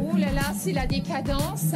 [0.00, 1.74] Oh là là, c'est la décadence.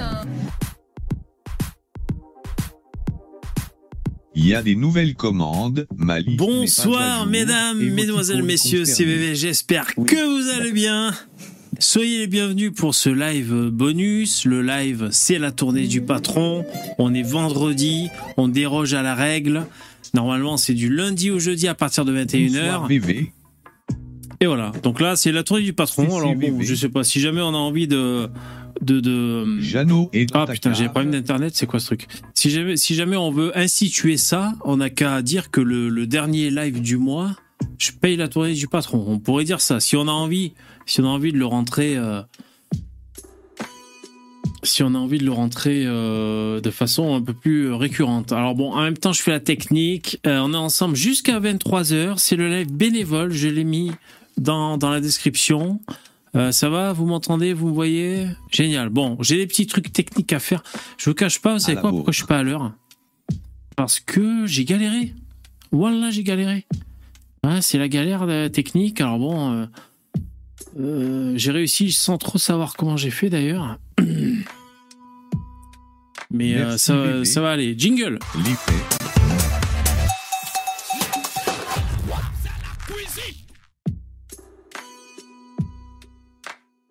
[4.34, 6.36] Il y a des nouvelles commandes, Mali.
[6.36, 11.12] Bonsoir mesdames, mesdemoiselles, messieurs, c'est VV, j'espère que vous allez bien.
[11.78, 14.44] Soyez les bienvenus pour ce live bonus.
[14.44, 16.64] Le live, c'est la tournée du patron.
[16.98, 19.66] On est vendredi, on déroge à la règle.
[20.14, 22.86] Normalement, c'est du lundi au jeudi à partir de 21h.
[22.88, 23.32] VV.
[24.42, 24.72] Et voilà.
[24.82, 26.02] Donc là, c'est la tournée du patron.
[26.16, 26.64] Alors bon, CVV.
[26.64, 28.28] je sais pas si jamais on a envie de
[28.80, 29.60] de, de...
[29.60, 32.08] Jeannot et Ah putain, j'ai un problème d'internet, c'est quoi ce truc?
[32.34, 36.08] Si jamais, si jamais on veut instituer ça, on n'a qu'à dire que le, le
[36.08, 37.36] dernier live du mois,
[37.78, 39.04] je paye la tournée du patron.
[39.06, 39.78] On pourrait dire ça.
[39.78, 40.54] Si on a envie,
[40.86, 42.22] si on a envie de le rentrer, euh,
[44.64, 48.32] si on a envie de le rentrer euh, de façon un peu plus récurrente.
[48.32, 50.18] Alors bon, en même temps, je fais la technique.
[50.26, 52.14] Euh, on est ensemble jusqu'à 23h.
[52.16, 53.30] C'est le live bénévole.
[53.30, 53.92] Je l'ai mis
[54.36, 55.80] dans, dans la description.
[56.34, 58.26] Euh, ça va Vous m'entendez Vous me voyez?
[58.50, 58.88] Génial.
[58.88, 60.62] Bon, j'ai des petits trucs techniques à faire.
[60.96, 62.00] Je vous cache pas, vous savez la quoi bourre.
[62.00, 62.72] Pourquoi je suis pas à l'heure?
[63.76, 65.14] Parce que j'ai galéré.
[65.72, 66.66] Voilà, j'ai galéré.
[67.44, 69.00] Ouais, c'est la galère euh, technique.
[69.00, 69.66] Alors bon, euh,
[70.78, 73.78] euh, j'ai réussi sans trop savoir comment j'ai fait d'ailleurs.
[76.30, 77.74] Mais Merci, ça, ça va aller.
[77.76, 78.18] Jingle.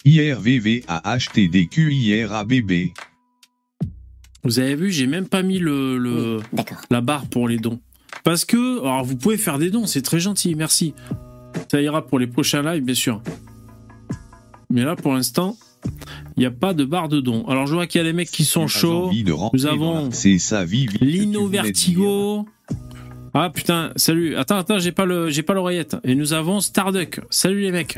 [0.06, 2.94] IRVV a acheté des cuillères à bébé.
[4.44, 6.40] Vous avez vu, j'ai même pas mis le, le
[6.90, 7.80] la barre pour les dons.
[8.24, 10.94] Parce que, alors vous pouvez faire des dons, c'est très gentil, merci.
[11.70, 13.22] Ça ira pour les prochains lives, bien sûr.
[14.70, 15.58] Mais là, pour l'instant,
[16.38, 17.46] il n'y a pas de barre de dons.
[17.48, 19.12] Alors je vois qu'il y a des mecs qui sont chauds.
[19.54, 20.10] Nous avons
[21.02, 22.48] Lino Vertigo.
[23.34, 24.36] Ah putain, salut.
[24.36, 25.96] Attends, attends, j'ai pas le, j'ai pas l'oreillette.
[26.04, 27.22] Et nous avons Starduck.
[27.30, 27.98] Salut les mecs.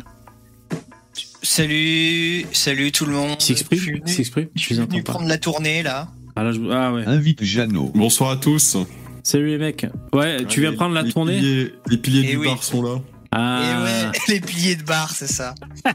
[1.43, 3.35] Salut, salut tout le monde.
[3.39, 4.47] Il s'exprime, s'exprime.
[4.55, 6.07] je suis venu prendre la tournée là.
[6.37, 7.03] Ah, là, je- ah ouais.
[7.05, 7.91] Invite Jeannot.
[7.93, 8.77] Bonsoir à tous.
[9.23, 9.85] Salut les mecs.
[10.13, 11.37] Ouais, tu viens Les- prendre la les tournée.
[11.39, 12.47] piliers- les piliers Eh du oui.
[12.47, 12.95] bar sont là.
[13.33, 13.61] Ah.
[13.61, 15.53] Et ouais, les piliers de bar, c'est ça.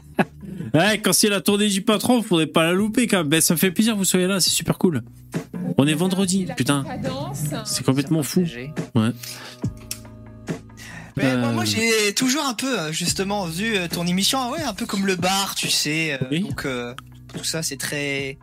[0.71, 3.27] Ouais, quand c'est la tournée du patron, faudrait pas la louper quand même.
[3.27, 5.01] Ben, ça me fait plaisir que vous soyez là, c'est super cool.
[5.79, 6.85] On est vendredi, putain.
[7.65, 8.45] C'est complètement fou.
[8.93, 9.09] Ouais.
[11.23, 14.61] Mais bon, Euh, moi j'ai toujours un peu euh, justement vu euh, ton émission, ouais,
[14.63, 16.13] un peu comme le bar, tu sais.
[16.13, 16.41] euh, Oui.
[16.41, 16.93] Donc euh,
[17.37, 18.37] tout ça c'est très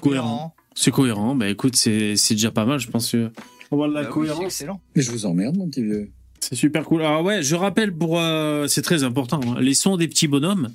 [0.00, 0.54] Cohérent.
[0.74, 1.34] C'est cohérent.
[1.34, 3.10] Bah écoute, c'est c'est déjà pas mal, je pense.
[3.12, 3.30] que-
[3.70, 4.44] On voit de la Bah oui, cohérence.
[4.44, 4.80] excellent.
[4.94, 6.10] Mais je vous emmerde, mon petit vieux.
[6.40, 7.02] C'est super cool.
[7.02, 10.70] Alors ouais, je rappelle pour, euh, c'est très important, hein, les sons des petits bonhommes.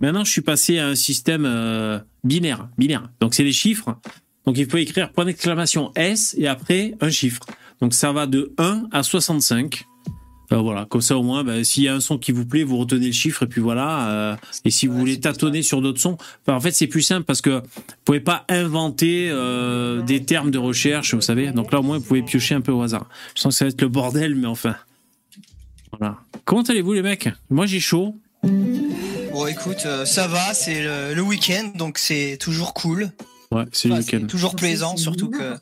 [0.00, 3.08] Maintenant, je suis passé à un système euh, binaire, binaire.
[3.20, 3.96] Donc c'est les chiffres.
[4.46, 7.40] Donc il faut écrire point d'exclamation S et après un chiffre.
[7.80, 9.84] Donc ça va de 1 à 65.
[10.52, 12.62] Euh, voilà, comme ça au moins, bah, s'il y a un son qui vous plaît,
[12.62, 14.08] vous retenez le chiffre et puis voilà.
[14.10, 17.24] euh, et si vous voulez tâtonner sur d'autres sons, enfin, en fait c'est plus simple
[17.24, 17.62] parce que vous
[18.04, 21.50] pouvez pas inventer euh, des termes de recherche, vous savez.
[21.50, 23.08] Donc là au moins vous pouvez piocher un peu au hasard.
[23.34, 24.76] Je sens que ça va être le bordel, mais enfin.
[25.98, 26.16] Voilà.
[26.44, 27.28] Comment allez-vous les mecs?
[27.50, 28.14] Moi j'ai chaud.
[28.42, 33.10] Bon écoute, euh, ça va, c'est le, le week-end, donc c'est toujours cool.
[33.52, 35.56] Ouais, c'est le Enfin, toujours plaisant, surtout que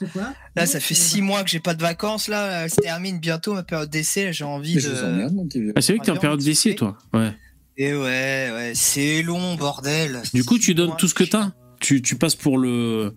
[0.56, 3.54] là ça fait six mois que j'ai pas de vacances, là, elle se termine bientôt
[3.54, 5.72] ma période d'essai, j'ai envie Mais de...
[5.76, 6.96] Ah, c'est vrai que t'es en période d'essai toi.
[7.12, 7.32] Ouais.
[7.76, 10.22] Et ouais, ouais, c'est long, bordel.
[10.32, 11.52] Du coup tu donnes tout ce que t'as?
[11.80, 13.14] Tu, tu passes pour le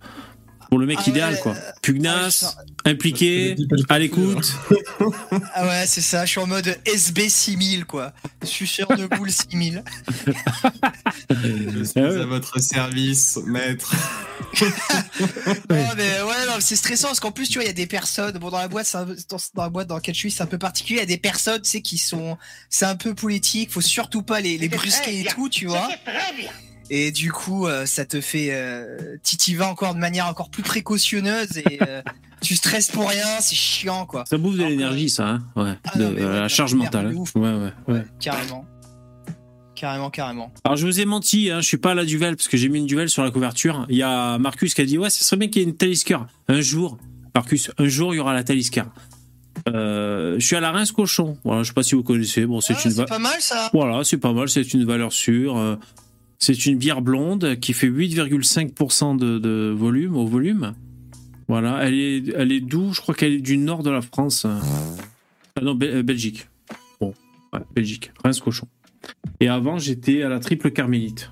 [0.68, 1.54] pour le mec Ah idéal ouais, quoi.
[1.54, 3.56] euh, Pugnace, impliqué,
[3.88, 4.52] à l'écoute.
[5.54, 8.12] Ah ouais, c'est ça, je suis en mode SB 6000 quoi.
[8.42, 9.82] Suceur de boule 6000.
[11.30, 13.94] Je suis Ah à votre service, maître.
[15.70, 17.86] Non mais ouais, non, c'est stressant parce qu'en plus tu vois, il y a des
[17.86, 20.20] personnes, bon dans la boîte, c'est un peu- dans, dans la boîte dans laquelle je
[20.20, 22.36] suis, c'est un peu particulier, il y a des personnes, tu sais, qui sont,
[22.70, 25.88] c'est un peu politique, faut surtout pas les, les brusquer et tout, tu vois.
[26.90, 31.58] Et du coup, euh, ça te fait euh, titiver encore de manière encore plus précautionneuse
[31.58, 32.00] et euh,
[32.40, 34.24] tu stresses pour rien, c'est chiant quoi.
[34.28, 35.28] Ça bouffe de l'énergie ça.
[35.28, 35.72] Hein ouais.
[35.84, 37.08] Ah De- non, mais euh, ouais, la charge mentale.
[37.08, 37.14] hein.
[37.14, 37.34] ouf.
[37.34, 37.72] Ouais ouais.
[37.88, 38.04] ouais.
[38.20, 38.64] Carrément.
[39.74, 40.52] Carrément, carrément.
[40.64, 42.68] Alors je vous ai menti, hein, je suis pas à la duvel parce que j'ai
[42.68, 43.86] mis une duvel sur la couverture.
[43.88, 45.76] Il y a Marcus qui a dit ouais, ce serait bien qu'il y ait une
[45.76, 46.18] Talisker.
[46.48, 46.98] Un jour,
[47.34, 48.82] Marcus, un jour il y aura la Talisker.
[49.68, 51.36] Euh, je suis à la Reims Cochon.
[51.44, 52.46] Voilà, je sais pas si vous connaissez.
[52.46, 53.70] Bon, c'est Ah, une c'est va- pas mal ça.
[53.72, 55.56] Voilà, c'est pas mal, c'est une valeur sûre.
[56.38, 60.74] C'est une bière blonde qui fait 8,5% de, de volume au volume.
[61.48, 62.92] Voilà, elle est, elle est d'où?
[62.92, 64.46] Je crois qu'elle est du nord de la France.
[64.46, 66.46] Ah non, euh, Belgique.
[67.00, 67.14] Bon,
[67.52, 68.68] ouais, Belgique, Reims Cochon.
[69.40, 71.30] Et avant, j'étais à la triple carmélite.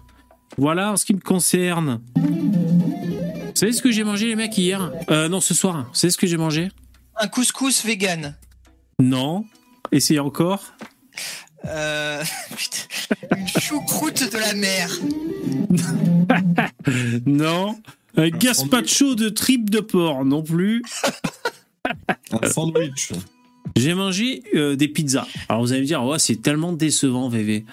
[0.59, 2.01] Voilà, en ce qui me concerne.
[2.17, 4.91] Vous savez ce que j'ai mangé, les mecs, hier?
[5.11, 5.85] Euh, Non, ce soir.
[5.89, 6.69] Vous savez ce que j'ai mangé?
[7.17, 8.37] Un couscous vegan.
[9.01, 9.45] Non.
[9.93, 10.75] Essayez encore.
[11.67, 12.23] Euh,
[12.57, 14.91] putain, une choucroute de la mer.
[17.27, 17.77] Non.
[18.17, 20.83] Un gazpacho de tripes de porc non plus.
[22.31, 23.13] Un sandwich.
[23.77, 25.27] J'ai mangé euh, des pizzas.
[25.49, 27.65] Alors vous allez me dire, ouais, c'est tellement décevant, VV.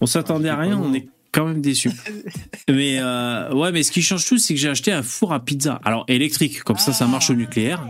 [0.00, 1.90] On s'attendait Ah, à c'est rien, on est quand même déçus.
[2.68, 5.44] mais euh, ouais, mais ce qui change tout, c'est que j'ai acheté un four à
[5.44, 5.80] pizza.
[5.84, 7.84] Alors électrique, comme ça, ça marche au nucléaire.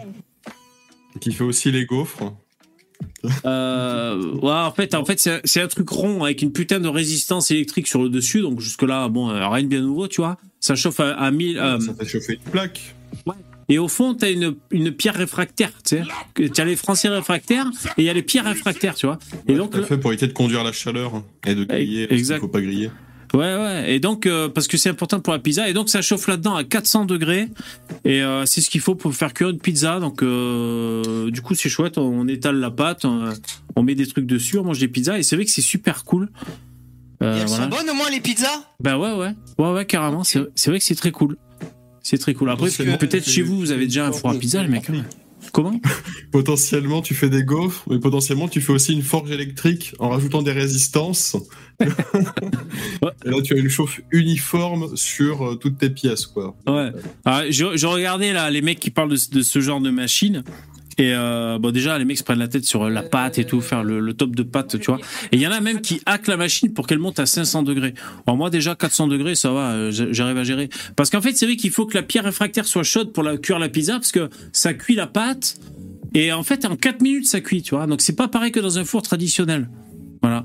[1.21, 2.35] Qui fait aussi les gaufres.
[3.45, 7.51] Euh, ouais, en fait, en fait, c'est un- truc rond avec une putain de résistance
[7.51, 8.41] électrique sur le dessus.
[8.41, 10.37] Donc jusque là, bon, euh, rien de bien nouveau, tu vois.
[10.61, 11.59] Ça chauffe à, à 1000.
[11.59, 12.95] euh, Ça fait chauffer une plaque.
[13.69, 16.03] et au fond, t'as une, une pierre réfractaire, tu sais.
[16.35, 17.67] Que- Tu as les Français réfractaires
[17.97, 19.19] et il y a les pierres réfractaires, tu vois.
[19.47, 21.65] Et Ouais, donc, tout à fait pour éviter de conduire la chaleur hein, et de
[21.65, 22.07] griller.
[22.09, 22.35] parce Exact.
[22.37, 22.91] qu'il faut pas griller.
[23.33, 23.93] Ouais, ouais.
[23.93, 25.69] Et donc, euh, parce que c'est important pour la pizza.
[25.69, 27.49] Et donc, ça chauffe là-dedans à 400 degrés.
[28.05, 30.01] Et euh, c'est ce qu'il faut pour faire cuire une pizza.
[30.01, 31.97] Donc, euh, du coup, c'est chouette.
[31.99, 33.33] On étale la pâte, on,
[33.77, 35.19] on met des trucs dessus, on mange des pizzas.
[35.19, 36.29] Et c'est vrai que c'est super cool.
[37.23, 37.65] Euh, Et elles voilà.
[37.65, 38.49] sont bonnes au moins les pizzas?
[38.81, 39.35] Bah ouais, ouais.
[39.59, 40.25] Ouais, ouais, carrément.
[40.25, 41.37] C'est c'est vrai que c'est très cool.
[42.03, 42.51] C'est très cool.
[42.51, 44.91] Après, peut-être chez vous, vous avez déjà un four à pizza, les mecs.
[45.53, 45.81] Comment
[46.33, 50.43] Potentiellement, tu fais des gaufres, mais potentiellement, tu fais aussi une forge électrique en rajoutant
[50.43, 51.37] des résistances.
[51.81, 51.85] Et
[53.31, 56.55] là, tu as une chauffe uniforme sur euh, toutes tes pièces, quoi.
[56.67, 56.91] Ouais.
[57.25, 60.45] Alors, je, je regardais là les mecs qui parlent de, de ce genre de machine.
[61.01, 63.63] Et euh, bon déjà les mecs se prennent la tête sur la pâte et tout,
[63.63, 65.01] faire le, top de pâte, tu vois.
[65.33, 67.63] Et il y en a même qui hackent la machine pour qu'elle monte à 500
[67.63, 67.95] degrés.
[68.27, 70.69] Bon, moi déjà 400 degrés ça va, euh, j'arrive à gérer.
[70.97, 73.39] Parce qu'en fait c'est vrai qu'il faut que la pierre réfractaire soit chaude pour la
[73.39, 75.57] cuire la pizza parce que ça cuit la pâte.
[76.13, 77.87] Et en fait en 4 minutes ça cuit, tu vois.
[77.87, 79.71] Donc c'est pas pareil que dans un four traditionnel.
[80.21, 80.45] Voilà.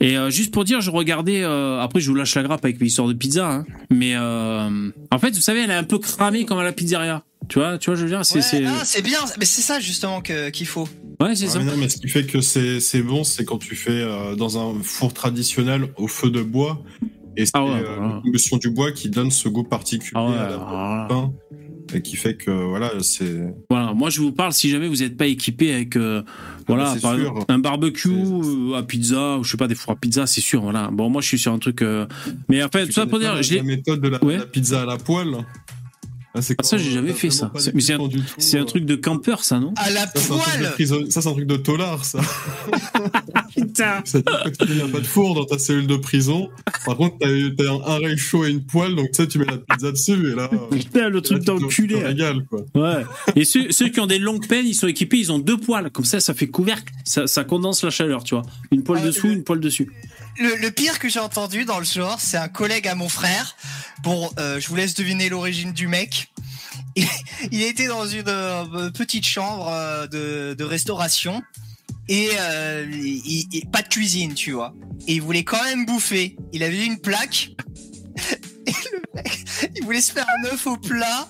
[0.00, 1.42] Et euh, juste pour dire, je regardais.
[1.42, 3.48] euh, après, je vous lâche la grappe avec l'histoire de pizza.
[3.50, 6.72] Hein, mais euh, en fait, vous savez, elle est un peu cramée comme à la
[6.72, 7.22] pizzeria.
[7.48, 9.62] Tu vois, tu vois, je veux dire, c'est, Ouais, c'est, ah, c'est bien, mais c'est
[9.62, 10.88] ça justement que- qu'il faut.
[11.20, 11.58] ouais, c'est Ah, ça.
[11.60, 14.34] mais non, mais ce qui fait que c'est c'est bon, c'est quand tu fais euh,
[14.36, 16.82] dans un four traditionnel au feu de bois.
[17.36, 18.14] Et c'est Ah ouais, euh, voilà.
[18.16, 21.32] la combustion du bois qui donne ce goût particulier Ah ouais, à la pain.
[21.94, 23.54] Et qui fait que, voilà, c'est.
[23.70, 26.22] Voilà, moi je vous parle si jamais vous n'êtes pas équipé avec, euh,
[26.66, 29.74] voilà, bah, c'est par exemple, un barbecue euh, à pizza ou je sais pas des
[29.74, 30.60] fours à pizza, c'est sûr.
[30.62, 30.90] Voilà.
[30.92, 31.80] Bon, moi je suis sur un truc.
[31.82, 32.06] euh,
[32.48, 34.22] Mais en fait, Tu tout ça pour dire, la, je l'ai- la méthode de la,
[34.24, 34.36] Ouais.
[34.36, 35.36] la pizza à la poêle?
[36.34, 37.50] Ah, c'est Ah, ça, j'ai jamais fait ça.
[37.56, 37.98] C'est- mais c'est un-
[38.36, 39.72] c'est truc de campeur, ça, non?
[39.76, 42.20] À la Ça, poêle prison- ça, c'est un truc de tolard, ça.
[43.54, 44.00] Putain.
[44.04, 46.48] C'est-à-dire que tu n'as pas de four dans ta cellule de prison.
[46.84, 49.38] Par contre, t'as, eu- t'as un, un réchaud et une poêle, donc tu sais, tu
[49.38, 50.50] mets la pizza dessus, et là.
[50.70, 52.02] Putain, le truc d'enculé.
[52.02, 52.64] régales, quoi.
[52.74, 53.04] Ouais.
[53.36, 55.90] Et ceux, ceux qui ont des longues peines, ils sont équipés, ils ont deux poils.
[55.90, 56.92] Comme ça, ça fait couvercle.
[57.04, 58.44] Ça, ça condense la chaleur, tu vois.
[58.70, 59.90] Une poêle Ah, dessous, le- une poêle dessus.
[60.38, 63.56] le, le pire que j'ai entendu dans le genre, c'est un collègue à mon frère.
[64.02, 66.28] Bon, euh, je vous laisse deviner l'origine du mec.
[67.52, 71.42] Il, était dans une euh, petite chambre euh, de, de restauration
[72.08, 72.86] et euh,
[73.72, 74.74] pas de cuisine, tu vois.
[75.06, 76.36] Et il voulait quand même bouffer.
[76.52, 77.50] Il avait une plaque.
[79.76, 81.28] Il voulait se faire un œuf au plat.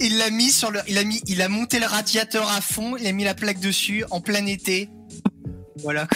[0.00, 2.96] Il l'a mis sur le, il a mis, il a monté le radiateur à fond.
[2.96, 4.88] Il a mis la plaque dessus en plein été.
[5.76, 6.08] Voilà.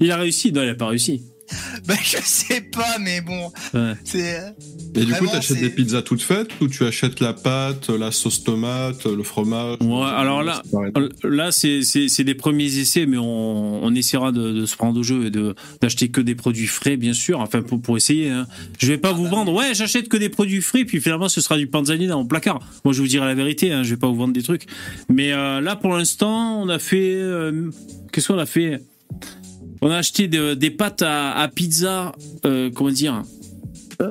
[0.00, 0.52] Il a réussi.
[0.52, 1.22] Non, il a pas réussi.
[1.86, 3.94] Bah, je sais pas, mais bon, Ouais.
[4.04, 4.38] c'est.
[4.38, 4.50] euh,
[4.94, 8.12] Et du coup, t'achètes c'est- des pizzas toutes faites ou tu achètes la pâte, la
[8.12, 9.78] sauce tomate, le fromage?
[9.80, 10.92] Ouais, alors là- C'est pareil.
[11.24, 15.00] Là, c'est c'est- c'est des premiers essais, mais on, on essaiera de, de se prendre
[15.00, 17.40] au jeu et de d'acheter que des produits frais, bien sûr.
[17.40, 18.30] Enfin, pour, pour essayer.
[18.30, 18.46] Hein.
[18.78, 19.52] Je vais pas vous vendre.
[19.52, 22.60] Ouais, j'achète que des produits frais, puis finalement, ce sera du panzani dans mon placard.
[22.84, 23.72] Moi, je vous dirai la vérité.
[23.72, 24.66] Hein, je vais pas vous vendre des trucs.
[25.08, 27.14] Mais euh, là, pour l'instant, on a fait.
[27.14, 27.70] euh,
[28.12, 28.80] Qu'est-ce qu'on a fait?
[29.82, 32.14] On a acheté de- des pâtes à, pizza.
[32.46, 33.22] euh, comment dire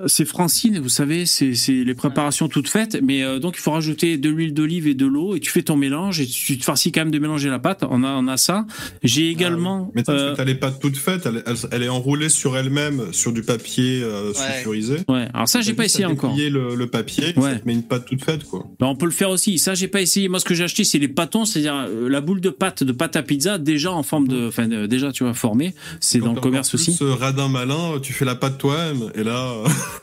[0.08, 4.18] c'est Francine, vous savez, c'est les préparations toutes faites, mais euh, donc il faut rajouter
[4.18, 6.92] de l'huile d'olive et de l'eau et tu fais ton mélange et tu te farcis
[6.92, 7.84] quand même de mélanger la pâte.
[7.90, 8.66] On a, on a ça.
[9.04, 9.86] J'ai également.
[9.88, 12.58] Ah Mais tu euh, t'as les pâtes toutes faites, elle, elle- elle est enroulée sur
[12.58, 14.34] elle-même sur du papier euh, Ouais.
[14.54, 14.98] sulfurisé.
[15.08, 16.36] ouais, alors ça j'ai T'as pas essayé encore.
[16.38, 17.54] le, le papier, Ouais.
[17.54, 18.66] ça te met une pâte toute faite, quoi.
[18.80, 19.58] Bah, on peut le faire aussi.
[19.60, 20.28] Ça j'ai pas essayé.
[20.30, 22.92] Moi ce que j'ai acheté c'est les pâtons, c'est-à-dire euh, la boule de pâte de
[22.92, 25.74] pâte à pizza déjà en forme de, enfin euh, déjà tu vois formée.
[26.00, 26.98] C'est dans le commerce aussi.
[27.02, 29.52] euh, radin malin, tu fais la pâte toi-même, et là,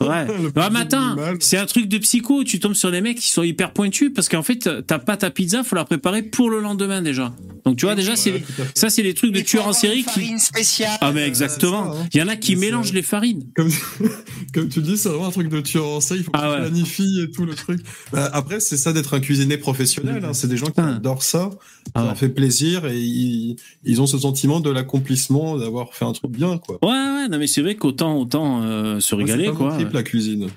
[0.01, 0.25] Ouais.
[0.55, 1.37] Ah, mais attends, minimal.
[1.41, 2.43] c'est un truc de psycho.
[2.43, 5.29] Tu tombes sur des mecs qui sont hyper pointus parce qu'en fait, ta pâte à
[5.31, 7.33] pizza, faut la préparer pour le lendemain déjà.
[7.65, 8.41] Donc tu vois, déjà, c'est
[8.75, 10.09] ça, c'est les trucs de tueurs en série une qui.
[10.21, 10.97] farine spéciale.
[11.01, 11.93] Ah, mais euh, exactement.
[11.93, 12.07] ça, hein.
[12.13, 13.43] Il y en a qui mélangent les farines.
[13.55, 13.69] comme,
[14.53, 16.53] comme tu dis, c'est vraiment un truc de tueur en série, il faut que Ah
[16.55, 17.81] tu planifies et tout le truc.
[18.11, 20.33] Bah, après, c'est ça d'être un cuisinier professionnel, hein.
[20.33, 20.95] c'est des gens qui Ah.
[20.95, 21.57] adorent ça, ça
[21.93, 22.07] Ah ouais.
[22.07, 26.31] leur fait plaisir, et ils, ils ont ce sentiment de l'accomplissement, d'avoir fait un truc
[26.31, 26.77] bien, quoi.
[26.81, 29.73] Ouais, ouais, non, mais c'est vrai qu'autant autant euh, se régaler, quoi.
[29.75, 30.49] trip, la cuisine.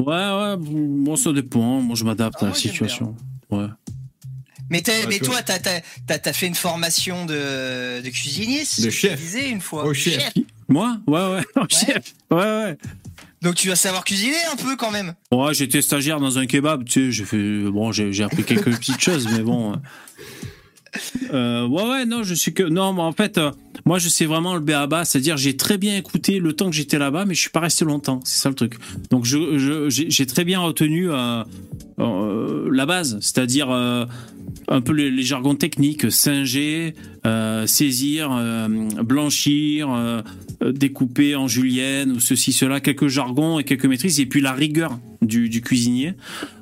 [0.00, 1.80] Ouais, ouais, moi ça dépend.
[1.80, 3.14] Moi, je m'adapte Ah, à la situation.
[3.50, 3.66] Ouais.
[4.70, 8.64] Mais, t'as- Ouais, mais toi, t'as t'as- t'as- t'as fait une formation de, de cuisinier,
[8.64, 9.18] c'est De chef.
[9.20, 9.82] disais une fois.
[9.86, 10.32] Oh, chef.
[10.68, 10.98] Moi?
[11.08, 12.14] Ouais, ouais, chef.
[12.30, 12.78] Ouais, ouais.
[13.42, 15.14] Donc tu vas savoir cuisiner un peu quand même.
[15.32, 18.76] Ouais, j'étais stagiaire dans un kebab, tu sais, j'ai fait bon, j'ai j'ai appris quelques
[18.76, 19.74] petites choses, mais bon.
[21.32, 21.66] Euh.
[21.66, 23.50] Ouais, ouais, non, je suis que non, mais en fait, euh,
[23.84, 26.98] moi, je sais vraiment le béaba, c'est-à-dire j'ai très bien écouté le temps que j'étais
[26.98, 28.74] là-bas, mais je suis pas resté longtemps, c'est ça le truc.
[29.10, 31.44] Donc je je- j'ai j'ai très bien retenu euh,
[32.70, 36.94] la base, c'est-à-dire un peu les, jargons techniques, singer,
[37.66, 38.30] saisir,
[39.04, 40.22] blanchir,
[40.62, 44.52] euh, découper en julienne ou ceci, cela, quelques jargons et quelques maîtrises, et puis la
[44.52, 46.14] rigueur du, du cuisinier.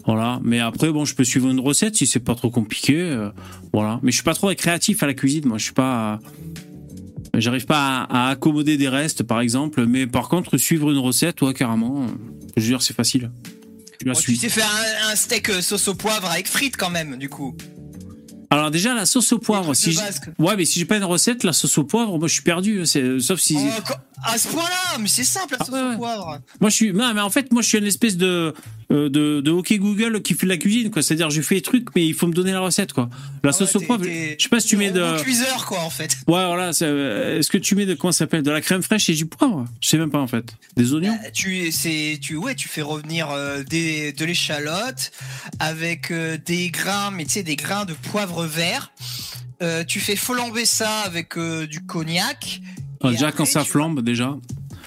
[0.06, 0.40] Voilà.
[0.42, 3.00] Mais après, bon, je peux suivre une recette si c'est pas trop compliqué.
[3.00, 3.30] euh,
[3.72, 4.00] voilà.
[4.02, 5.46] Mais je suis pas trop créatif à la cuisine.
[5.46, 6.18] Moi, je suis pas.
[7.34, 9.86] J'arrive pas à, à accommoder des restes, par exemple.
[9.86, 12.06] Mais par contre, suivre une recette, ouais, carrément.
[12.56, 13.30] Je veux dire, c'est facile.
[14.04, 14.70] La Bon, tu sais faire
[15.08, 17.56] un, un steak euh, sauce au poivre avec frites quand même, du coup.
[18.68, 19.72] Alors déjà, la sauce au poivre.
[19.72, 19.98] Si.
[20.38, 22.84] Ouais, mais si j'ai pas une recette, la sauce au poivre, moi, je suis perdu.
[22.84, 23.56] C'est sauf si.
[23.58, 23.92] Oh,
[24.24, 25.94] à ce point-là, mais c'est simple, la Ah, sauce ouais.
[25.94, 26.38] au poivre.
[26.60, 26.92] Moi, je suis.
[26.92, 28.52] Non, mais en fait, moi, je suis une espèce de
[28.90, 31.02] euh, de, de hockey Google qui fait de la cuisine, quoi.
[31.02, 33.08] C'est-à-dire, je fais les trucs, mais il faut me donner la recette, quoi.
[33.42, 34.04] La Ah sauce ouais, au poivre.
[34.04, 35.18] Je sais pas si tu mets de.
[35.22, 36.16] cuiseur, quoi, en fait.
[36.26, 36.70] Ouais, voilà.
[36.82, 39.24] euh, Est-ce que tu mets de comment ça s'appelle De la crème fraîche et du
[39.26, 39.64] poivre?
[39.80, 40.52] Je sais même pas en fait.
[40.76, 41.12] Des oignons?
[41.24, 45.12] Euh, Tu, c'est, tu, ouais, tu fais revenir euh, des, de l'échalote
[45.60, 48.57] avec euh, des grains, mais tu sais, des grains de poivre vert.
[49.62, 52.60] Euh, tu fais flamber ça avec euh, du cognac.
[53.02, 54.36] Déjà après, quand ça flambe, déjà,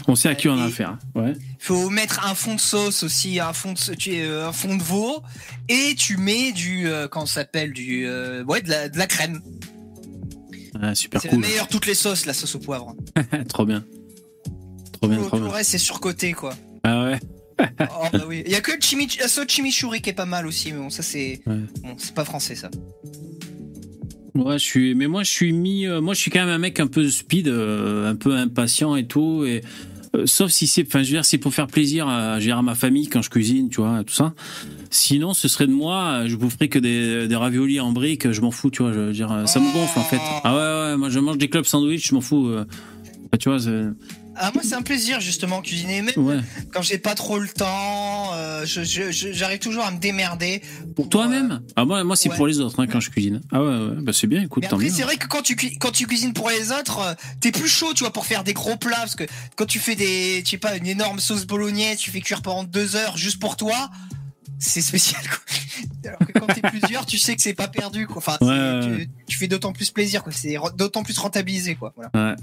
[0.08, 0.98] on sait à qui on a affaire.
[1.16, 1.34] Ouais.
[1.60, 4.82] Faut mettre un fond de sauce aussi, un fond de, tu, euh, un fond de
[4.84, 5.22] veau,
[5.70, 9.42] et tu mets du, euh, ça s'appelle, du, euh, ouais, de la, de la crème.
[10.82, 11.42] Ah, super C'est cool.
[11.42, 12.96] la meilleure toutes les sauces, la sauce au poivre.
[13.50, 13.84] trop bien.
[14.94, 15.56] Trop bien, Tout, trop tout le bien.
[15.58, 16.54] reste c'est surcoté quoi.
[16.84, 17.20] Ah ouais.
[17.80, 18.42] Oh, bah oui.
[18.48, 20.80] Il y a que le chimich la sauce chimichurri qui est pas mal aussi, mais
[20.80, 21.58] bon ça c'est, Ouais.
[21.84, 22.72] bon c'est pas français ça.
[24.36, 24.96] Ouais, je suis.
[24.96, 25.86] Mais moi, je suis mis.
[25.86, 28.96] euh, moi, je suis quand même un mec un peu speed, euh, un peu impatient
[28.96, 29.44] et tout.
[29.46, 29.62] Et
[30.16, 30.86] euh, sauf si c'est.
[30.88, 33.08] Enfin, je veux dire, c'est pour faire plaisir à, je veux dire, à ma famille
[33.08, 34.34] quand je cuisine, tu vois, tout ça.
[34.90, 36.24] Sinon, ce serait de moi.
[36.28, 38.32] Je boufferais que des, des raviolis en briques.
[38.32, 38.94] Je m'en fous, tu vois.
[38.94, 40.22] Je veux dire, ça me gonfle en fait.
[40.44, 40.98] Ah ouais, ouais.
[40.98, 42.08] Moi, je mange des clubs sandwich.
[42.08, 42.50] Je m'en fous.
[43.32, 43.60] Bah, tu vois.
[44.44, 46.40] Ah moi c'est un plaisir justement cuisiner, même Ouais.
[46.74, 50.62] quand j'ai pas trop le temps, euh, j'arrive toujours à me démerder.
[50.96, 51.62] Pour toi-même?
[51.76, 52.36] Ah moi, moi c'est Ouais.
[52.36, 53.42] pour les autres hein, quand je cuisine.
[53.52, 53.96] Ah ouais, ouais.
[54.02, 54.42] Bah, c'est bien.
[54.42, 57.00] Écoute, Mais tant après c'est vrai que quand tu quand tu cuisines pour les autres,
[57.00, 59.78] euh, t'es plus chaud tu vois pour faire des gros plats parce que quand tu
[59.78, 63.18] fais des, je sais pas, une énorme sauce bolognaise, tu fais cuire pendant deux heures
[63.18, 63.92] juste pour toi.
[64.58, 65.40] C'est spécial quoi.
[66.06, 68.18] Alors que quand t'es plusieurs, tu sais que c'est pas perdu quoi.
[68.18, 70.32] Enfin, Ouais, tu, tu fais d'autant plus plaisir quoi.
[70.32, 71.94] C'est d'autant plus rentabilisé quoi.
[71.96, 72.12] Voilà.
[72.32, 72.36] Ouais.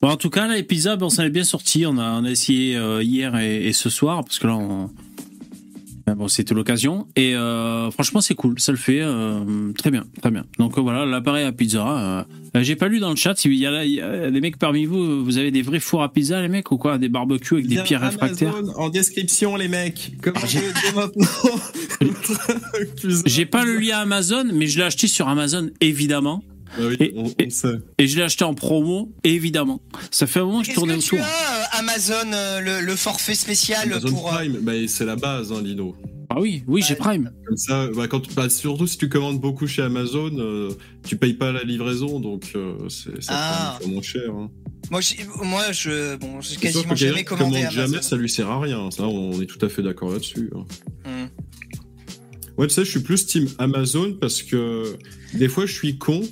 [0.00, 1.84] Bon, en tout cas, pizzas, bon, ça est bien sorti.
[1.84, 4.90] On a, on a essayé euh, hier et, et ce soir, parce que là, on...
[6.14, 7.06] bon, c'était l'occasion.
[7.16, 8.58] Et euh, franchement, c'est cool.
[8.58, 10.46] Ça le fait euh, très bien, très bien.
[10.58, 12.26] Donc voilà, l'appareil à pizza.
[12.54, 15.22] J'ai pas lu dans le chat s'il y a, y des mecs parmi vous.
[15.22, 16.96] Vous avez des vrais fours à pizza, les mecs, ou quoi?
[16.96, 18.56] Des barbecues avec des pierres réfractaires?
[18.56, 20.12] Amazon en description, les mecs.
[20.96, 21.26] Maintenant.
[22.96, 23.22] Cuisine.
[23.26, 26.42] J'ai pas le lien Amazon, mais je l'ai acheté sur Amazon, évidemment.
[26.78, 27.74] Ah oui, Et- on, on et- sait.
[27.98, 29.80] Et je l'ai acheté en promo, évidemment.
[30.10, 31.26] Ça fait un moment que je tournais que tu autour.
[31.26, 35.16] as euh, Amazon euh, le, le forfait spécial Amazon pour euh, Prime, bah, c'est la
[35.16, 35.96] base, hein, Lino.
[36.32, 37.32] Ah oui, oui, j'ai Prime.
[37.44, 40.70] Comme ça, bah, quand, bah, surtout si tu commandes beaucoup chez Amazon, euh,
[41.04, 43.76] tu payes pas la livraison, donc euh, c'est ça Ah.
[43.80, 44.30] prend moins cher.
[44.32, 44.48] Hein.
[44.92, 47.80] moi je, moi je bon j'ai quasiment que jamais commandé commande Amazon.
[47.92, 48.92] jamais, ça lui sert à rien.
[48.92, 50.50] Ça, on est tout à fait d'accord là-dessus.
[50.54, 50.64] hein.
[51.04, 51.26] Hmm.
[52.58, 54.96] Ouais, tu sais, je suis plus team Amazon parce que
[55.34, 56.22] des fois, je suis con.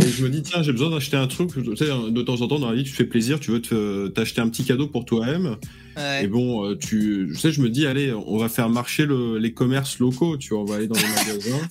[0.00, 1.50] Et je me dis, tiens, j'ai besoin d'acheter un truc.
[1.52, 3.62] Tu sais, de temps en temps, dans la vie, tu te fais plaisir, tu veux
[3.62, 5.56] te- t'acheter un petit cadeau pour toi-même.
[5.96, 6.24] Ouais.
[6.24, 9.38] Et bon, euh, tu, je sais, je me dis, allez, on va faire marcher le-
[9.38, 11.60] les commerces locaux, tu vois, on va aller dans les magasins.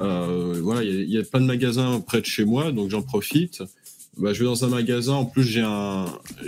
[0.00, 2.72] Euh, voilà, il y, a- il y a plein de magasins près de chez moi,
[2.72, 3.62] donc j'en profite.
[4.16, 6.06] Bah, je vais dans un magasin, en plus, j'ai un,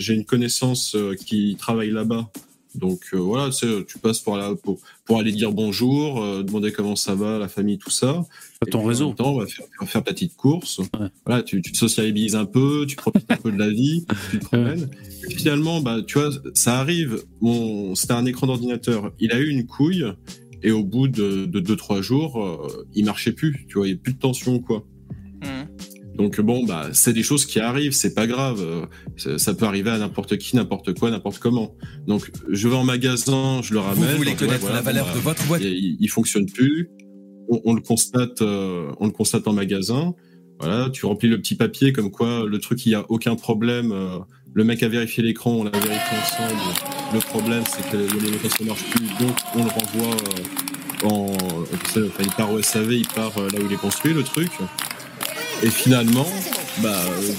[0.09, 2.29] une connaissance euh, qui travaille là-bas.
[2.75, 6.97] Donc euh, voilà, tu, passes pour, la, pour, pour aller dire bonjour, euh, demander comment
[6.97, 8.25] ça va, la famille, tout ça.
[8.61, 9.07] Ton puis, En réseau.
[9.07, 10.79] même temps, on va faire, faire, faire ta petite course.
[10.79, 11.09] Ouais.
[11.25, 14.39] Voilà, tu, tu te socialises un peu, tu profites un peu de la vie, tu
[14.41, 14.91] te promènes.
[15.31, 17.23] Finalement, bah, tu vois, ça arrive.
[17.41, 19.13] Mon, c'était un écran d'ordinateur.
[19.21, 20.05] Il a eu une couille
[20.63, 23.67] et au bout de 2-3 jours, euh, il marchait plus.
[23.69, 24.85] Tu vois, il n'y a plus de tension, quoi.
[26.19, 26.23] Hmm.
[26.23, 28.61] Donc bon, bah, c'est des choses qui arrivent, c'est pas grave.
[28.61, 31.75] Euh, ça- Ça peut arriver à n'importe qui, n'importe quoi, n'importe comment.
[32.07, 34.17] Donc je vais en magasin, je le Vous ramène.
[34.17, 36.47] voulez donc, connaître ouais, voilà, la valeur bon, de bah, votre boîte il, il fonctionne
[36.47, 36.89] plus.
[37.49, 40.15] On, on le constate, euh, on le constate en magasin.
[40.59, 43.93] Voilà, tu remplis le petit papier comme quoi le truc il y a aucun problème.
[43.93, 44.19] euh,
[44.55, 46.59] le mec a vérifié l'écran, on l'a vérifié ensemble.
[47.13, 52.23] Le problème c'est que l'alimentation ne marche plus, donc on le renvoie euh, en, enfin,
[52.23, 54.49] il part au SAV, il part euh, là où il est construit le truc.
[55.63, 56.27] Et finalement,
[56.83, 57.33] bah, euh,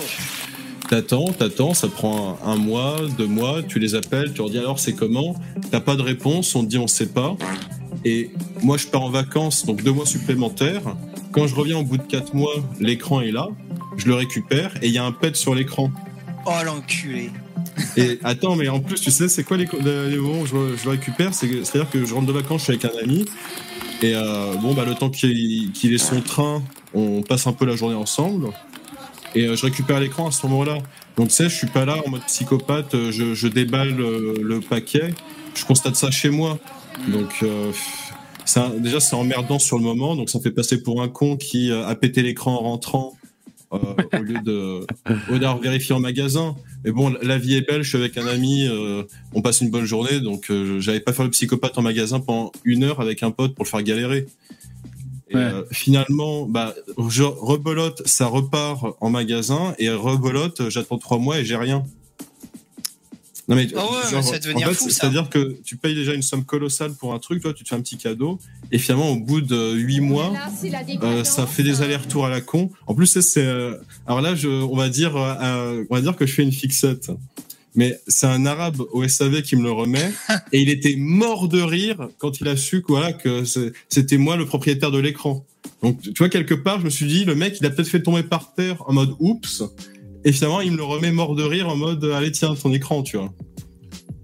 [0.89, 4.57] T'attends, t'attends, ça prend un, un mois, deux mois, tu les appelles, tu leur dis
[4.57, 5.35] alors c'est comment?
[5.69, 7.35] T'as pas de réponse, on te dit on sait pas.
[8.05, 8.31] Et
[8.61, 10.83] moi je pars en vacances, donc deux mois supplémentaires.
[11.33, 13.49] Quand je reviens au bout de quatre mois, l'écran est là,
[13.97, 15.91] je le récupère et il y a un pet sur l'écran.
[16.45, 17.31] Oh l'enculé.
[17.97, 20.85] Et attends, mais en plus, tu sais, c'est quoi les, les, moments où je, je
[20.85, 21.33] le récupère?
[21.33, 23.25] C'est- C'est-à-dire que je rentre de vacances, je suis avec un ami,
[24.01, 26.61] et euh, bon, bah, le temps qu'il qu'il ait son train,
[26.93, 28.49] on passe un peu la journée ensemble,
[29.35, 30.77] et euh, je récupère l'écran à ce moment-là.
[31.17, 34.35] Donc, tu sais, je suis pas là en mode psychopathe, euh, je, je déballe le,
[34.41, 35.13] le paquet,
[35.55, 36.59] je constate ça chez moi.
[37.07, 37.71] Donc, euh,
[38.55, 41.71] un- déjà, c'est emmerdant sur le moment, donc ça fait passer pour un con qui
[41.71, 43.16] euh, a pété l'écran en rentrant.
[43.73, 43.77] Euh,
[44.19, 44.85] au lieu de
[45.29, 46.55] au lieu vérifié en magasin.
[46.83, 47.83] Mais bon, la vie est belle.
[47.83, 51.13] Je suis avec un ami, euh, on passe une bonne journée, donc euh, j'avais pas
[51.13, 54.25] faire le psychopathe en magasin pendant une heure avec un pote pour le faire galérer.
[55.29, 55.51] Et, Ouais.
[55.71, 56.73] finalement, bah,
[57.09, 61.83] je rebelote, ça repart en magasin et rebelote, j'attends trois mois et j'ai rien.
[63.49, 65.95] Non mais, Ah ouais, mais ça va devenir en fait, fou, c'est-à-dire que tu payes
[65.95, 68.39] déjà une somme colossale pour un truc, toi, tu te fais un petit cadeau,
[68.73, 70.49] et finalement, au bout de huit mois, Là,
[71.07, 72.69] euh, ça fait des allers-retours à la con.
[72.87, 73.75] En plus, c'est- euh,
[74.05, 77.09] alors là, je, on va dire, euh, on va dire que je fais une fixette.
[77.75, 80.11] Mais c'est un arabe au SAV qui me le remet,
[80.51, 83.43] et il était mort de rire quand il a su que voilà que
[83.87, 85.45] c'était moi le propriétaire de l'écran.
[85.83, 88.01] Donc tu vois quelque part, je me suis dit, le mec, il a peut-être fait
[88.01, 89.63] tomber par terre en mode oups,
[90.27, 93.01] et finalement, il me le remet mort de rire en mode allez tiens ton écran,
[93.03, 93.33] tu vois.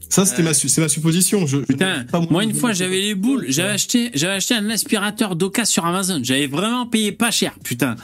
[0.09, 0.49] Ça, c'était Ouais.
[0.49, 1.47] ma, su- c'est ma supposition.
[1.47, 5.35] Je, Putain, pas moi une fois j'avais les boules, j'avais acheté, j'avais acheté un aspirateur
[5.35, 7.95] d'Oka sur Amazon, j'avais vraiment payé pas cher, putain.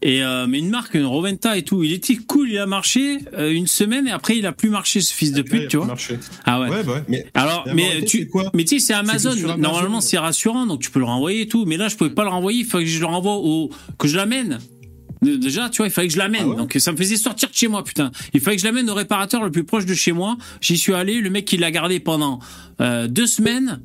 [0.00, 3.18] Et euh, mais une marque, une Roventa et tout, il était cool, il a marché
[3.36, 5.76] euh, une semaine et après il a plus marché ce fils de Ouais, pute, tu
[5.78, 5.86] vois.
[5.86, 6.20] marché.
[6.44, 6.68] Ah ouais.
[6.68, 7.02] Ouais, bah ouais.
[7.08, 7.66] Mais Alors,
[8.06, 9.34] tu, quoi mais tu sais, c'est Amazon.
[9.56, 11.64] Normalement, c'est rassurant, donc tu peux le renvoyer et tout.
[11.66, 12.60] Mais là, je pouvais pas le renvoyer.
[12.60, 14.60] Il fallait que je le renvoie au, que je l'amène.
[15.22, 16.42] Déjà, tu vois, il fallait que je l'amène.
[16.44, 18.10] Ah ouais donc, ça me faisait sortir de chez moi, putain.
[18.34, 20.36] Il fallait que je l'amène au réparateur le plus proche de chez moi.
[20.60, 21.20] J'y suis allé.
[21.20, 22.38] Le mec, il l'a gardé pendant
[22.80, 23.80] euh, deux semaines.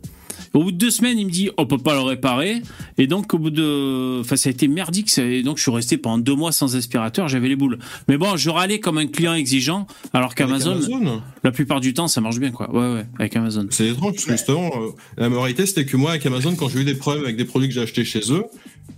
[0.54, 2.62] Au bout de deux semaines, il me dit, on peut pas le réparer.
[3.00, 5.15] Et donc, au bout de, enfin, ça a été merdique.
[5.17, 7.28] Et donc, je suis resté pendant deux mois sans aspirateur.
[7.28, 7.80] J'avais les boules.
[8.08, 12.08] Mais bon, je râlais comme un client exigeant, alors qu'Amazon, Amazon, la plupart du temps,
[12.08, 12.72] ça marche bien, quoi.
[12.72, 13.65] Ouais, ouais, avec Amazon.
[13.72, 16.82] C'est étrange, parce que justement, euh, la moralité, c'était que moi, avec Amazon, quand j'ai
[16.82, 18.43] eu des problèmes avec des produits que j'ai achetés chez eux,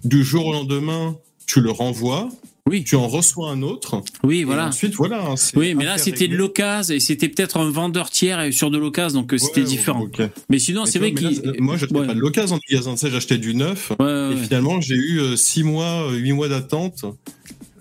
[0.03, 1.15] du jour au lendemain,
[1.47, 2.29] tu le renvoies,
[2.67, 2.83] Oui.
[2.83, 4.67] tu en reçois un autre, Oui, voilà.
[4.67, 5.23] ensuite, voilà.
[5.23, 8.77] hein, Oui, mais là, c'était de l'occasion et c'était peut-être un vendeur tiers sur de
[8.77, 10.07] l'occasion, donc euh, c'était Ouais, différent.
[10.49, 11.29] Mais sinon, c'est vrai là,
[11.59, 12.07] Moi, j'achetais Ouais.
[12.07, 15.63] pas de l'occasion en magasin, tu j'achetais du neuf, Ouais, et finalement, j'ai eu 6
[15.63, 17.05] mois, 8 mois d'attente.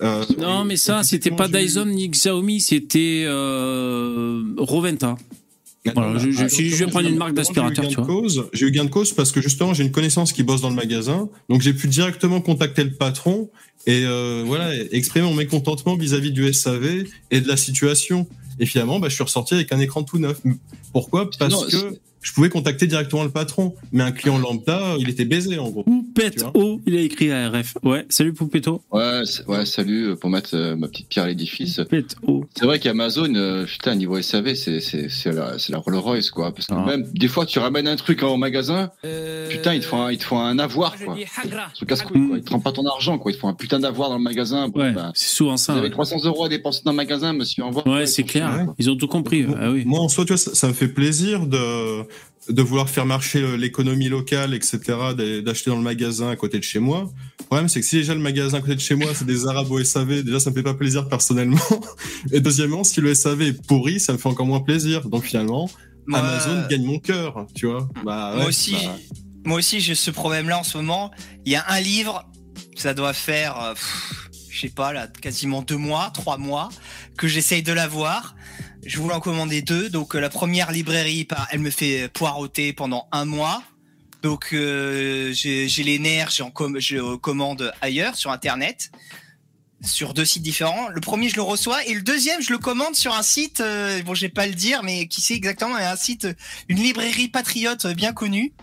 [0.02, 5.16] Euh, Non, mais ça, c'était pas Dyson ni Xiaomi, c'était euh, Roventa.
[5.94, 8.06] Voilà, je- suis dit, je vais prendre une marque d'aspirateur, J'ai eu tu gain de
[8.10, 8.20] vois.
[8.22, 10.70] cause- J'ai eu gain de cause parce que justement, j'ai une connaissance qui bosse dans
[10.70, 13.50] le magasin, donc j'ai pu directement contacter le patron
[13.86, 18.26] et euh, voilà, exprimer mon mécontentement vis-à-vis du SAV et de la situation.
[18.60, 20.40] Et finalement, bah, je suis ressorti avec un écran tout neuf.
[20.92, 21.28] Pourquoi?
[21.38, 23.74] Parce Non, que je pouvais contacter directement le patron.
[23.92, 25.84] Mais un client lambda, il était baisé en gros.
[25.84, 26.50] Poupette Tu vois.
[26.56, 27.74] O, il a écrit ARF.
[27.84, 28.82] Ouais, salut Poupetto.
[28.90, 31.80] Ouais, ouais, salut euh, pour mettre euh, ma petite pierre à l'édifice.
[32.56, 36.30] C'est vrai qu'Amazon, euh, putain, niveau SAV, c'est c'est c'est la, c'est la Rolls Royce
[36.30, 36.52] quoi.
[36.52, 36.84] Parce que Ah.
[36.86, 38.90] même des fois, tu ramènes un truc en magasin,
[39.50, 41.16] putain, ils te font un, ils te font un avoir quoi.
[41.74, 42.16] Ce casse quoi.
[42.36, 43.30] Ils te rendent pas ton argent quoi.
[43.30, 44.68] Ils te font un putain d'avoir dans le magasin.
[44.68, 45.72] Bon, Ouais, ben, c'est souvent vous ça.
[45.74, 47.86] avez Ouais, 300 euros à dépenser dans le magasin, monsieur, envoie.
[47.86, 48.66] Ouais, c'est clair.
[48.78, 49.42] Ils ont tout compris.
[49.44, 49.82] Moi- Ah oui.
[49.84, 52.02] Moi, en soi, tu vois, ça, ça me fait plaisir de,
[52.48, 54.78] de vouloir faire marcher euh, l'économie locale, etc.,
[55.16, 57.10] d'a- d'acheter dans le magasin à côté de chez moi.
[57.40, 59.46] Le problème, c'est que si déjà le magasin à côté de chez moi, c'est des
[59.46, 61.58] arabes au SAV, déjà, ça me fait pas plaisir personnellement.
[62.32, 65.08] Et deuxièmement, si le SAV est pourri, ça me fait encore moins plaisir.
[65.08, 65.70] Donc finalement,
[66.06, 67.88] Moi, Amazon gagne mon cœur, tu vois.
[68.04, 68.96] Bah, Moi ouais, aussi, bah,
[69.46, 71.10] moi aussi, j'ai ce problème-là en ce moment.
[71.46, 72.30] Il y a un livre,
[72.76, 73.74] ça doit faire, euh,
[74.50, 76.68] je sais pas, là, quasiment deux mois, trois mois,
[77.16, 78.34] que j'essaye de l'avoir.
[78.86, 79.88] Je voulais en commander deux.
[79.88, 83.62] Donc, euh, la première librairie, par- elle me fait poireauter pendant un mois.
[84.22, 88.90] Donc, euh, j'ai les nerfs, j'en com je commande ailleurs, sur Internet,
[89.82, 90.88] sur deux sites différents.
[90.88, 94.02] Le premier, je le reçois, et le deuxième, je le commande sur un site, euh,
[94.02, 96.26] bon, je vais pas le dire, mais qui sait exactement, un site,
[96.68, 98.54] une librairie patriote bien connue.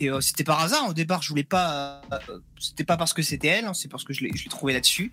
[0.00, 0.88] Et c'était par hasard.
[0.88, 2.02] Au départ, je voulais pas.
[2.12, 5.12] euh, c'était pas parce que c'était elle, hein, c'est parce que je l'ai trouvé là-dessus.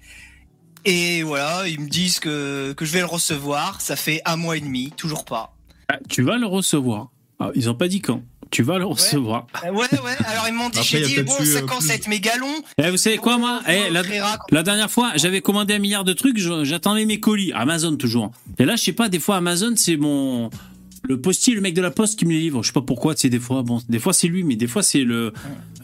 [0.85, 3.81] Et voilà, ils me disent que, que je vais le recevoir.
[3.81, 5.55] Ça fait un mois et demi, toujours pas.
[5.89, 7.09] Ah, tu vas le recevoir.
[7.39, 8.21] Ah, ils ont pas dit quand.
[8.51, 9.45] Tu vas le recevoir.
[9.63, 10.15] Euh, ouais, ouais.
[10.25, 12.19] Alors ils m'ont dit, j'ai dit bon, ça euh, quand plus- ça va être mes
[12.19, 12.55] galons.
[12.79, 13.61] Eh, vous savez quoi, moi?
[13.67, 14.01] Eh, la,
[14.49, 17.51] La dernière fois, j'avais commandé un milliard de trucs, j'attendais mes colis.
[17.53, 18.31] Amazon toujours.
[18.57, 20.49] Et là, je sais pas, des fois Amazon, c'est mon
[21.03, 22.63] le postier, le mec de la poste qui me les livre.
[22.63, 24.67] Je sais pas pourquoi, tu sais, des fois, bon, des fois c'est lui, mais des
[24.67, 25.33] fois c'est le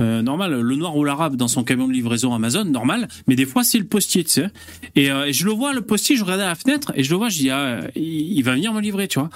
[0.02, 3.46] euh, normal, le noir ou l'arabe dans son camion de livraison Amazon, normal, mais des
[3.46, 4.48] fois c'est le postier, tu sais.
[4.96, 7.12] Et, euh, et je le vois, le postier, je regardais à la fenêtre et je
[7.12, 9.30] le vois, je dis, ah, il, il va venir me livrer, tu vois.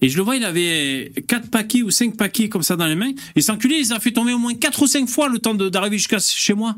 [0.00, 2.94] Et je le vois, il avait quatre paquets ou cinq paquets comme ça dans les
[2.94, 3.12] mains.
[3.36, 5.54] Et cet enculé, il a fait tomber au moins quatre ou cinq fois le temps
[5.54, 6.76] d'arriver jusqu'à chez moi.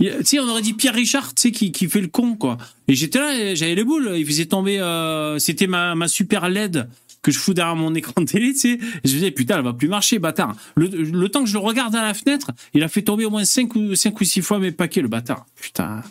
[0.00, 2.56] Tu sais, on aurait dit Pierre Richard, tu sais, qui, qui fait le con, quoi.
[2.88, 4.12] Et j'étais là, j'avais les boules.
[4.16, 6.88] Il faisait tomber, euh, c'était ma, ma super LED
[7.22, 8.78] que je fous derrière mon écran de télé, tu sais.
[9.04, 10.54] Je me disais, putain, elle va plus marcher, bâtard.
[10.76, 13.30] Le, le temps que je le regarde à la fenêtre, il a fait tomber au
[13.30, 15.46] moins cinq ou, cinq ou six fois mes paquets, le bâtard.
[15.60, 16.02] Putain.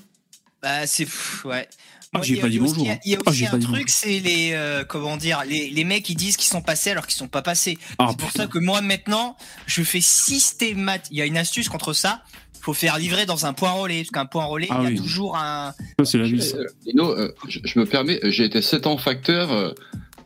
[0.61, 1.67] Bah, c'est pff, ouais.
[2.13, 2.95] Ah, Moi, j'ai il pas dit il y a aussi- bonjour.
[3.05, 5.69] Il y a Ah, aussi un pas dit truc, c'est les euh, comment dire, les,
[5.69, 7.77] les mecs qui disent qu'ils sont passés alors qu'ils sont pas passés.
[7.99, 11.11] Ah, c'est pour ça que moi maintenant, je fais systématique.
[11.11, 12.23] Il y a une astuce contre ça.
[12.61, 14.89] Faut faire livrer dans un point relais, parce qu'un point relais, Ah il y a
[14.89, 14.97] oui.
[14.97, 15.73] toujours un.
[15.99, 16.41] Ça, c'est la vie.
[16.55, 19.73] Euh, Lino, euh, je, je me permets, euh, j'ai été 7 ans facteur.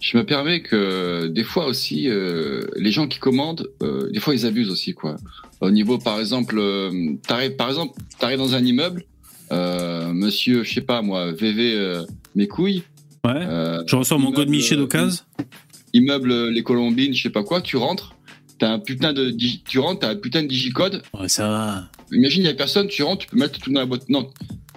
[0.01, 4.33] Je me permets que des fois aussi, euh, les gens qui commandent, euh, des fois
[4.33, 5.15] ils abusent aussi, quoi.
[5.61, 9.05] Au niveau, par exemple, euh, t'arrives, par exemple, t'arrives dans un immeuble,
[9.51, 12.01] euh, Monsieur, je sais pas moi, VV
[12.35, 12.83] mes couilles.
[13.23, 13.45] Ouais.
[13.85, 15.23] Je reçois mon code Miché euh, d'occasion.
[15.93, 17.61] Immeuble les Colombines, je sais pas quoi.
[17.61, 18.15] Tu rentres,
[18.57, 21.03] t'as un putain de, tu rentres, t'as un putain de digicode.
[21.13, 21.89] Ouais, ça va.
[22.11, 24.09] Imagine, il y a personne, tu rentres, tu peux mettre tout dans la boîte.
[24.09, 24.31] Non.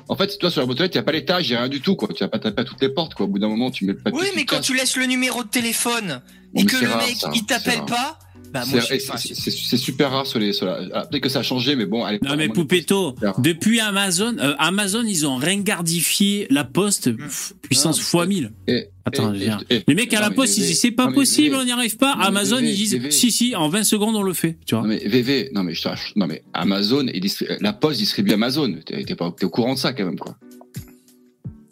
[0.08, 1.56] En fait, toi, sur la boîte aux lettres, il n'y a pas l'étage, il n'y
[1.56, 2.08] a rien du tout, quoi.
[2.14, 3.26] Tu vas pas taper à toutes les portes, quoi.
[3.26, 4.20] Au bout d'un moment, tu mets le papier.
[4.20, 6.20] Oui, mais quand tu laisses le numéro de téléphone
[6.54, 8.18] et que le rare, mec ça, il t'appelle pas,
[8.54, 10.52] bah C'est super rare sur les.
[10.62, 12.20] Ah, Peut-être que ça a changé, mais bon, allez.
[12.22, 18.04] Non mais Poupetto, depuis Amazon, euh, Amazon ils ont ringardifié la poste pff, puissance Ah,
[18.04, 18.52] fois 1000.
[18.68, 21.56] Et, Attends, et- je et- les mecs à la poste ils disent c'est pas possible,
[21.56, 22.12] on n'y arrive pas.
[22.12, 24.82] Amazon ils disent si si en 20 secondes on le fait, tu vois.
[24.82, 27.20] Non mais VV, non mais je non mais Amazon et
[27.60, 28.72] la Poste distribue Amazon.
[28.86, 30.36] T'es t'es pas t'es au courant de ça quand même quoi.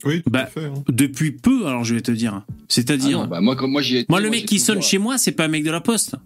[0.05, 0.65] Oui, tout Bah, fait.
[0.65, 0.75] hein.
[0.89, 2.35] Depuis peu alors je vais te dire.
[2.35, 4.85] Ah C'est-à-dire non, bah moi moi moi le mec qui sonne voir.
[4.89, 6.17] chez moi, c'est pas un mec de la poste.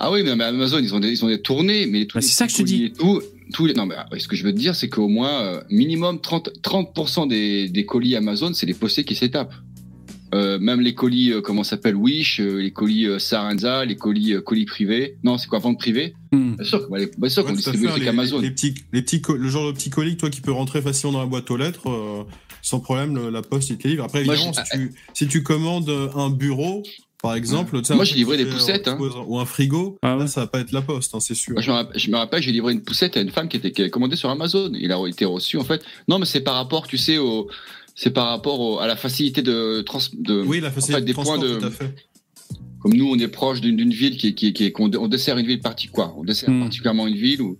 [0.00, 2.26] Ah oui mais, Amazon ils ont des ils ont des tournées mais tous Bah, les
[2.26, 2.92] c'est ça que je te colis dis.
[2.92, 5.40] Tout, tous les non mais euh, ce que je veux te dire c'est qu'au moins
[5.42, 9.54] euh, minimum 30 30% des des colis Amazon c'est les postés qui s'étapent.
[10.34, 13.94] Euh, même les colis euh, comment ça s'appelle Wish, euh, les colis euh, Saranza, les
[13.94, 15.16] colis euh, colis privés.
[15.22, 16.14] Non, c'est quoi vente privée?
[16.32, 16.54] Hmm.
[16.56, 18.40] Bien sûr, bah, les- bien sûr Ouais, qu'on tout à distribue les Amazon.
[18.40, 21.20] les petits, les petits, le genre de petit colis, toi, qui peut rentrer facilement dans
[21.20, 22.24] la boîte aux lettres, euh,
[22.62, 24.02] sans problème, le- la poste, il te livre.
[24.02, 26.82] Après, Moi, évidemment, je- si, tu, si tu commandes un bureau,
[27.24, 28.98] par exemple, Moi, j'ai livré des poussettes, hein.
[29.26, 30.20] Ou un frigo, Ah ouais.
[30.24, 31.54] là, ça va pas être la poste, hein, c'est sûr.
[31.54, 33.56] Moi, je, me rappelle, je me rappelle, j'ai livré une poussette à une femme qui
[33.56, 34.70] était qui avait commandé sur Amazon.
[34.78, 35.82] Il a été reçu en fait.
[36.06, 37.48] Non, mais c'est par rapport, tu sais, au,
[37.94, 41.06] c'est par rapport au- à la facilité de trans, de, oui, la facilité fait, de
[41.06, 41.94] des transport, points de- tout à fait.
[42.82, 44.90] comme nous, on est proche d'une d'une ville qui, est- qui, est- qui est- qu'on
[44.94, 46.60] on dessert une ville partie quoi, on dessert Hmm.
[46.60, 47.56] particulièrement une ville ou.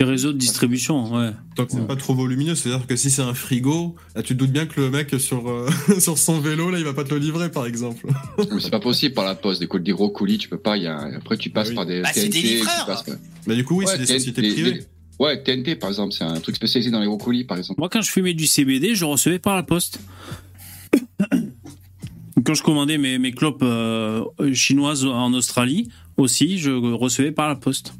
[0.00, 1.30] Les réseaux de distribution, ouais.
[1.56, 1.86] Tant que c'est Ouais.
[1.86, 4.80] pas trop volumineux, c'est-à-dire que si c'est un frigo, là, tu te doutes bien que
[4.80, 7.66] le mec sur, euh, sur son vélo, là, il va pas te le livrer, par
[7.66, 8.06] exemple.
[8.38, 9.60] Mais c'est pas possible par la poste.
[9.60, 10.76] Des, des gros colis, tu peux pas.
[10.76, 11.74] Il y a, après, tu passes Ah oui.
[11.76, 12.30] par des Bah, c'est TNT.
[12.30, 12.86] des tu livreurs.
[12.86, 13.16] passes par-
[13.48, 14.70] Mais du coup, oui, Ouais, c'est des TNT, sociétés privées.
[14.72, 14.86] les-
[15.18, 17.80] Ouais, TNT par exemple, c'est un truc spécialisé dans les gros colis par exemple.
[17.80, 19.98] Moi, quand je fumais du CBD, je recevais par la poste.
[22.44, 27.56] quand je commandais mes, mes clopes euh, chinoises en Australie, aussi, je recevais par la
[27.56, 27.94] poste.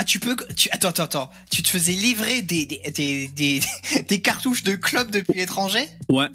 [0.00, 0.34] Ah, tu peux.
[0.56, 1.30] Tu, attends, attends, attends.
[1.50, 3.60] Tu te faisais livrer des, des, des, des,
[4.08, 5.86] des cartouches de club depuis l'étranger?
[6.08, 6.28] Ouais,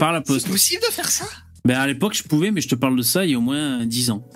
[0.00, 0.48] par la C'est poste.
[0.48, 1.24] possible de faire ça?
[1.64, 3.40] Ben, à l'époque, je pouvais, mais je te parle de ça il y a au
[3.40, 4.26] moins 10 ans.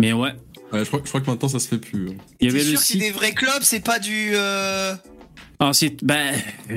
[0.00, 0.32] Mais ouais,
[0.72, 2.08] Ouais, je, crois, je crois que maintenant, ça se fait plus.
[2.10, 2.14] hein.
[2.40, 4.30] il y avait le sûr que c'est des vrais clubs, c'est pas du.
[4.34, 4.94] Euh...
[5.60, 6.02] Alors, c'est.
[6.02, 6.34] Ben,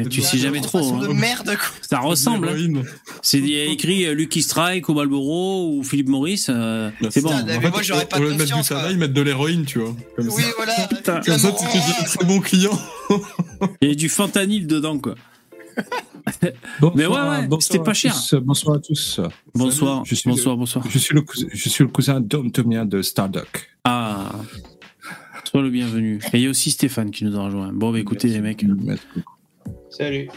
[0.10, 0.80] tu sais jamais trop.
[0.96, 1.00] hein.
[1.00, 1.56] de merde, quoi.
[1.82, 2.50] Ça ressemble.
[2.50, 2.82] hein.
[3.22, 6.48] C'est a écrit euh, Lucky Strike ou Marlboro ou Philippe Maurice.
[6.50, 7.30] euh, c'est bon.
[7.30, 9.80] Putain, mais moi, j'aurais pas au lieu de mettre du ils mettent de l'héroïne, tu
[9.80, 9.96] vois.
[10.18, 10.74] Comme Oui, ça, voilà.
[10.90, 11.22] Putain.
[11.22, 11.52] Comme ça,
[12.08, 12.78] c'est bon client.
[13.82, 15.16] Il y a du fentanyl dedans, quoi.
[16.80, 18.14] Bonsoir, Mais ouais, ouais, bonsoir c'était pas cher.
[18.14, 19.20] tous, Bonsoir à tous.
[19.56, 20.86] Bonsoir, Je suis bonsoir, bonsoir.
[20.90, 22.20] Je suis le, cousin- je suis le cousin
[22.86, 23.70] de Starduck.
[23.84, 24.32] Ah,
[25.54, 26.20] sois le bienvenu.
[26.34, 27.72] Et il y a aussi Stéphane qui nous a rejoint.
[27.74, 29.04] Bon, bah écoutez, les mecs, Merci.
[29.90, 30.30] Salut.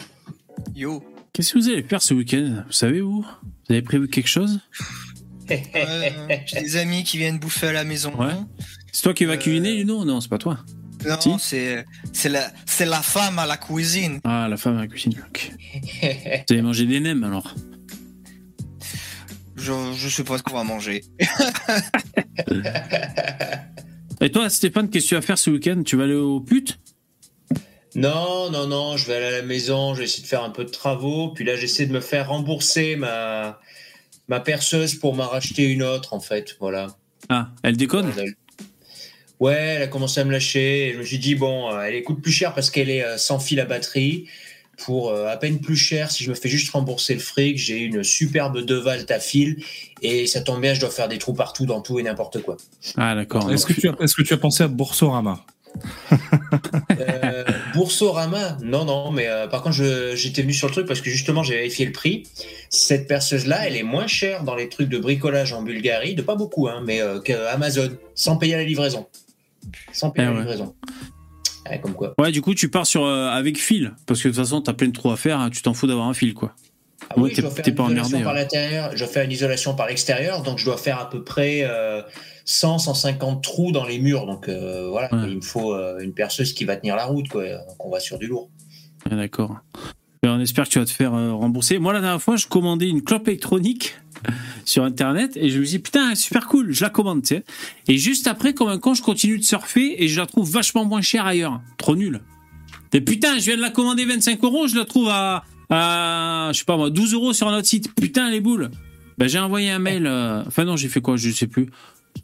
[0.74, 1.02] Yo.
[1.32, 2.62] qu'est-ce que vous allez faire ce week-end?
[2.66, 4.60] Vous savez où Vous avez prévu quelque chose?
[5.48, 8.12] J'ai des amis qui viennent bouffer à la maison.
[8.18, 8.32] Ouais.
[8.92, 10.58] C'est toi qui vas Euh, cuisiner, Luno Non, c'est pas toi.
[11.06, 11.30] Non, Si.
[11.38, 14.18] c'est c'est la c'est la femme à la cuisine.
[14.24, 15.14] Ah, la femme à la cuisine.
[15.28, 15.52] ok.
[16.02, 16.08] Vous
[16.50, 17.54] allez manger des nems alors?
[19.56, 21.02] Je je sais pas ce qu'on va manger.
[24.20, 25.82] Et toi, Stéphane, qu'est-ce que tu vas faire ce week-end?
[25.84, 26.78] Tu vas aller au pute
[27.94, 30.50] Non, non, non, je vais aller à la maison, je vais essayer de faire un
[30.50, 33.60] peu de travaux, puis là j'essaie de me faire rembourser ma,
[34.28, 36.96] ma perceuse pour m'en racheter une autre en fait, voilà.
[37.28, 38.10] Ah, elle déconne?
[39.38, 42.02] Ouais, elle a commencé à me lâcher, et je me suis dit, bon, euh, elle
[42.02, 44.28] coûte plus cher parce qu'elle est euh, sans fil à batterie,
[44.76, 47.78] pour euh, à peine plus cher, si je me fais juste rembourser le fric, j'ai
[47.78, 49.62] une superbe Devalt à fil,
[50.02, 52.56] et ça tombe bien, je dois faire des trous partout dans tout et n'importe quoi.
[52.96, 53.50] Ah, d'accord.
[53.50, 55.44] Est-ce que, tu as, est-ce que tu as pensé à Boursorama?
[56.98, 59.76] Euh, Boursorama, non, non, mais euh, par contre,
[60.14, 62.24] j'étais venu sur le truc parce que justement, j'ai vérifié le prix.
[62.70, 66.34] Cette perceuse-là, elle est moins chère dans les trucs de bricolage en Bulgarie, de pas
[66.34, 69.06] beaucoup, hein, mais euh, qu'Amazon, sans payer la livraison.
[69.92, 70.42] Sans payer Eh la ouais.
[70.42, 70.74] livraison.
[71.70, 72.14] Ouais, comme quoi.
[72.18, 74.72] Ouais, du coup, tu pars sur euh, avec fil, parce que de toute façon, t'as
[74.72, 76.52] plein de trous à faire, hein, tu t'en fous d'avoir un fil, quoi.
[77.10, 78.40] Ah oui, je dois faire une pas isolation emmerdé, par ouais.
[78.40, 81.60] l'intérieur, je dois faire une isolation par l'extérieur, donc je dois faire à peu près
[81.62, 82.02] euh,
[82.46, 84.26] 100, 150 trous dans les murs.
[84.26, 85.28] Donc euh, voilà, Ouais.
[85.30, 87.44] il me faut euh, une perceuse qui va tenir la route, quoi.
[87.44, 88.48] Donc on va sur du lourd.
[89.10, 89.56] D'accord.
[90.22, 91.78] Ben, on espère que tu vas te faire euh, rembourser.
[91.78, 93.94] Moi, la dernière fois, je commandais une clope électronique
[94.64, 97.44] sur Internet et je me dis, putain, super cool, je la commande, tu sais.
[97.88, 100.84] Et juste après, comme un con, je continue de surfer et je la trouve vachement
[100.84, 101.60] moins chère ailleurs.
[101.78, 102.20] Trop nul.
[102.92, 106.58] Et putain, je viens de la commander 25 euros, je la trouve à, à je
[106.58, 107.94] sais pas moi, 12 euros sur notre site.
[107.94, 108.70] Putain, les boules.
[109.18, 110.06] Ben, j'ai envoyé un mail.
[110.06, 111.68] euh, Enfin, non, j'ai fait quoi Je sais plus.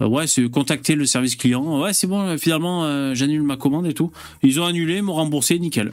[0.01, 1.81] Euh, ouais, c'est contacter le service client.
[1.83, 4.11] Ouais, c'est bon, finalement, euh, j'annule ma commande et tout.
[4.43, 5.91] Ils ont annulé, m'ont remboursé, nickel.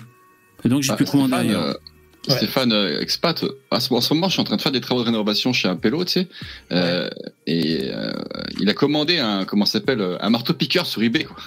[0.64, 1.78] Et donc, j'ai Ah, pu commander ailleurs.
[2.28, 2.38] Euh, Ouais.
[2.38, 4.82] Stéphane, euh, expat, à ce, en ce moment, je suis en train de faire des
[4.82, 6.28] travaux de rénovation chez un pélo, tu sais,
[6.72, 7.10] euh,
[7.48, 8.12] et euh,
[8.60, 11.38] il a commandé un, comment s'appelle, euh, un marteau piqueur sur eBay, quoi.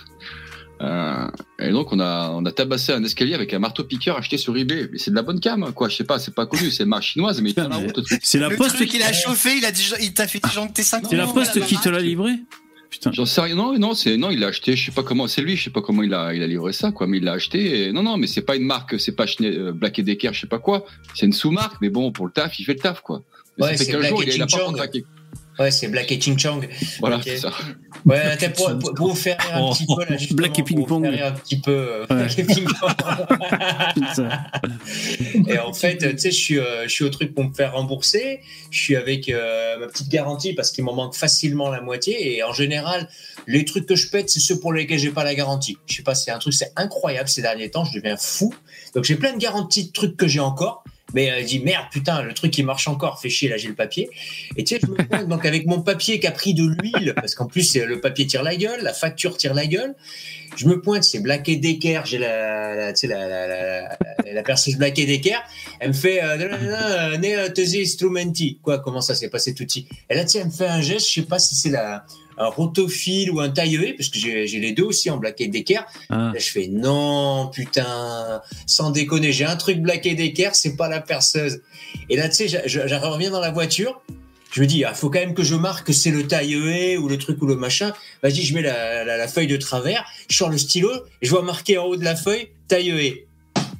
[0.80, 1.28] Euh,
[1.60, 4.56] et donc on a on a tabassé un escalier avec un marteau piqueur acheté sur
[4.56, 4.88] eBay.
[4.90, 5.88] Mais c'est de la bonne cam, quoi.
[5.88, 8.00] Je sais pas, c'est pas connu, c'est marque chinoise, mais il tient la route.
[8.22, 11.04] C'est la poste qui, il a chauffé, il a déjà, il t'a fait disjoncter 5
[11.08, 12.32] c'est la poste qui te l'a livré?
[12.92, 13.10] Putain.
[13.10, 13.54] J'en sais rien.
[13.54, 14.76] Non, non, c'est non, il l'a acheté.
[14.76, 15.26] Je sais pas comment.
[15.26, 15.56] C'est lui.
[15.56, 17.06] Je sais pas comment il a il a livré ça, quoi.
[17.06, 17.86] Mais il l'a acheté.
[17.88, 19.00] Et, non, non, mais c'est pas une marque.
[19.00, 20.84] C'est pas euh, Black Decker, je sais pas quoi.
[21.14, 21.76] C'est une sous-marque.
[21.80, 23.22] Mais bon, pour le taf, il fait le taf, quoi.
[23.56, 24.56] Mais Ouais, ça fait c'est 15 Black jours, et il a, il a pas Ching
[24.60, 24.76] encore Chong.
[24.76, 25.04] craqué.
[25.58, 26.68] Ouais, c'est Black et Ching Chong.
[27.00, 27.52] Voilà, c'est ça.
[28.06, 30.62] Ouais, pour, pour, pour vous faire rire un Oh, petit peu là, justement, Black et
[30.62, 31.02] pour vous ping-pong.
[31.04, 31.70] faire rire un petit peu.
[31.72, 32.90] euh, Black et ping-pong.
[33.94, 34.28] Putain.
[35.48, 37.72] Et en fait, tu sais, je suis, euh, je suis au truc pour me faire
[37.74, 38.40] rembourser.
[38.70, 42.36] Je suis avec euh, ma petite garantie parce qu'il m'en manque facilement la moitié.
[42.36, 43.08] Et en général,
[43.46, 45.76] les trucs que je pète, c'est ceux pour lesquels j'ai pas la garantie.
[45.86, 47.84] Je sais pas, c'est un truc, c'est incroyable ces derniers temps.
[47.84, 48.54] Je deviens fou.
[48.94, 50.84] Donc j'ai plein de garanties de trucs que j'ai encore.
[51.14, 53.68] Mais euh, je dis merde, putain, le truc il marche encore, fait chier, là j'ai
[53.68, 54.08] le papier.
[54.56, 57.14] Et tu sais, je me pointe donc avec mon papier qui a pris de l'huile,
[57.16, 59.94] parce qu'en plus le papier tire la gueule, la facture tire la gueule.
[60.56, 63.98] Je me pointe, c'est et Decker, j'ai la, la, tu sais, la, la, la,
[64.32, 65.38] la, perceuse et Decker.
[65.80, 66.36] Elle me fait, euh,
[67.16, 68.58] ne euh, tesi instrumenti.
[68.62, 70.82] Quoi, comment ça s'est passé tout suite Et là, tu sais, elle me fait un
[70.82, 72.04] geste, je sais pas si c'est la,
[72.38, 75.80] un rotophile ou un taille parce que j'ai les deux aussi en Black et Decker.
[76.10, 76.30] Ah.
[76.34, 80.88] Là, je fais non, putain, sans déconner, j'ai un truc Black et Decker, c'est pas
[80.88, 81.62] la perceuse.
[82.10, 84.00] Et là, tu sais, je, je- je reviens dans la voiture.
[84.52, 87.08] Je me dis, il faut quand même que je marque que c'est le taille ou
[87.08, 87.92] le truc ou le machin.
[88.22, 90.90] Vas-y, je mets la, la, la feuille de travers, je sors le stylo,
[91.22, 93.24] et je vois marqué en haut de la feuille taille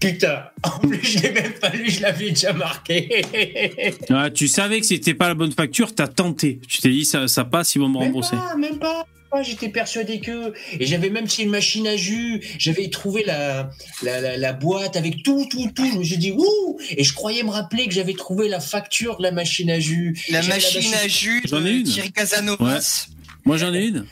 [0.03, 3.23] Putain, en plus, je l'ai même pas lu, je l'avais déjà marqué.
[4.11, 6.61] Ah, tu savais que c'était pas la bonne facture, t'as tenté.
[6.69, 8.37] Tu t'es dit, ça, ça passe, ils vont me Même rembourser.
[8.37, 9.07] pas, même pas.
[9.35, 10.53] Ah, J'étais persuadé que.
[10.79, 13.71] Et j'avais même chez une machine à jus, j'avais trouvé la,
[14.03, 15.89] la, la, la boîte avec tout, tout, tout.
[15.91, 19.17] Je me suis dit, ouh Et je croyais me rappeler que j'avais trouvé la facture
[19.17, 20.19] de la machine à jus.
[20.31, 21.85] La machine à jus J'en ai de une.
[21.85, 23.07] Thierry Casanovas.
[23.47, 24.05] Moi, j'en ai une.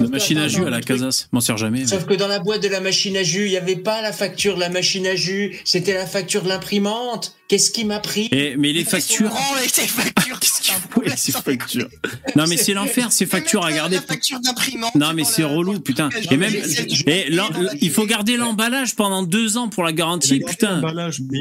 [0.00, 1.26] La machine à jus à la Casas.
[1.32, 1.80] M'en sers jamais.
[1.80, 4.02] mais- Sauf que dans la boîte de la machine à jus, il n'y avait pas
[4.02, 7.36] la facture de la machine à jus, c'était la facture de l'imprimante.
[7.52, 9.28] Qu'est-ce qui m'a pris Et, mais les factures.
[9.28, 10.40] Prends les tes factures.
[10.40, 11.88] Qu'est-ce c'est un qu'il faut avec ces factures
[12.34, 13.96] Non, mais c'est l'enfer, ces factures à garder.
[13.96, 14.94] La facture d'imprimante.
[14.94, 16.08] Non, mais c'est relou, putain.
[16.08, 17.26] Non, Et même, et
[17.82, 20.80] il faut garder l'emballage pendant deux ans pour la garantie, putain.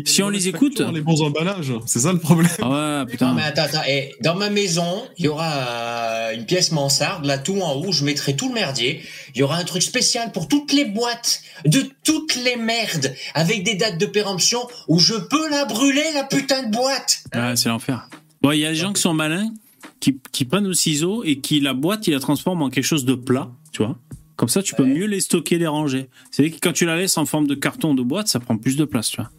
[0.05, 2.51] Si on les écoute- Les bons emballages, c'est ça le problème.
[2.61, 3.33] Ah ouais, Non, putain.
[3.33, 3.83] mais attends, attends.
[3.87, 7.93] Et dans ma maison, il y aura euh, une pièce mansarde, là tout en haut,
[7.93, 9.01] je mettrai tout le merdier.
[9.33, 13.63] Il y aura un truc spécial pour toutes les boîtes de toutes les merdes avec
[13.63, 17.23] des dates de péremption où je peux la brûler, la putain de boîte.
[17.33, 18.07] Ouais, c'est l'enfer.
[18.41, 19.51] Bon, il y a des gens qui sont malins,
[19.99, 23.05] qui, qui prennent le ciseau et qui la boîte, ils la transforment en quelque chose
[23.05, 23.97] de plat, tu vois.
[24.35, 24.89] Comme ça, tu peux Ouais.
[24.89, 26.09] mieux les stocker, les ranger.
[26.31, 28.57] C'est que quand tu la laisses en forme de carton ou de boîte, ça prend
[28.57, 29.29] plus de place, tu vois.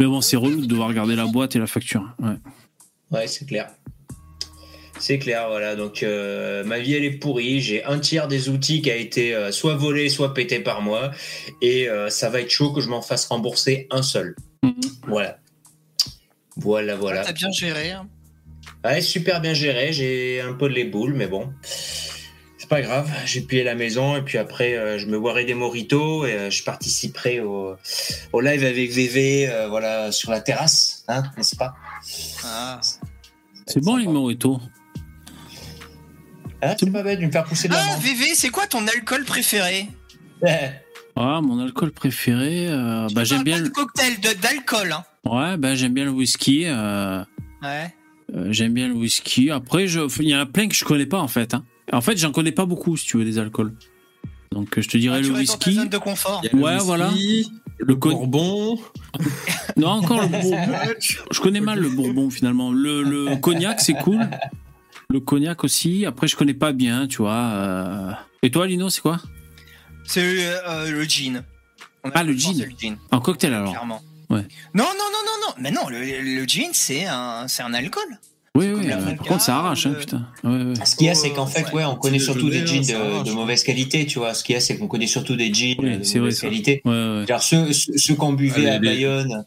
[0.00, 2.02] Mais bon, c'est relou de devoir garder la boîte et la facture.
[2.18, 2.34] Ouais.
[3.12, 3.70] Ouais, c'est clair.
[4.98, 5.76] C'est clair, voilà.
[5.76, 7.60] Donc, euh, ma vie, elle est pourrie.
[7.60, 11.10] J'ai un tiers des outils qui a été euh, soit volé, soit pété par moi.
[11.62, 14.36] Et euh, ça va être chaud que je m'en fasse rembourser un seul.
[14.62, 14.74] Mhm.
[15.06, 15.38] Voilà.
[16.60, 17.24] Voilà, voilà.
[17.24, 17.90] T'as bien géré.
[17.92, 18.06] hein.
[18.84, 19.92] Ouais, super bien géré.
[19.92, 21.52] J'ai un peu de les boules, mais bon.
[21.62, 23.10] C'est pas grave.
[23.26, 26.50] J'ai plié la maison et puis après, euh, je me boirai des moritos et euh,
[26.50, 27.74] je participerai au,
[28.32, 31.74] au live avec VV, euh, voilà, sur la terrasse, hein, n'est-ce pas?
[32.44, 32.80] Ah.
[33.66, 34.60] C'est bon, les mojitos.
[36.62, 37.96] Hein, c'est pas bête de me faire pousser de la Ah.
[37.98, 39.88] VV, c'est quoi ton alcool préféré?
[41.16, 43.70] Ah, mon alcool préféré, euh, bah, j'aime bien, pas de le...
[43.72, 44.92] cocktail, de- d'alcool.
[44.92, 45.04] Hein.
[45.26, 46.64] Ouais, bah, j'aime bien le whisky.
[46.66, 47.22] euh,
[47.62, 47.94] Ouais.
[48.34, 49.50] euh, j'aime bien le whisky.
[49.50, 50.00] Après, je...
[50.22, 51.54] il y en a plein que je connais pas, en fait.
[51.54, 51.64] hein.
[51.92, 53.74] En fait, j'en connais pas beaucoup, si tu veux, des alcools.
[54.52, 55.74] Donc je te dirais Ah, le whisky.
[55.74, 56.40] zone de confort.
[56.42, 57.10] Il y a le Ouais, whisky, voilà.
[57.78, 58.78] Le bourbon.
[59.76, 60.56] Non, encore le bourbon.
[61.30, 62.72] Je connais mal le bourbon finalement.
[62.72, 64.28] Le, le cognac, c'est cool.
[65.08, 66.04] Le cognac aussi.
[66.06, 67.32] Après, je connais pas bien, tu vois.
[67.34, 68.12] euh.
[68.42, 69.20] Et toi, Lino, c'est quoi?
[70.04, 71.44] C'est euh, le gin.
[72.04, 72.58] On Ah, le gin.
[72.58, 72.96] le gin.
[73.12, 74.02] En cocktail alors Clairement.
[74.30, 74.46] Ouais.
[74.74, 75.54] Non, non, non, non, non.
[75.58, 78.04] Mais non, le, le gin, c'est un, c'est un alcool.
[78.56, 78.90] Oui, oui.
[78.90, 80.26] euh, par contre, ça arrache, hein, le- putain.
[80.42, 80.74] Ouais, ouais.
[80.84, 81.84] Ce qu'il y a, c'est qu'en fait, Ouais.
[81.84, 82.82] on connaît surtout des jeans
[83.24, 84.34] de, mauvaise qualité, tu vois.
[84.34, 86.82] Ce qu'il y a, c'est qu'on connaît surtout des jeans Oui, de vrai, mauvaise qualité.
[86.84, 87.24] Ouais, ouais.
[87.28, 89.44] Genre ceux, ceux, ceux qu'on buvait Ah, à les- Bayonne.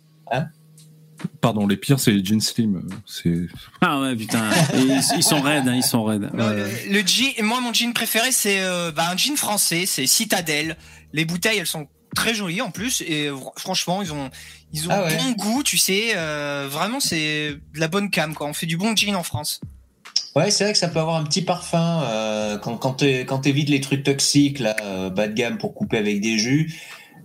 [1.40, 2.82] Pardon, les pires, c'est les jeans slim.
[3.06, 3.48] C'est
[3.82, 4.44] Ah ouais, putain.
[4.76, 6.30] Ils, ils sont raides, hein, ils sont raides.
[6.34, 10.76] Le, gin, moi, mon gin préféré, c'est euh, bah, un gin français, c'est Citadel.
[11.14, 14.30] Les bouteilles, elles sont très jolies en plus, et franchement, ils ont,
[14.74, 15.18] ils ont Ah ouais.
[15.18, 16.12] bon goût, tu sais.
[16.16, 18.48] euh, vraiment, c'est de la bonne cam, quoi.
[18.48, 19.60] On fait du bon gin en France.
[20.36, 23.40] Ouais, c'est vrai que ça peut avoir un petit parfum euh, quand quand t'es- quand
[23.40, 26.74] t'évites les trucs toxiques là, euh, bas de gamme pour couper avec des jus.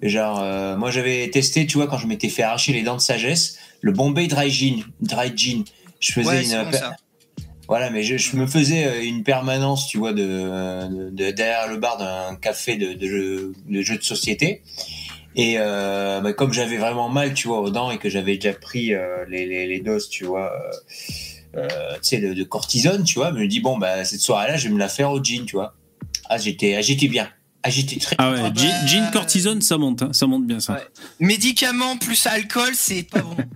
[0.02, 3.58] Genre, moi j'avais testé, tu vois, quand je m'étais fait arracher les dents de sagesse,
[3.80, 5.64] le Bombay Dry Gin, Dry Gin.
[6.00, 6.78] Je faisais Ouais, une, bon.
[7.68, 11.76] Voilà, mais je, je me faisais euh, une permanence, tu vois, de, de- derrière le
[11.76, 14.62] bar d'un café de, de, jeux, de jeux de société.
[15.36, 18.52] Et euh, bah, comme j'avais vraiment mal, tu vois, aux dents et que j'avais déjà
[18.54, 23.04] pris euh, les, les, les doses, tu vois, euh, euh, tu sais, de, de cortisone,
[23.04, 25.22] tu vois, je me dis bon, bah cette soirée-là, je vais me la faire au
[25.22, 25.74] gin, tu vois.
[26.28, 27.28] Ah, j'étais, ah, j'étais bien.
[27.62, 28.16] Ah, j'étais très.
[28.18, 28.40] Ah ouais,
[28.86, 30.74] gin cortisone, ça monte, hein, ça monte bien ça.
[30.74, 30.80] Ouais.
[31.20, 33.36] Médicaments plus alcool, c'est pas bon.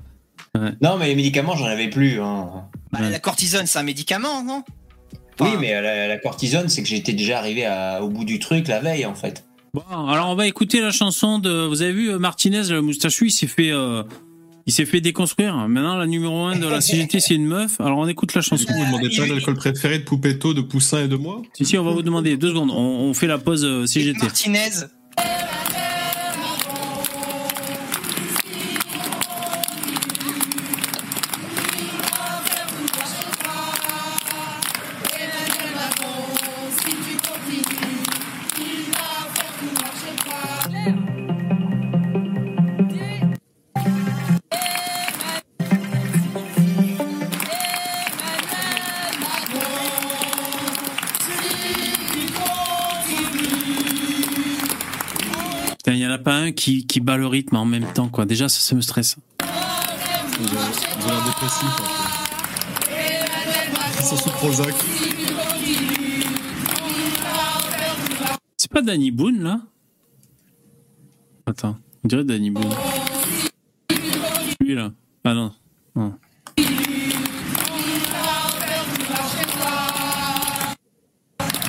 [0.83, 2.21] Non, mais les médicaments, j'en avais plus.
[2.21, 2.65] Hein.
[2.93, 3.11] Bah, Ouais.
[3.11, 4.63] La cortisone, c'est un médicament, non?
[5.41, 8.69] Oui, mais la, la cortisone, c'est que j'étais déjà arrivé à- au bout du truc
[8.69, 9.45] la veille, en fait.
[9.75, 11.67] Bon, alors on va écouter la chanson de.
[11.67, 14.03] Vous avez vu euh, Martinez, le moustachu, il s'est fait, euh,
[14.67, 15.57] il s'est fait déconstruire.
[15.67, 17.81] Maintenant, la numéro 1 de la CGT, c'est une meuf.
[17.81, 18.67] Alors on écoute la chanson.
[18.71, 21.41] Vous demandez pas l'alcool préféré de Poupetto, de Poussin et de moi?
[21.55, 22.71] Si si, on va vous demander deux secondes.
[22.71, 24.19] On, on fait la pause euh, CGT.
[24.21, 24.59] Martinez.
[55.87, 58.25] Il y en a pas un qui, qui bat le rythme en même temps, quoi.
[58.25, 59.17] Déjà, ça, ça me stresse.
[59.41, 60.61] Ils ont
[64.13, 64.75] ils sous Prozac.
[68.57, 69.61] C'est pas Danny Boone, là?
[71.47, 72.75] Attends, on dirait Danny Boone.
[74.61, 74.93] Lui, là.
[75.25, 75.53] Ah non.
[75.97, 76.15] non.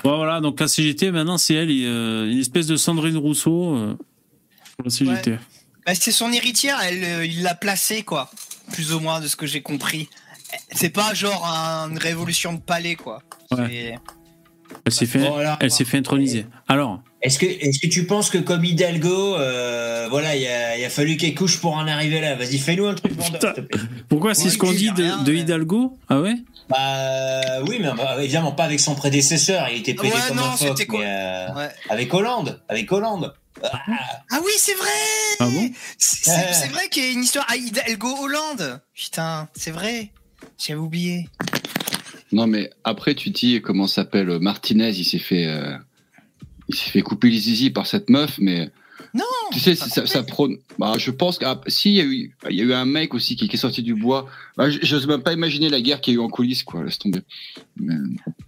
[0.03, 3.97] Bon, voilà, donc la CGT, maintenant, c'est elle, euh, une espèce de Sandrine Rousseau euh,
[4.77, 5.37] pour la CGT.
[5.85, 8.29] Bah, c'est son héritière, elle, euh, il l'a placée, quoi.
[8.73, 10.09] Plus ou moins de ce que j'ai compris.
[10.71, 13.21] C'est pas genre un- une révolution de palais, quoi.
[13.51, 13.97] Ouais.
[14.85, 16.45] Elle s'est fait, Bon, alors, elle s'est fait introniser.
[16.67, 21.15] Alors, Est-ce que, est-ce que tu penses que comme Hidalgo, euh, voilà, il a, fallu
[21.15, 22.35] qu'elle couche pour en arriver là?
[22.35, 23.53] Vas-y, fais-nous un truc vendeur, Putain.
[23.55, 23.81] s'il te plaît.
[24.09, 25.97] pourquoi c'est ce qu'on dit rien, de, Hidalgo?
[26.09, 26.35] Ah ouais?
[26.69, 29.69] Bah oui, mais bah, évidemment pas avec son prédécesseur.
[29.69, 31.69] Il était pédé Ouais, comme non, un phoque, c'était quoi mais euh, Ouais.
[31.89, 33.33] avec Hollande, avec Hollande.
[33.63, 33.79] Ah,
[34.29, 34.89] Ah oui, c'est vrai
[35.39, 35.69] Ah bon?
[35.97, 40.11] C'est vrai qu'il y a une histoire à Hidalgo Hollande Putain, c'est vrai
[40.57, 41.29] J'avais oublié.
[42.33, 45.77] Non, mais après, tu dis comment s'appelle euh, Martinez, il s'est fait, euh,
[46.73, 48.71] il s'est fait couper les zizi par cette meuf, mais.
[49.15, 50.57] Non, Tu sais, ça, ça prône.
[50.79, 53.13] Bah, je pense que si il y a eu, il y a eu un mec
[53.13, 54.27] aussi qui, qui est sorti du bois.
[54.57, 56.83] Bah, je j'ose même pas imaginer la guerre qu'il y a eu en coulisses, quoi.
[56.83, 57.19] Laisse tomber.
[57.77, 57.93] Mais-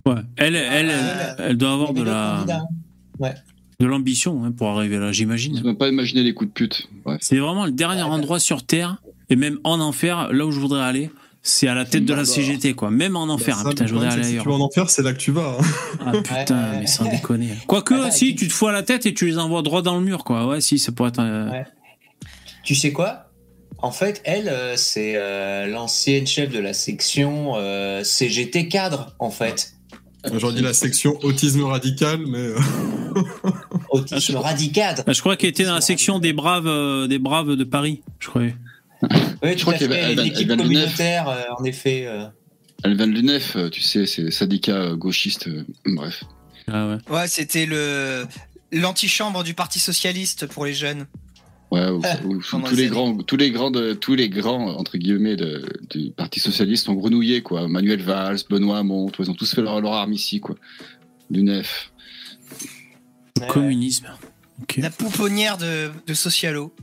[0.08, 0.22] Ouais.
[0.38, 3.36] Elle, elle, elle, Ah, elle doit avoir de la, candidats.
[3.80, 5.62] de l'ambition hein, pour arriver là, j'imagine.
[5.64, 6.88] même pas imaginer les coups de pute.
[7.20, 8.10] C'est vraiment le dernier Ouais.
[8.10, 11.10] endroit sur Terre, et même en enfer, là où je voudrais aller,
[11.48, 12.90] c'est à la tête de la Bah, CGT, quoi.
[12.90, 14.44] Même en enfer, Bah, hein, ça, putain, je voudrais aller que Si ailleurs.
[14.44, 15.58] tu vas en enfer, c'est là que tu vas.
[15.60, 15.64] hein.
[16.06, 17.50] Ah putain, Ouais, mais sans déconner.
[17.68, 19.82] Quoique, Attends, si, qui- tu te fous à la tête et tu les envoies droit
[19.84, 20.48] dans le mur, quoi.
[20.48, 21.20] Ouais, si, ça pourrait être.
[21.22, 21.66] euh, Ouais.
[22.64, 23.28] Tu sais quoi?
[23.78, 29.30] En fait, elle, euh, c'est euh, l'ancienne chef de la section euh, CGT cadre, en
[29.30, 29.74] fait.
[30.34, 32.50] J'aurais dit la section autisme radical, mais.
[33.92, 35.04] Autisme Ah, je- radical.
[35.06, 38.02] Ah, je crois qu'elle était dans la section des braves, euh, des braves de Paris,
[38.20, 38.56] je croyais.
[39.04, 39.10] Oui,
[39.58, 40.02] Je crois tout à qu'il y avait- fait.
[40.10, 40.84] elle vient- L'équipe elle vient de Lunef.
[40.98, 42.06] communautaire, euh, en effet.
[42.08, 42.26] euh.
[42.84, 45.48] Elle vient de l'UNEF, euh, tu sais, c'est le syndicat gauchiste.
[45.48, 46.24] euh, bref.
[46.68, 46.98] Ah ouais.
[47.10, 48.26] Ouais, c'était le
[48.72, 51.06] l'antichambre du Parti Socialiste pour les jeunes.
[51.72, 54.98] Ouais, où- où pendant tous les grands, tous les grands, de- tous les grands entre
[54.98, 57.68] guillemets de, du Parti socialiste ont grenouillé quoi.
[57.68, 60.56] Manuel Valls, Benoît Hamon, ils ont tous fait leur, leur arme ici quoi.
[61.30, 61.92] L'UNEF.
[63.40, 64.08] Ouais, Communisme.
[64.78, 66.74] La pouponnière de, de Socialo.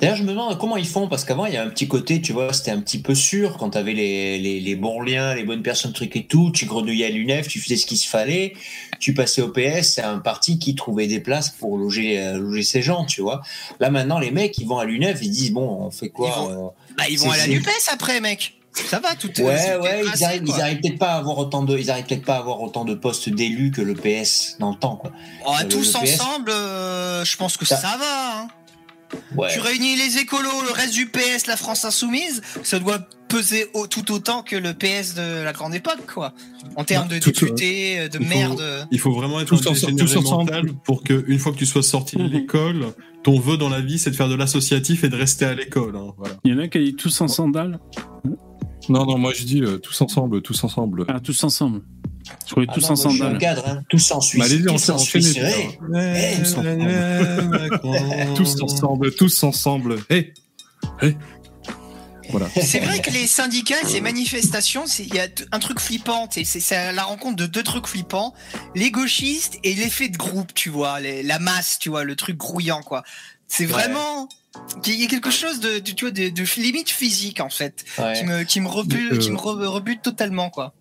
[0.00, 2.20] D'ailleurs, je me demande comment ils font, parce qu'avant, il y a un petit côté,
[2.20, 5.44] tu vois, c'était un petit peu sûr, quand t'avais les, les, les bons liens, les
[5.44, 8.54] bonnes personnes, trucs et tout, tu grenouillais à l'UNEF, tu faisais ce qu'il se fallait,
[9.00, 12.62] tu passais au PS, c'est un parti qui trouvait des places pour loger, euh, loger
[12.62, 13.42] ces gens, tu vois.
[13.80, 16.40] Là, maintenant, les mecs, ils vont à l'UNEF, ils disent, bon, on fait quoi Ils
[16.54, 18.54] vont- euh, Bah, ils vont à la NUPES après, mec.
[18.74, 21.38] Ça va, tout est- Ouais, ouais, tracé, ils arrivent, ils arrivent peut-être pas à avoir
[21.38, 24.56] autant de, ils arrivent peut-être pas à avoir autant de postes d'élus que le PS
[24.60, 25.10] dans le temps, quoi.
[25.44, 26.20] Oh, Le- tous le PS.
[26.20, 28.42] ensemble, euh, je pense que Ça- ça, va.
[28.42, 28.48] hein.
[29.36, 29.48] Ouais.
[29.52, 32.98] Tu réunis les écolos, le reste du PS, la France insoumise, ça doit
[33.28, 36.32] peser au- tout autant que le PS de la grande époque, quoi.
[36.76, 38.60] En termes Bah, de tout- députés, euh, de il merde.
[38.60, 38.84] euh.
[38.90, 39.66] Il faut vraiment être Tous
[40.16, 42.30] un mental pour que une fois que tu sois sorti de Mhm.
[42.32, 42.86] l'école,
[43.22, 45.96] ton vœu dans la vie, c'est de faire de l'associatif et de rester à l'école.
[45.96, 46.34] hein, voilà.
[46.44, 47.78] Il y en a qui a dit tous en sandales.
[48.88, 51.04] Non, non, moi je dis euh, tous ensemble, tous ensemble.
[51.08, 51.82] Ah, tous ensemble.
[52.46, 53.82] Je Ah tous non, en moi, je cadre, hein.
[53.88, 54.38] Tous en Suisse.
[54.40, 55.34] Bah, allez-y, on tous s'est en Suisse.
[55.34, 58.34] tous ensemble.
[58.34, 59.98] Tous ensemble, tous ensemble.
[60.10, 60.32] Hé
[61.02, 61.16] Hé
[62.30, 62.46] Voilà.
[62.62, 66.28] C'est vrai que les syndicats, ces manifestations, il y a un truc flippant.
[66.30, 68.34] C'est la rencontre de deux trucs flippants
[68.74, 72.36] les gauchistes et l'effet de groupe, tu vois, les- la masse, tu vois, le truc
[72.36, 73.02] grouillant, quoi.
[73.46, 73.72] C'est Ouais.
[73.72, 74.28] vraiment.
[74.86, 77.84] Il y a quelque chose de, de- tu vois, de, de limite physique, en fait,
[77.98, 78.14] Ouais.
[78.18, 80.74] qui me, qui me, rebute, euh, qui me re- rebute totalement, quoi.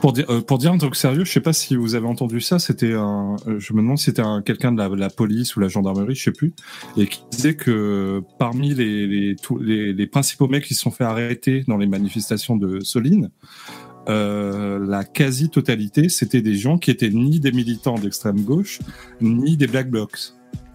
[0.00, 2.40] Pour dire, euh, pour dire un truc sérieux, je sais pas si vous avez entendu
[2.40, 5.60] ça, c'était un, euh, je me demande si c'était un, quelqu'un de la, police ou
[5.60, 6.52] la gendarmerie, je sais plus,
[6.96, 11.04] et qui disait que parmi les, les, les, les principaux mecs qui se sont fait
[11.04, 13.30] arrêter dans les manifestations de Soline,
[14.08, 18.80] euh, la quasi-totalité, c'était des gens qui étaient ni des militants d'extrême gauche,
[19.20, 20.18] ni des black blocs.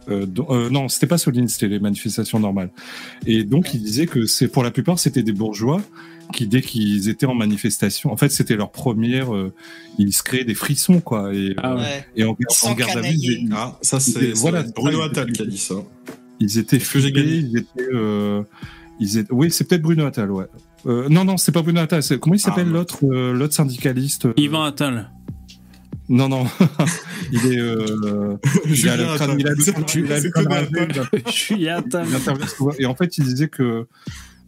[0.09, 2.71] Euh, euh, non, c'était pas Soline, c'était les manifestations normales.
[3.27, 5.81] Et donc, il disait que c'est pour la plupart, c'était des bourgeois
[6.33, 9.53] qui, dès qu'ils étaient en manifestation, en fait, c'était leur première, euh,
[9.97, 11.33] ils se créaient des frissons, quoi.
[11.33, 12.05] Et, Ah ouais.
[12.15, 15.45] Et en, en garde à vue, ils- Ah, ça c'est voilà, Bruno Attal qui a
[15.45, 15.75] dit ça.
[16.39, 16.77] ils étaient
[17.11, 17.35] gagné.
[17.37, 18.43] ils étaient, euh,
[18.99, 20.45] ils étaient, oui, c'est peut-être Bruno Attal, ouais.
[20.85, 22.01] Euh, non, non, c'est pas Bruno Attal.
[22.19, 25.09] Comment il s'appelle Ah, l'autre, euh, l'autre syndicaliste euh, Yvan Attal.
[26.07, 26.45] Non, non,
[27.31, 27.59] il est.
[27.59, 29.73] Euh, il a le Julien crâne- il a le Attal.
[29.85, 30.29] crâne- il a le
[31.89, 32.73] crâne.
[32.79, 33.87] Et en fait, il disait que,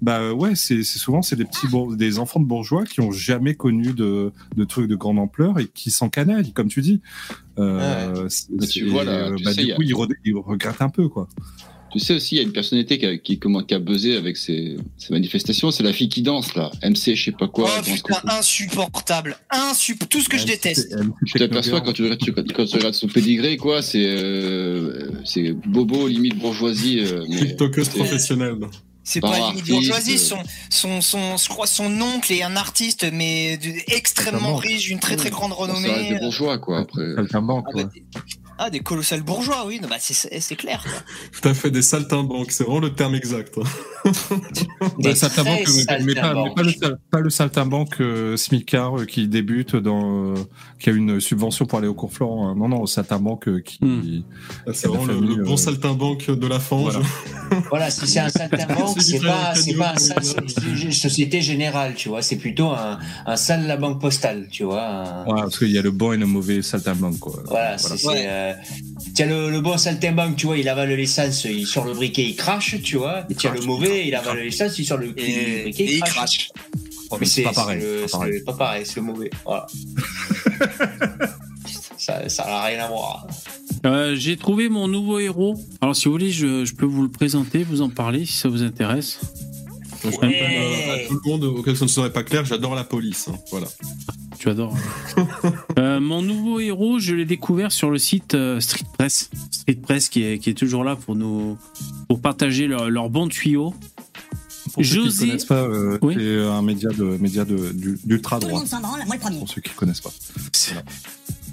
[0.02, 3.54] bah ouais, c'est c'est souvent c'est des petits des enfants de bourgeois qui ont jamais
[3.56, 7.02] connu de, de trucs de grande ampleur et qui s'encanaillent, comme tu dis.
[7.60, 10.36] Euh, c'est- Mais tu vois, là, tu bah, sais, du a- coup, ils, re- ils
[10.36, 11.28] regrettent un peu, quoi.
[11.92, 14.16] Tu sais aussi, il y a une personnalité qui a, qui, comment, qui a buzzé
[14.16, 17.70] avec ces, ces manifestations, c'est la fille qui danse là, MC, je sais pas quoi.
[17.70, 19.36] oh putain, insupportable.
[19.50, 20.96] Insup tout ce que je déteste.
[21.26, 25.52] Tu t'aperçois quand tu regardes, tu- quand tu regardes son pédigré, quoi, c'est euh, c'est
[25.52, 27.00] bobo, limite bourgeoisie.
[27.02, 28.56] euh, mais TikTokeuse professionnelle.
[29.04, 30.18] C'est pas limite bourgeoisie, euh.
[30.18, 30.38] son,
[30.70, 35.32] son, son, je crois son oncle est un artiste, mais extrêmement riche, d'une très très
[35.32, 36.10] grande ça reste renommée.
[36.10, 37.04] des bourgeois, quoi, après.
[37.18, 37.90] Ah, bah,
[38.64, 40.84] ah, des colossales bourgeois, oui, non, bah, c'est- clair.
[41.42, 43.58] Tout à fait, des saltimbanques, c'est vraiment le terme exact.
[43.58, 43.64] hein.
[45.00, 48.36] Des Bah, saltimbanque, très mais, mais pas, mais pas le, sal- pas le saltimbanque euh,
[48.38, 50.36] smicard euh, qui débute dans, euh,
[50.80, 52.50] qui a une subvention pour aller au cours Florent.
[52.50, 52.56] hein.
[52.58, 53.78] Non, non, le saltimbanque euh, qui.
[53.82, 54.22] Hmm.
[54.74, 56.94] C'est vraiment le, famille, le bon euh, saltimbanque de la fange.
[56.94, 57.06] Voilà.
[57.70, 62.22] Voilà, si c'est un saltimbanque, C'est pas, pas un société générale, tu vois.
[62.22, 64.84] C'est plutôt un, un sale la banque postale, tu vois.
[64.84, 67.44] un- Ouais, parce qu'il y a le bon et le mauvais saltimbanque, quoi.
[67.48, 68.51] Voilà, c'est, c'est, Ouais.
[68.52, 72.24] Euh, tiens, le, le bon saltimbanque, tu vois, il avale l'essence, il sur le briquet,
[72.24, 73.26] il crache, tu vois.
[73.30, 75.92] Et tiens, le mauvais, il avale l'essence, il sur le, le Et, briquet, et il
[75.98, 76.14] il crache.
[76.14, 76.52] crache.
[77.20, 77.82] Mais c'est, pas pareil.
[77.82, 78.34] c'est pas pareil.
[78.38, 79.30] c'est pas pareil, c'est le mauvais.
[79.46, 79.68] Voilà.
[81.98, 83.28] ça, ça n'a rien à voir.
[83.86, 85.56] Euh, J'ai trouvé mon nouveau héros.
[85.82, 88.48] Alors, si vous voulez, je, je peux vous le présenter, vous en parler si ça
[88.50, 89.20] vous intéresse.
[90.04, 90.42] Je Ouais.
[90.42, 93.28] euh, tout le monde, auquel ce ne serait pas clair, j'adore la police.
[93.30, 93.36] hein.
[93.52, 93.68] Voilà.
[94.40, 94.76] Tu adores.
[95.80, 99.30] Euh, mon nouveau héros, je l'ai découvert sur le site euh, Street Press.
[99.52, 101.58] Street Press qui est, qui est toujours là pour nous
[102.08, 103.74] pour partager leurs leur bons tuyaux.
[104.74, 106.16] Pour ceux qui José- ne connaissent pas, euh, Oui.
[106.18, 108.64] c'est un média de média de du- d'ultra Tout le droite.
[108.64, 109.40] monde s'en branle, moi le premier.
[109.40, 110.12] Pour ceux qui ne connaissent pas.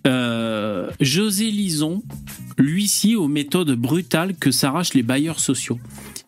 [0.06, 2.02] Euh, José Lison,
[2.58, 5.78] l'huissier aux méthodes brutales que s'arrachent les bailleurs sociaux.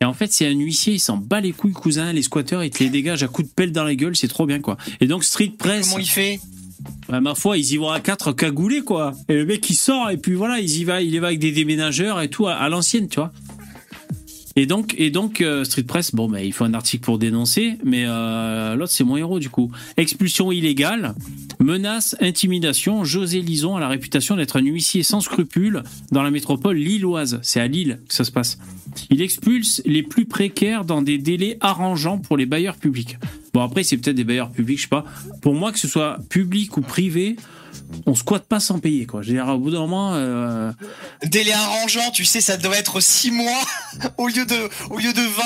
[0.02, 2.70] Et en fait, c'est un huissier, il s'en bat les couilles, cousin, les squatteurs, il
[2.70, 4.78] te les dégage à coups de pelle dans la gueule, c'est trop bien, quoi.
[5.00, 6.40] Et donc, Street Press, Comment il fait?
[7.10, 9.12] Bah, ma foi, ils y vont à quatre cagoulés, quoi.
[9.28, 11.38] Et le mec, il sort, et puis voilà, il y va, il y va avec
[11.38, 13.30] des déménageurs et tout, à, à l'ancienne, tu vois.
[14.56, 17.78] Et donc, et donc euh, Street Press, bon, bah, il faut un article pour dénoncer,
[17.84, 19.70] mais euh, l'autre, c'est mon héros, du coup.
[19.96, 21.14] Expulsion illégale,
[21.60, 23.04] menace, intimidation.
[23.04, 27.38] José Lison a la réputation d'être un huissier sans scrupules dans la métropole lilloise.
[27.42, 28.58] C'est à Lille que ça se passe.
[29.08, 33.18] Il expulse les plus précaires dans des délais arrangeants pour les bailleurs publics.
[33.52, 35.04] Bon, après, c'est peut-être des bailleurs publics, je sais pas.
[35.42, 37.36] Pour moi, que ce soit public ou privé,
[38.06, 39.22] on squatte pas sans payer, quoi.
[39.22, 40.72] Je veux dire, au bout d'un moment, euh,
[41.24, 43.60] Délai arrangeant, tu sais, ça doit être 6 mois
[44.18, 45.42] au lieu de, au lieu de 20.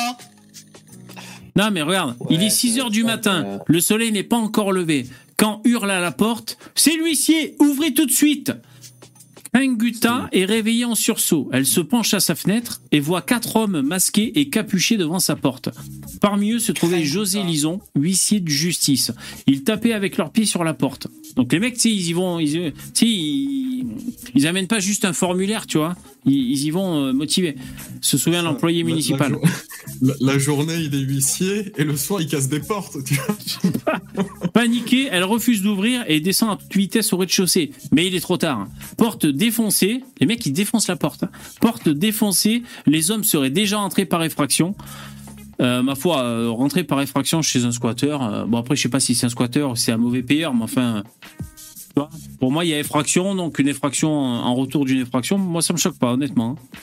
[1.57, 3.59] Non, mais regarde, Ouais, il est 6 heures du matin, euh.
[3.67, 5.07] le soleil n'est pas encore levé.
[5.37, 8.53] Quand hurle à la porte, c'est l'huissier, ouvrez tout de suite
[9.57, 11.49] Anguta est réveillée en sursaut.
[11.53, 15.37] Elle se penche à sa fenêtre et voit quatre hommes masqués et capuchés devant sa
[15.37, 15.69] porte.
[16.21, 17.05] Parmi eux se trouvait.
[17.05, 19.13] José Lison, huissier de justice.
[19.47, 21.07] Ils tapaient avec leurs pieds sur la porte.
[21.37, 23.87] Donc les mecs, tu sais, ils y vont, ils, ils,
[24.35, 25.95] ils amènent pas juste un formulaire, tu vois.
[26.27, 27.57] Ils, ils y vont euh, motivés.
[28.01, 29.37] Se souvient l'employé La- municipal.
[30.01, 32.97] La, la journée, il est huissier et le soir, il casse des portes.
[33.05, 34.01] Tu vois
[34.53, 37.73] Paniquée, elle refuse d'ouvrir et descend à toute vitesse au rez-de-chaussée.
[37.93, 38.67] Mais il est trop tard.
[38.97, 41.25] Porte défoncée, les mecs ils défoncent la porte.
[41.25, 41.31] hein.
[41.61, 44.75] Porte défoncée, les hommes seraient déjà entrés par effraction.
[45.61, 48.89] Euh, ma foi, euh, rentrer par effraction chez un squatteur, euh, bon après je sais
[48.89, 51.05] pas si c'est un squatteur ou si c'est un mauvais payeur, mais enfin,
[52.41, 55.73] pour moi il y a effraction, donc une effraction en retour d'une effraction, moi ça
[55.73, 56.57] me choque pas honnêtement.
[56.59, 56.79] hein.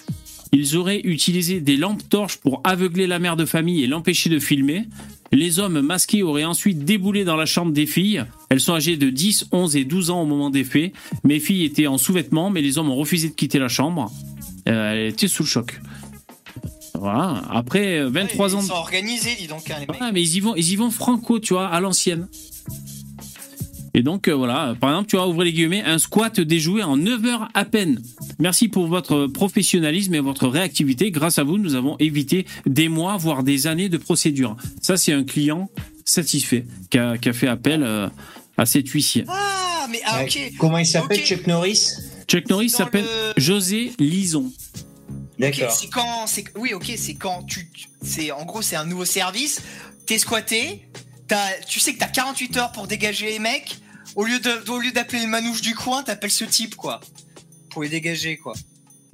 [0.54, 4.38] Ils auraient utilisé des lampes torches pour aveugler la mère de famille et l'empêcher de
[4.38, 4.84] filmer.
[5.32, 8.26] Les hommes masqués auraient ensuite déboulé dans la chambre des filles.
[8.50, 10.92] Elles sont âgées de 10, 11 et 12 ans au moment des faits.
[11.24, 14.12] Mes filles étaient en sous-vêtements, mais les hommes ont refusé de quitter la chambre.
[14.68, 15.80] Euh, elles étaient sous le choc.
[17.00, 17.42] Voilà.
[17.50, 18.60] Après euh, 23 Ouais, ans.
[18.62, 20.02] Ils sont organisés, dis donc, hein, les mecs.
[20.02, 22.28] Ouais, mais ils y vont, ils y vont franco, tu vois, à l'ancienne.
[23.94, 26.96] Et donc, euh, voilà, par exemple, tu vas ouvrir les guillemets, un squat déjoué en
[26.98, 28.02] 9 heures à peine.
[28.40, 31.12] Merci pour votre professionnalisme et votre réactivité.
[31.12, 34.56] Grâce à vous, nous avons évité des mois, voire des années de procédure.
[34.82, 35.70] Ça, c'est un client
[36.06, 38.08] satisfait qui a, qui a fait appel euh,
[38.58, 39.26] à cet huissier.
[39.28, 40.54] Ah, mais ah, ok.
[40.58, 41.20] Comment il s'appelle.
[41.20, 41.92] Chuck Norris?
[42.28, 43.04] Chuck Norris s'appelle
[43.36, 44.52] le- José Lison.
[45.38, 45.72] D'accord.
[45.72, 47.68] c'est quand, c'est oui, ok, c'est quand tu,
[48.02, 49.62] c'est en gros c'est un nouveau service.
[50.06, 50.88] T'es squatté,
[51.32, 53.78] t'as, tu sais que t'as 48 heures pour dégager les mecs.
[54.16, 57.00] Au lieu de, au lieu d'appeler les manouches du coin, t'appelles ce type quoi,
[57.70, 58.54] pour les dégager quoi.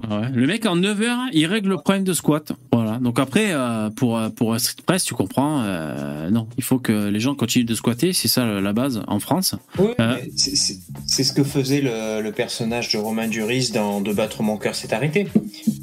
[0.08, 0.28] Ah ouais.
[0.32, 2.52] Le mec, en 9 heures, il règle le problème de squat.
[2.72, 2.98] Voilà.
[2.98, 6.78] Donc après, euh, pour, euh, pour un street press, tu comprends, euh, non, il faut
[6.78, 9.56] que les gens continuent de squatter, c'est ça la base en France.
[9.76, 10.16] Oui, Euh.
[10.22, 14.12] mais c'est- c'est c'est ce que faisait le, le personnage de Romain Duris dans De
[14.12, 15.26] battre mon cœur s'est arrêté.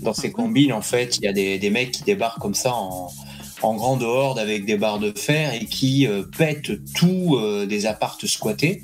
[0.02, 2.74] Dans ses combines, en fait, il y a des, des mecs qui débarquent comme ça
[2.74, 3.12] en,
[3.66, 7.86] en grande horde avec des barres de fer et qui euh, pètent tout euh, des
[7.86, 8.84] appartes squattés,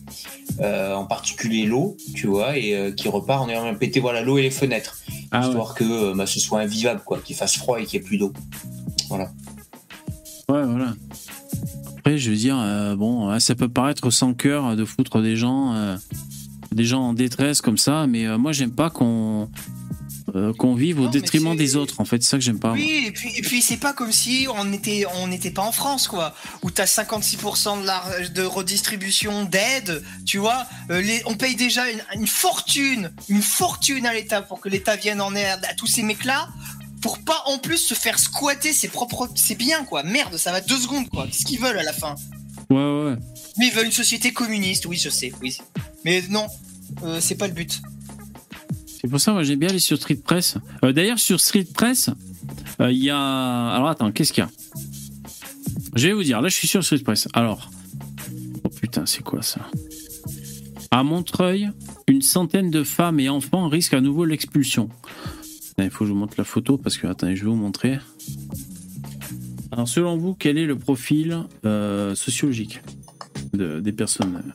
[0.60, 4.38] euh, en particulier l'eau, tu vois, et euh, qui repart en ayant pété voilà l'eau
[4.38, 4.98] et les fenêtres,
[5.32, 5.48] Ah ouais.
[5.48, 8.18] histoire que bah, ce soit invivable, quoi, qu'il fasse froid et qu'il n'y ait plus
[8.18, 8.34] d'eau.
[9.10, 9.28] Ouais,
[10.48, 10.94] voilà.
[11.98, 12.56] Après, je veux dire,
[12.98, 15.98] bon, ça peut paraître sans cœur de foutre des gens,
[16.72, 19.50] des gens en détresse comme ça, mais moi, j'aime pas qu'on
[20.36, 22.00] euh, qu'on vive au Non, détriment des autres.
[22.00, 22.70] En fait, c'est ça que j'aime pas.
[22.70, 22.78] moi.
[22.78, 25.72] Oui, et puis, et puis c'est pas comme si on était, on n'était pas en
[25.72, 30.66] France, quoi, où t'as 56% de, la, de redistribution d'aide, tu vois.
[30.90, 34.96] euh, les, on paye déjà une, une fortune, une fortune à l'État pour que l'État
[34.96, 36.48] vienne en aide à tous ces mecs-là,
[37.02, 40.04] pour pas en plus se faire squatter ses propres, c'est bien, quoi.
[40.04, 41.26] Merde, ça va deux secondes, quoi.
[41.28, 42.16] Qu'est-ce qu'ils veulent à la fin?
[42.70, 43.16] Ouais, ouais, ouais.
[43.58, 45.58] Mais ils veulent une société communiste, oui, je sais, oui.
[46.06, 46.48] Mais non,
[47.04, 47.82] euh, c'est pas le but.
[49.02, 50.58] C'est pour ça, moi, j'aime bien aller sur Street Press.
[50.86, 52.12] Euh, D'ailleurs, sur Street Press,
[52.80, 53.18] euh, il y a.
[53.70, 54.50] Alors, attends, qu'est-ce qu'il y a?
[55.96, 56.40] Je vais vous dire.
[56.40, 57.28] Là, je suis sur Street Press.
[57.34, 57.72] Alors.
[58.64, 59.62] Oh putain, c'est quoi ça?
[60.92, 61.72] À Montreuil,
[62.08, 64.90] une centaine de femmes et enfants risquent à nouveau l'expulsion.
[65.80, 67.98] Il faut que je vous montre la photo parce que, attendez, je vais vous montrer.
[69.72, 72.82] Alors, selon vous, quel est le profil euh, sociologique
[73.54, 74.54] de- des personnes?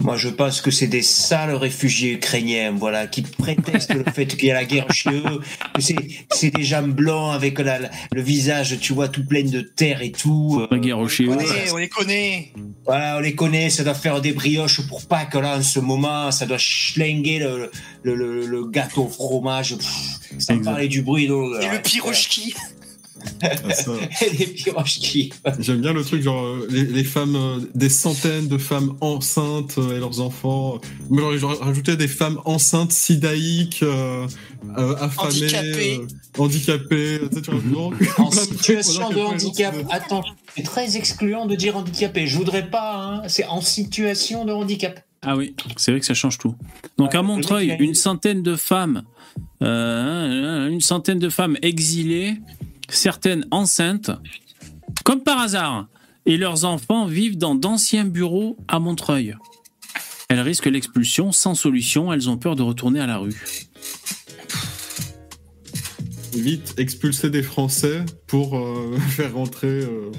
[0.00, 4.44] Moi, je pense que c'est des sales réfugiés ukrainiens, voilà, qui prétextent le fait qu'il
[4.46, 5.40] y a la guerre chez eux,
[5.74, 5.96] que c'est,
[6.32, 10.12] c'est des gens blancs avec la- le visage, tu vois, tout plein de terre et
[10.12, 10.64] tout.
[10.70, 12.52] La euh, guerre On chez les eux connaît, on les connaît.
[12.86, 16.30] Voilà, on les connaît, ça doit faire des brioches pour Pâques, là, en ce moment,
[16.30, 17.70] ça doit schlinguer le,
[18.04, 19.86] le, le- le gâteau au fromage, pff,
[20.38, 20.64] sans Exact.
[20.64, 21.26] parler du bruit.
[21.26, 22.54] donc, Et euh, le pirochki.
[23.42, 23.48] Ah.
[24.24, 25.32] Et les pirochki.
[25.58, 29.76] J'aime bien le truc, genre, euh, les, les femmes, euh, des centaines de femmes enceintes
[29.78, 30.80] euh, et leurs enfants.
[31.10, 34.26] J'aurais- j'aurais rajouté des femmes enceintes, sidaïques, euh,
[34.76, 36.00] euh, affamées, Handicapées.
[36.00, 39.74] euh, handicapées, tu sais, tu vois, non, En situation de gens handicap.
[39.90, 40.22] Attends,
[40.56, 42.26] c'est très excluant de dire handicapé.
[42.26, 43.22] Je voudrais pas, hein.
[43.28, 45.00] C'est en situation de handicap.
[45.22, 46.54] Ah oui, c'est vrai que ça change tout.
[46.96, 49.02] Donc à Montreuil, une centaine de femmes,
[49.62, 52.34] euh, une centaine de femmes exilées,
[52.88, 54.10] certaines enceintes,
[55.04, 55.88] comme par hasard,
[56.26, 59.34] et leurs enfants vivent dans d'anciens bureaux à Montreuil.
[60.28, 63.34] Elles risquent l'expulsion sans solution, elles ont peur de retourner à la rue.
[66.34, 69.68] Vite expulser des Français pour euh, faire rentrer.
[69.68, 70.10] euh,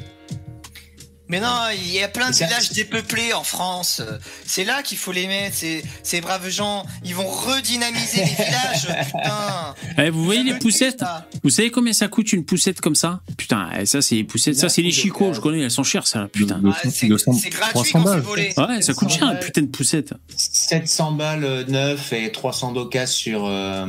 [1.29, 4.01] Mais non, il y a plein de villages dépeuplés en France.
[4.45, 5.55] C'est là qu'il faut les mettre.
[5.55, 9.05] Ces, ces braves gens, ils vont redynamiser les villages.
[9.05, 9.75] Putain.
[9.97, 11.27] Eh, vous voyez les poussettes ça.
[11.43, 13.21] Vous savez combien ça coûte une poussette comme ça?
[13.37, 14.55] Putain, eh, ça c'est les poussettes.
[14.57, 16.61] Ça c'est les chicots, je connais, elles sont chères ça, putain.
[16.65, 18.19] Ah, c'est 200, c'est gratuit 300 quand c'est balles.
[18.21, 18.53] volé.
[18.57, 20.13] Ouais, ça coûte cher une putain de poussette.
[20.35, 23.85] 700 balles neuf et 300 d'occasion sur euh,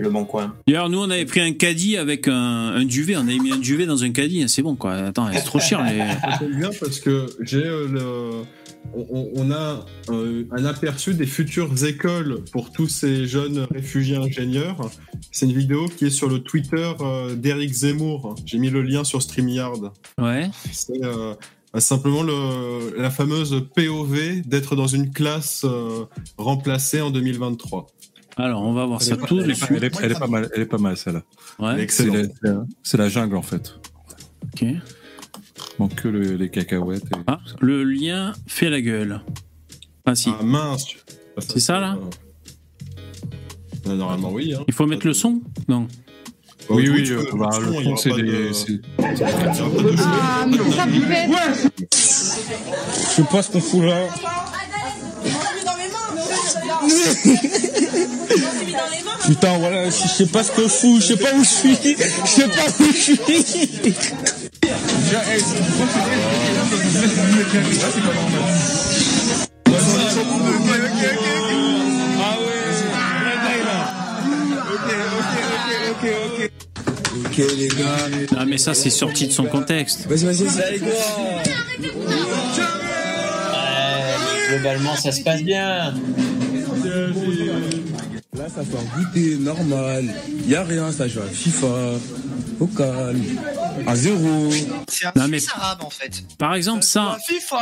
[0.00, 0.54] le Bon Coin.
[0.66, 3.58] D'ailleurs, nous on avait pris un caddie avec un, un duvet, on avait mis un
[3.58, 4.94] duvet dans un caddie, hein, c'est bon quoi.
[4.94, 5.98] Attends, c'est trop cher les.
[6.30, 8.30] Ça tombe bien parce que j'ai euh, le.
[8.94, 14.90] On, on a euh, un aperçu des futures écoles pour tous ces jeunes réfugiés ingénieurs.
[15.32, 18.36] C'est une vidéo qui est sur le Twitter euh, d'Éric Zemmour.
[18.46, 19.92] J'ai mis le lien sur StreamYard.
[20.18, 20.50] Ouais.
[20.72, 21.34] C'est euh,
[21.76, 26.06] bah, simplement le, la fameuse POV d'être dans une classe euh,
[26.38, 27.86] remplacée en 2023.
[28.36, 29.78] Alors, on va voir ça Elle est, tout elle de est pas, suite.
[29.78, 31.22] elle est- elle est pas mal, elle est pas mal celle-là.
[31.58, 33.74] Ouais, C'est la, la- c'est la jungle en fait.
[34.52, 34.62] ok.
[34.62, 34.80] Il
[35.78, 37.04] manque que le- les cacahuètes.
[37.04, 37.56] Et Ah, tout ça.
[37.60, 39.20] le lien fait la gueule.
[40.04, 40.30] Ah si.
[40.38, 40.86] Ah mince.
[41.48, 41.98] C'est ça, là
[43.86, 44.52] Euh, Normalement oui.
[44.54, 44.64] Hein.
[44.68, 45.86] Il faut mettre le son Non.
[46.68, 48.22] Oui, oui, euh, bah, le fond, c'est des.
[48.22, 51.28] de- Ah, mais ça me fait.
[51.92, 54.08] Je sais pas ce qu'on fout là.
[59.26, 61.76] Putain, voilà, je sais pas ce que je fous, je sais pas où je suis,
[62.24, 63.20] je sais pas où je suis.
[72.18, 72.46] Ah ouais,
[74.72, 75.30] ok, ok,
[75.90, 76.50] ok, ok.
[77.24, 80.06] Ok les gars, Ah, mais ça, c'est sorti de son contexte.
[80.06, 80.80] vas-y, vas-y, vas-y.
[84.50, 85.94] Globalement, ça se passe bien.
[88.46, 90.14] Là, ça fait un goûter normal.
[90.46, 91.66] Y a rien, ça joue à FIFA.
[92.60, 93.20] Au calme.
[93.88, 94.50] À zéro.
[94.88, 96.22] C'est un Non, mais- arabe en fait.
[96.38, 97.58] Par exemple, ça, FIFA.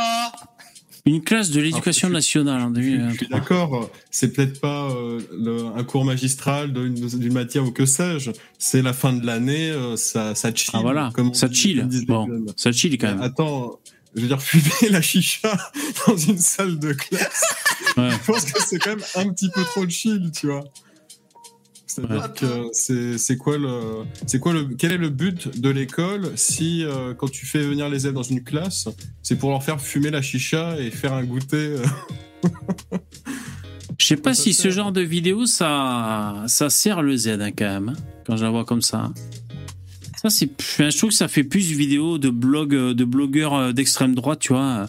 [1.07, 3.39] une classe de l'éducation suis- nationale en Je suis 2023.
[3.39, 8.29] d'accord, c'est peut-être pas euh, le- un cours magistral d'une d'une matière ou que sais-je.
[8.59, 10.69] C'est la fin de l'année, euh, ça, ça chill.
[10.73, 11.87] Ah voilà, ça chill.
[12.07, 13.21] Bon, ça chill quand même.
[13.23, 13.79] Attends,
[14.15, 15.55] je veux dire, fumer la chicha
[16.07, 17.43] dans une salle de classe,
[17.97, 18.09] Ouais.
[18.11, 20.63] je pense que c'est quand même un petit peu trop chill, tu vois.
[21.87, 22.67] C'est-à-dire Ouais.
[22.73, 27.13] que c'est quoi le c'est quoi le quel est le but de l'école si euh,
[27.13, 28.89] quand tu fais venir les élèves dans une classe
[29.21, 31.85] c'est pour leur faire fumer la chicha et faire un goûter euh,
[33.97, 37.65] Je sais pas si ce genre de vidéo, ça, ça sert le Z hein, quand
[37.65, 39.13] même, hein, quand je la vois comme ça.
[40.25, 40.49] Ça, c'est,
[40.91, 44.39] je trouve que ça fait plus vidéo de blog, euh, de blogueurs euh, d'extrême droite,
[44.39, 44.87] tu vois.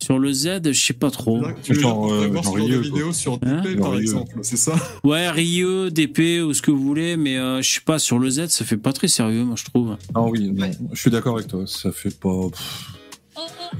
[0.00, 1.42] Sur le Z, je sais pas trop.
[1.64, 3.90] Tu veux Genre, dire, euh, genre genre de Rieux, vidéo sur Hein DP, Genre par
[3.92, 4.00] Rieux.
[4.02, 4.74] exemple, c'est ça?
[5.02, 8.30] Ouais, Rieux, DP ou ce que vous voulez, mais euh, je sais pas, sur le
[8.30, 9.96] Z, ça fait pas très sérieux, moi, je trouve.
[10.14, 11.64] Ah oui, non, je suis d'accord avec toi.
[11.66, 12.48] Ça fait pas.
[12.48, 12.86] pff.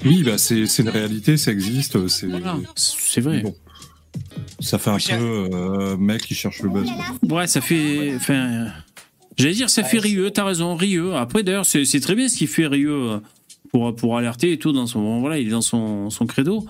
[0.05, 2.07] Oui, bah c'est c'est une réalité, ça existe.
[2.09, 3.41] C'est Voilà, c'est vrai.
[3.43, 3.55] bon.
[4.61, 6.89] Ça fait un peu euh, mec qui cherche le buzz.
[7.31, 8.13] Ouais, ça fait.
[8.17, 8.67] Enfin, euh,
[9.39, 11.14] j'allais dire, ça fait Rieux, t'as raison, Rieux.
[11.14, 13.18] Après, d'ailleurs, c'est c'est très bien ce qu'il fait Rieux euh,
[13.70, 14.72] pour, pour alerter et tout.
[14.72, 16.66] Dans son, voilà, il est dans son, son credo.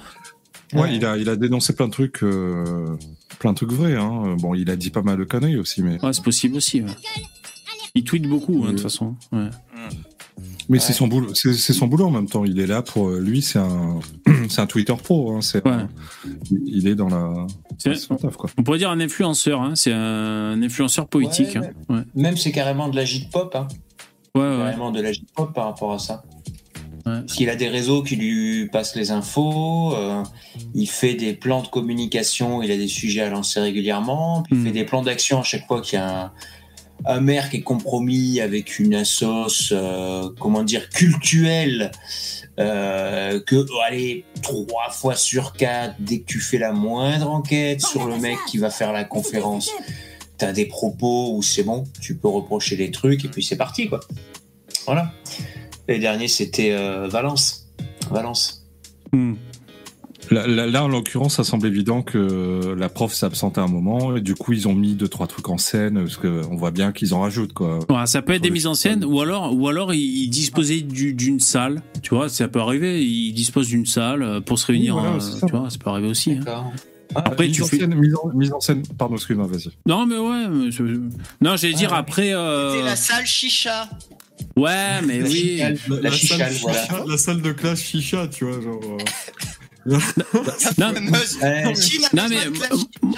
[0.75, 2.87] Ouais, il a il a dénoncé plein de trucs, euh,
[3.39, 3.97] plein de trucs vrais.
[3.97, 4.37] Hein.
[4.39, 6.83] Bon, il a dit pas mal de conneries aussi, mais Ouais, c'est possible aussi.
[6.83, 6.91] ouais.
[7.95, 9.17] Il tweet beaucoup, hein, de toute façon.
[9.33, 9.49] Ouais.
[10.69, 12.45] Mais c'est son boulot, c'est son boulot en même temps.
[12.45, 14.01] Il est là pour lui, c'est un
[14.49, 15.33] c'est un Twitter pro.
[15.37, 15.41] Hein.
[15.65, 15.71] Ouais.
[15.71, 15.89] un-
[16.67, 17.47] il est dans la
[17.79, 18.51] C'est- c'est son taf quoi.
[18.59, 19.73] On pourrait dire un influenceur, hein.
[19.75, 21.55] c'est un influenceur politique.
[21.57, 21.95] Ouais, hein.
[21.97, 23.69] Ouais, Même c'est carrément de la pop hein.
[24.35, 24.57] ouais, ouais.
[24.59, 26.23] Carrément de la pop par rapport à ça.
[27.05, 30.23] Parce qu'il a des réseaux qui lui passent les infos, euh,
[30.75, 34.61] il fait des plans de communication, il a des sujets à lancer régulièrement, puis il
[34.61, 34.65] Mm.
[34.67, 36.33] fait des plans d'action à chaque fois qu'il y a un,
[37.05, 41.91] un maire qui est compromis avec une assoce, euh, comment dire, cultuelle,
[42.59, 47.81] euh, que, oh, allez, trois fois sur quatre, dès que tu fais la moindre enquête
[47.81, 49.71] sur le mec qui va faire la conférence,
[50.39, 53.89] t'as des propos où c'est bon, tu peux reprocher des trucs, et puis c'est parti,
[53.89, 54.01] quoi.
[54.87, 55.13] Voilà.
[55.87, 57.69] Les derniers, c'était euh, Valence.
[58.11, 58.67] Valence.
[59.13, 59.35] Hmm.
[60.31, 64.17] Là, là, là, en l'occurrence, ça semble évident que la prof s'est absentée un moment
[64.17, 66.71] et du coup ils ont mis deux trois trucs en scène parce que on voit
[66.71, 67.79] bien qu'ils en rajoutent quoi.
[67.91, 70.83] Ouais, ça peut être des mises en scène, ou alors, ou alors il, il disposait
[70.83, 71.83] du- d'une salle.
[72.03, 73.03] Tu vois, ça peut arriver.
[73.05, 74.97] Il dispose d'une salle euh, pour se réunir.
[74.97, 76.33] Oui, voilà, euh, tu vois, ça peut arriver aussi.
[76.33, 76.41] hein.
[76.45, 76.73] D'accord.
[77.15, 78.83] Après, mise tu en fais- scène, mise, en, mise en scène.
[78.99, 79.71] Pardon, excuse-moi, vas-y.
[79.87, 80.69] Non, mais ouais.
[81.41, 81.97] non, j'allais dire ouais.
[81.97, 82.35] après.
[82.35, 83.89] euh, C'est la salle chicha.
[84.57, 85.35] Ouais, mais La oui.
[85.35, 86.83] chicale, la, la la chichale, salle voilà.
[86.85, 88.81] chicha- la salle de classe chicha, tu vois, genre.
[89.87, 89.97] euh,
[90.79, 92.37] Non, non, besoin mais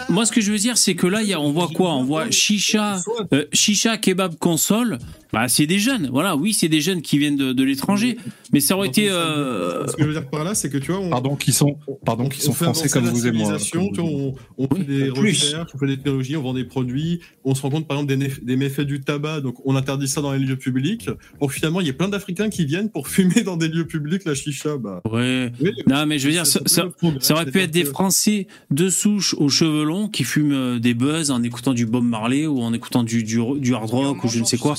[0.09, 1.95] moi, ce que je veux dire, c'est que là, il y a, on voit quoi?
[1.95, 3.01] On voit chicha,
[3.33, 4.99] euh, chicha, kebab, console.
[5.33, 6.09] Bah, c'est des jeunes.
[6.13, 8.17] Voilà, oui, c'est des jeunes qui viennent de, de l'étranger.
[8.53, 9.09] Mais ça aurait été.
[9.11, 11.53] euh, Ce que je veux dire par là, c'est que tu vois, on, Pardon, qui
[11.53, 13.57] sont, pardon, qui on sont fait français comme vous et moi.
[13.59, 17.21] tu vois, on, on fait des recherches, on fait des technologies, on vend des produits,
[17.45, 20.21] on se rend compte par exemple des, des méfaits du tabac, donc on interdit ça
[20.21, 21.09] dans les lieux publics.
[21.39, 24.25] Pour finalement, il y a plein d'Africains qui viennent pour fumer dans des lieux publics
[24.25, 24.79] la chicha.
[24.79, 25.53] Bah, Ouais.
[25.61, 26.89] oui, Non, mais je veux dire, ça, ça-
[27.21, 30.95] ça aurait pu être des Français de souche aux cheveux longs qui fument euh, des
[30.95, 34.29] buzz en écoutant du Bob Marley ou en écoutant du, du, du hard rock ou
[34.29, 34.75] je ne sais quoi.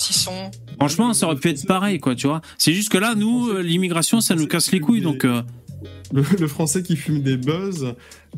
[0.78, 2.42] Franchement, ça aurait pu être pareil, quoi, tu vois.
[2.58, 5.26] C'est juste que là, nous, euh, l'immigration, ça nous casse les couilles, donc.
[5.26, 5.42] euh,
[6.14, 7.94] Le, le Français qui fume des buzz,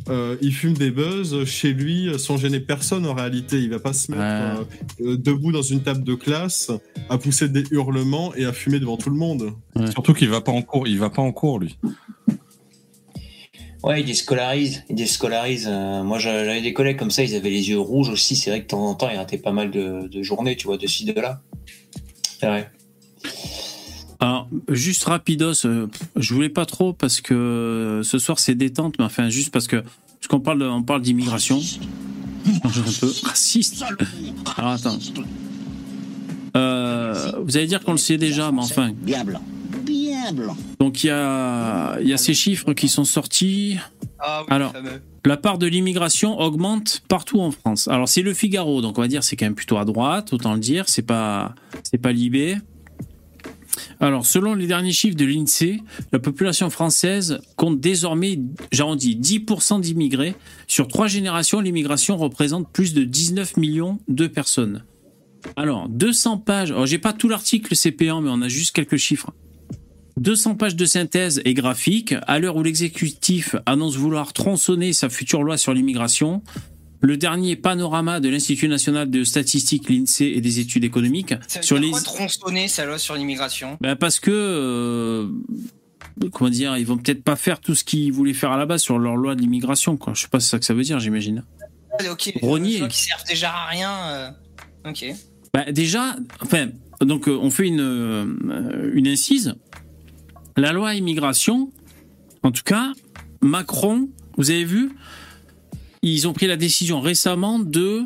[0.07, 3.59] euh, il fume des buzz chez lui sans gêner personne en réalité.
[3.59, 5.07] Il va pas se mettre Ouais.
[5.07, 6.71] euh, debout dans une table de classe
[7.09, 9.53] à pousser des hurlements et à fumer devant tout le monde.
[9.91, 11.77] Surtout qu'il va pas en cours, il va pas en cours lui.
[13.83, 14.83] Ouais, ils déscolarisent.
[14.89, 15.67] Ils déscolarisent.
[15.69, 18.35] Euh, moi, j'a- j'avais des collègues comme ça, ils avaient les yeux rouges aussi.
[18.35, 20.67] C'est vrai que de temps en temps, ils rataient pas mal de, de journées, tu
[20.67, 21.41] vois, de ci, de là.
[22.39, 22.71] C'est vrai.
[24.19, 28.95] Alors, juste rapidos, euh, je voulais pas trop parce que euh, ce soir c'est détente,
[28.99, 29.77] mais enfin, juste parce que.
[29.77, 31.59] Parce qu'on parle, de- on parle d'immigration.
[32.63, 33.83] Un peu raciste.
[34.57, 34.97] Alors, attends.
[36.55, 38.91] Euh, vous allez dire qu'on le sait déjà, mais enfin.
[38.95, 39.25] Bien
[40.79, 43.77] Donc, il y a, il y a ces chiffres qui sont sortis.
[44.19, 44.73] Ah oui, Alors.
[45.25, 47.87] La part de l'immigration augmente partout en France.
[47.87, 50.53] Alors c'est le Figaro, donc on va dire c'est quand même plutôt à droite, autant
[50.53, 50.89] le dire.
[50.89, 52.57] C'est pas c'est pas Libé.
[54.01, 58.37] Alors selon les derniers chiffres de l'Insee, la population française compte désormais,
[58.73, 60.35] j'arrondis, 10% d'immigrés.
[60.67, 64.83] Sur trois générations, l'immigration représente plus de 19 millions de personnes.
[65.55, 66.71] Alors 200 pages.
[66.71, 69.31] Alors j'ai pas tout l'article CP1, mais on a juste quelques chiffres.
[70.17, 75.43] 200 pages de synthèse et graphique, à l'heure où l'exécutif annonce vouloir tronçonner sa future
[75.43, 76.41] loi sur l'immigration,
[77.01, 81.65] le dernier panorama de l'Institut national de statistique, l'INSEE et des études économiques Ça veut
[81.65, 81.91] sur dire les...
[81.91, 83.77] quoi tronçonner sa loi sur l'immigration?
[83.81, 84.31] Ben, parce que...
[84.31, 85.27] euh,
[86.31, 88.81] Comment dire, ils vont peut-être pas faire tout ce qu'ils voulaient faire à la base
[88.83, 90.13] sur leur loi de l'immigration, quoi.
[90.15, 91.43] Je sais pas si c'est ça que ça veut dire, j'imagine.
[91.99, 92.31] Ah, Ok.
[92.35, 92.39] Des
[92.79, 93.91] lois qui servent déjà à rien.
[94.11, 94.29] euh,
[94.85, 95.05] Ok.
[95.55, 96.69] Bah, déjà, enfin,
[97.01, 99.55] donc euh, on fait une, euh, une incise.
[100.55, 101.71] La loi immigration,
[102.43, 102.93] en tout cas,
[103.41, 104.91] Macron, vous avez vu,
[106.01, 108.03] ils ont pris la décision récemment de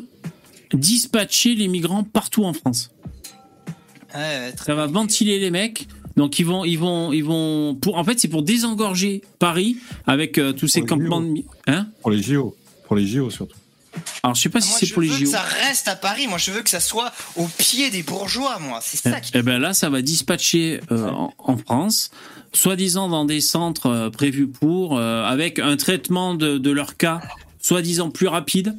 [0.72, 2.90] dispatcher les migrants partout en France.
[4.14, 5.88] Ouais, ouais, très Ça va ventiler les mecs.
[6.16, 7.76] Donc ils vont, ils vont, ils vont.
[7.76, 9.76] Pour, en fait, c'est pour désengorger Paris
[10.06, 11.42] avec euh, tous ces campements de.
[11.66, 11.86] Hein?
[12.00, 13.56] Pour les JO, pour les JO surtout.
[14.22, 15.24] Alors je sais pas si c'est je pour les veux JO.
[15.24, 16.26] que ça reste à Paris.
[16.26, 18.80] Moi, je veux que ça soit au pied des bourgeois, moi.
[18.82, 19.32] C'est ça qui.
[19.34, 22.10] Eh ben là, ça va dispatcher euh, en, en France,
[22.52, 27.20] soi-disant dans des centres euh, prévus pour, euh, avec un traitement de, de leur cas,
[27.60, 28.74] soi-disant plus rapide.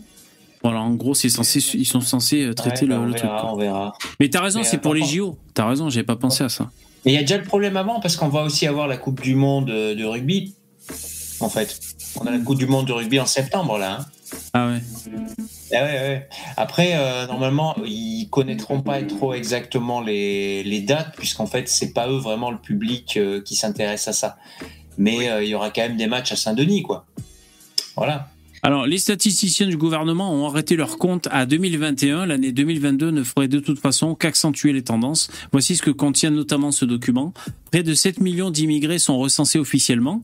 [0.62, 3.24] Voilà, en gros, c'est censé, ils sont censés traiter Ouais, bah, le, on le truc.
[3.24, 3.54] verra, quoi.
[3.54, 3.94] on verra.
[4.20, 5.38] Mais t'as raison, c'est pour les JO.
[5.54, 6.70] T'as raison, j'avais pas pensé à ça.
[7.06, 9.22] Mais il y a déjà le problème avant parce qu'on va aussi avoir la Coupe
[9.22, 10.54] du Monde de rugby.
[11.40, 11.80] En fait,
[12.20, 14.00] on a la Coupe du Monde de rugby en septembre là.
[14.02, 14.06] hein.
[14.54, 14.82] Ah ouais.
[15.74, 16.28] Ah ouais, ouais.
[16.58, 22.10] Après, euh, normalement, ils connaîtront pas trop exactement les, les dates, puisqu'en fait, c'est pas
[22.10, 24.38] eux vraiment le public euh, qui s'intéresse à ça.
[24.98, 27.06] Mais euh, il y aura quand même des matchs à Saint-Denis, quoi.
[27.96, 28.30] Voilà.
[28.62, 32.26] Alors, les statisticiens du gouvernement ont arrêté leur compte à 2021.
[32.26, 35.30] L'année 2022 ne ferait de toute façon qu'accentuer les tendances.
[35.54, 37.34] Voici ce que contient notamment ce document.
[37.72, 40.24] Près de 7 millions d'immigrés sont recensés officiellement.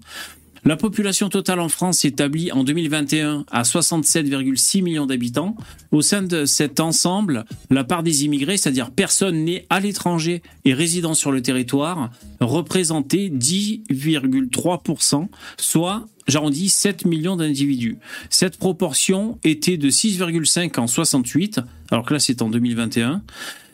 [0.68, 5.56] La population totale en France s'établit en 2021 à 67,6 millions d'habitants.
[5.92, 10.74] Au sein de cet ensemble, la part des immigrés, c'est-à-dire personnes nées à l'étranger et
[10.74, 12.10] résidant sur le territoire,
[12.40, 18.00] représentait 10,3%, soit, j'arrondis, 7 millions d'individus.
[18.32, 21.60] Cette proportion était de 6,5 en 68,
[21.92, 23.22] alors que là c'est en 2021,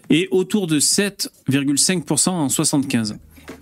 [0.10, 3.16] et autour de 7,5% en 75.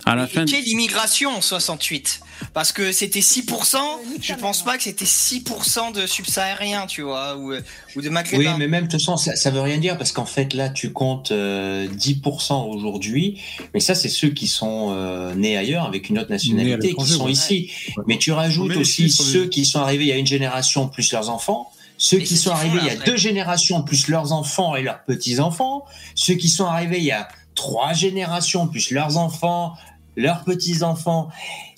[0.06, 2.20] À la Et fin quelle immigration en 68
[2.54, 3.76] Parce que c'était 6%,
[4.20, 7.60] je pense pas que c'était 6% de subsahariens, tu vois, ou, euh,
[7.96, 8.56] ou de Oui, maghrébins.
[8.58, 10.92] mais même, de toute façon, ça, ça veut rien dire, parce qu'en fait, là, tu
[10.92, 13.40] comptes euh, 10% aujourd'hui,
[13.74, 17.26] mais ça, c'est ceux qui sont euh, nés ailleurs, avec une autre nationalité, qui sont
[17.26, 17.32] ouais.
[17.32, 17.70] ici.
[17.96, 18.04] Ouais.
[18.06, 21.30] Mais tu rajoutes aussi ceux qui sont arrivés il y a une génération plus leurs
[21.30, 21.70] enfants,
[22.00, 25.04] ceux qui sont arrivés font, il y a deux générations plus leurs enfants et leurs
[25.04, 25.84] petits-enfants,
[26.14, 29.74] ceux qui sont arrivés il y a trois générations plus leurs enfants,
[30.16, 31.28] leurs petits-enfants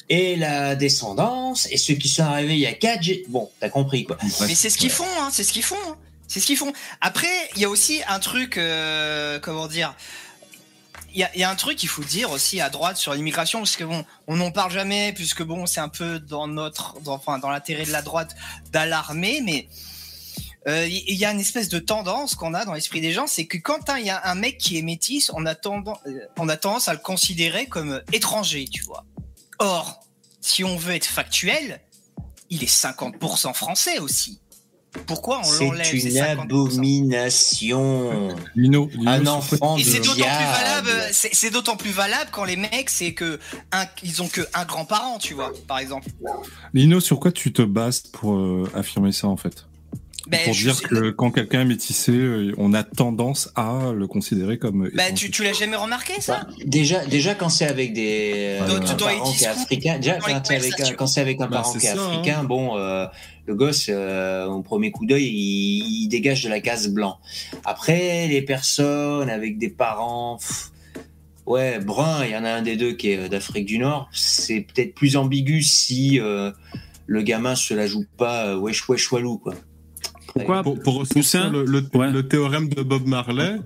[0.09, 3.01] et la descendance, et ceux qui sont arrivés il y a quatre...
[3.03, 4.18] gé- Bon, t'as compris, quoi.
[4.47, 5.77] Mais c'est ce qu'ils font, hein, c'est ce qu'ils font.
[5.89, 5.97] hein.
[6.29, 6.73] C'est ce qu'ils font.
[7.01, 9.95] Après, il y a aussi un truc, euh, comment dire,
[11.14, 13.12] il y, a- il y a un truc qu'il faut dire aussi à droite sur
[13.14, 16.99] l'immigration, parce que bon, on n'en parle jamais, puisque bon, c'est un peu dans notre,
[17.01, 18.35] dans, enfin, dans l'intérêt de la droite
[18.73, 19.68] d'alarmer, mais
[20.66, 23.46] il il y, a une espèce de tendance qu'on a dans l'esprit des gens, c'est
[23.46, 25.98] que quand il y a un mec qui est métis, on a, tendance,
[26.38, 29.04] on a tendance à le considérer comme étranger, tu vois.
[29.58, 30.00] Or,
[30.40, 31.80] si on veut être factuel,
[32.50, 34.40] il est 50% français aussi.
[35.06, 38.36] Pourquoi on C'est l'enlève ces une 50% abomination.
[38.54, 40.52] Lino, Lino, Un enfant Et de c'est d'autant plus diable.
[40.52, 43.40] valable, c'est c'est d'autant plus valable quand les mecs, c'est que
[43.72, 46.08] un, ils ont que un grand-parent, tu vois, par exemple.
[46.74, 49.64] Lino, sur quoi tu te bases pour euh, affirmer ça en fait?
[50.29, 54.07] Ben, Pour dire sais- que quand quelqu'un est métissé, euh, on a tendance à le
[54.07, 54.89] considérer comme.
[54.95, 56.43] Bah, tu, tu l'as jamais remarqué ça?
[56.47, 60.45] Bah, déjà, déjà quand c'est avec des euh, un parent qui est africain, déjà quand
[60.45, 60.95] c'est avec un, conversations.
[60.97, 62.09] quand c'est avec un Bah, parent qui est ça, hein.
[62.12, 63.07] africain, bon, euh,
[63.47, 67.18] le gosse euh, au premier coup d'œil, il, il dégage de la case blanc.
[67.64, 70.70] Après, les personnes avec des parents, pff,
[71.47, 74.61] ouais, brun, il y en a un des deux qui est d'Afrique du Nord, c'est
[74.61, 76.53] peut-être plus ambigu si euh,
[77.07, 79.55] le gamin se la joue pas wesh wesh walou quoi.
[80.33, 82.11] Pourquoi Pour, pour Poussin le, le- Ouais.
[82.11, 83.57] le théorème de Bob Marley,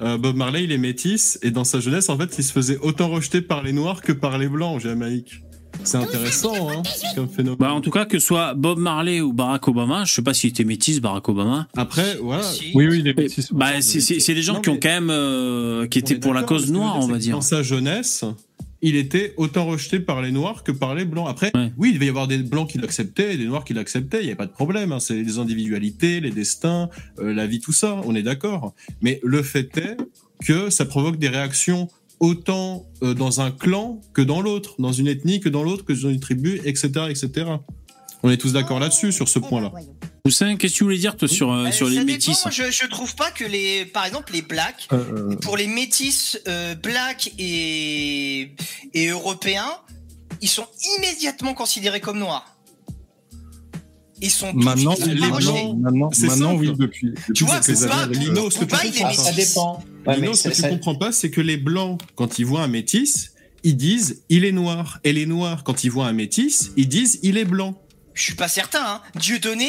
[0.00, 2.78] euh, Bob Marley, il est métis, et dans sa jeunesse, en fait, il se faisait
[2.78, 5.42] autant rejeter par les Noirs que par les Blancs en Jamaïque.
[5.84, 6.82] C'est intéressant, hein,
[7.14, 7.58] comme phénomène.
[7.58, 10.32] Bah, en tout cas, que ce soit Bob Marley ou Barack Obama, je sais pas
[10.32, 11.68] s'il était métis, Barack Obama.
[11.76, 12.42] Après, voilà.
[12.44, 12.72] Si.
[12.74, 13.52] Oui, oui, il est métis.
[13.52, 16.72] Bah, c'est- des gens Non, qui ont quand même, euh, qui étaient pour la cause
[16.72, 17.34] noire, on va dire.
[17.36, 18.24] Dans sa jeunesse,
[18.82, 21.26] il était autant rejeté par les Noirs que par les Blancs.
[21.28, 21.72] Après, Ouais.
[21.76, 24.20] oui, il devait y avoir des Blancs qui l'acceptaient et des Noirs qui l'acceptaient.
[24.22, 24.92] Il n'y a pas de problème.
[24.92, 25.00] hein.
[25.00, 28.00] C'est les individualités, les destins, euh, la vie, tout ça.
[28.04, 28.74] On est d'accord.
[29.00, 29.96] Mais le fait est
[30.44, 31.88] que ça provoque des réactions
[32.20, 35.92] autant euh, dans un clan que dans l'autre, dans une ethnie que dans l'autre, que
[35.92, 37.46] dans une tribu, etc., etc.
[38.22, 39.72] On est tous d'accord là-dessus, sur ce point-là.
[40.24, 42.70] Poussin, qu'est-ce que tu voulais dire, toi, sur, euh, Euh, sur les dépend, métis je,
[42.70, 44.96] je trouve pas que les, par exemple, les blacks, Euh,
[45.32, 48.50] euh, pour les métis euh, blacks et,
[48.94, 49.70] et européens,
[50.42, 50.66] ils sont
[50.98, 52.52] immédiatement considérés comme noirs.
[54.22, 55.14] Ils sont Maintenant, rejetés.
[55.14, 57.10] Blancs, maintenant, maintenant oui, depuis.
[57.10, 59.30] depuis Tu vois, quelques c'est pas- années, Lino, ce que tu Dubaï, les comprends ça
[59.32, 59.48] métis.
[59.54, 59.84] dépend.
[60.06, 62.68] Ouais, Lino, ce que tu comprends pas, c'est que les blancs, quand ils voient un
[62.68, 65.00] métis, ils disent il est noir.
[65.04, 67.74] Et les noirs, quand ils voient un métis, ils disent il est blanc.
[68.16, 68.80] Je suis pas certain.
[68.82, 69.00] Hein.
[69.20, 69.68] Dieu donné,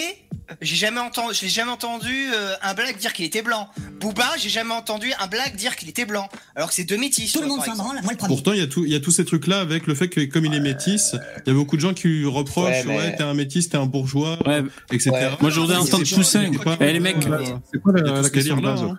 [0.62, 3.68] j'ai jamais entendu, je l'ai jamais entendu euh, un black dire qu'il était blanc.
[4.00, 6.30] Booba, j'ai jamais entendu un black dire qu'il était blanc.
[6.56, 7.30] Alors que c'est deux métis.
[7.34, 8.34] Tout le vois, monde s'en branle, moi le premier.
[8.34, 10.22] Pourtant, il y a tout, il y a tous ces trucs-là avec le fait que
[10.22, 11.14] comme il est métis,
[11.45, 13.68] il y a beaucoup de gens qui lui reprochent Ouais, mais- ouais, t'es un métis,
[13.68, 14.64] t'es un bourgeois, Ouais.
[14.93, 15.12] etc.
[15.12, 15.30] Ouais.
[15.41, 16.50] Moi, entendre c'est- Poussin.
[16.80, 18.95] Eh, les mecs, Euh, C'est quoi la, question de base, hein.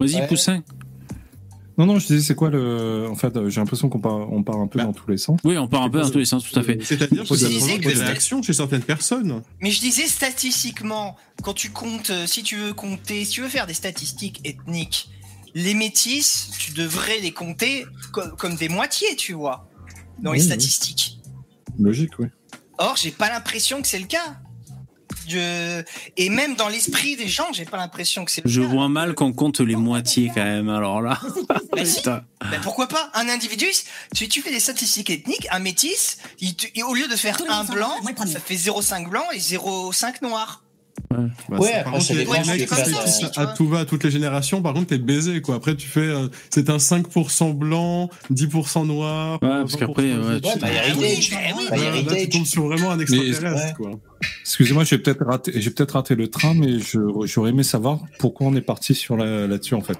[0.00, 0.18] en fait?
[0.18, 0.26] Vas-y.
[0.26, 0.62] Poussin.
[1.78, 3.06] Non, non, je disais, c'est quoi le.
[3.10, 4.86] En fait, j'ai l'impression qu'on part, on part un peu Bah.
[4.86, 5.38] dans tous les sens.
[5.44, 6.78] Oui, on part un peu dans tous les sens, tout à fait.
[6.82, 9.42] C'est-à-dire que ça provoque que des réactions chez certaines personnes.
[9.60, 13.48] Mais je disais statistiquement, quand tu comptes, euh, si tu veux compter, si tu veux
[13.48, 15.10] faire des statistiques ethniques,
[15.54, 19.68] les métis, tu devrais les compter co- comme des moitiés, tu vois,
[20.22, 20.44] dans les oui.
[20.46, 21.18] statistiques.
[21.78, 22.26] Logique, oui.
[22.78, 24.38] Or, j'ai pas l'impression que c'est le cas.
[25.28, 25.82] Je...
[26.16, 28.66] Et même dans l'esprit des gens, j'ai pas l'impression que c'est Je cas.
[28.68, 31.18] vois mal qu'on compte les moitiés quand même, alors là.
[31.72, 32.02] Bah si.
[32.02, 33.66] Ben pourquoi pas Un individu,
[34.12, 37.36] si tu fais des statistiques ethniques, un métis, il te- il- au lieu de faire
[37.36, 37.92] Tout un blanc,
[38.26, 40.62] ça fait 0,5 blanc et 0,5 noir.
[41.10, 41.18] Bah,
[41.58, 42.32] Ouais, après, par contre, ça dépend
[43.36, 45.56] à tout va, à toutes les générations, par contre, t'es baisé, quoi.
[45.56, 49.38] Après, tu fais, euh, c'est un 5% blanc, 10% noir.
[49.42, 50.68] Ouais, parce qu'après, ouais, tu- Ouais, bah.
[51.70, 53.72] Bah, Là, là, tu tombes sur vraiment un extraterrestre, ouais.
[53.76, 53.90] quoi.
[54.42, 58.46] Excusez-moi, j'ai peut-être raté, j'ai peut-être raté le train, mais je, j'aurais aimé savoir pourquoi
[58.46, 59.98] on est parti sur la, là-dessus, en fait.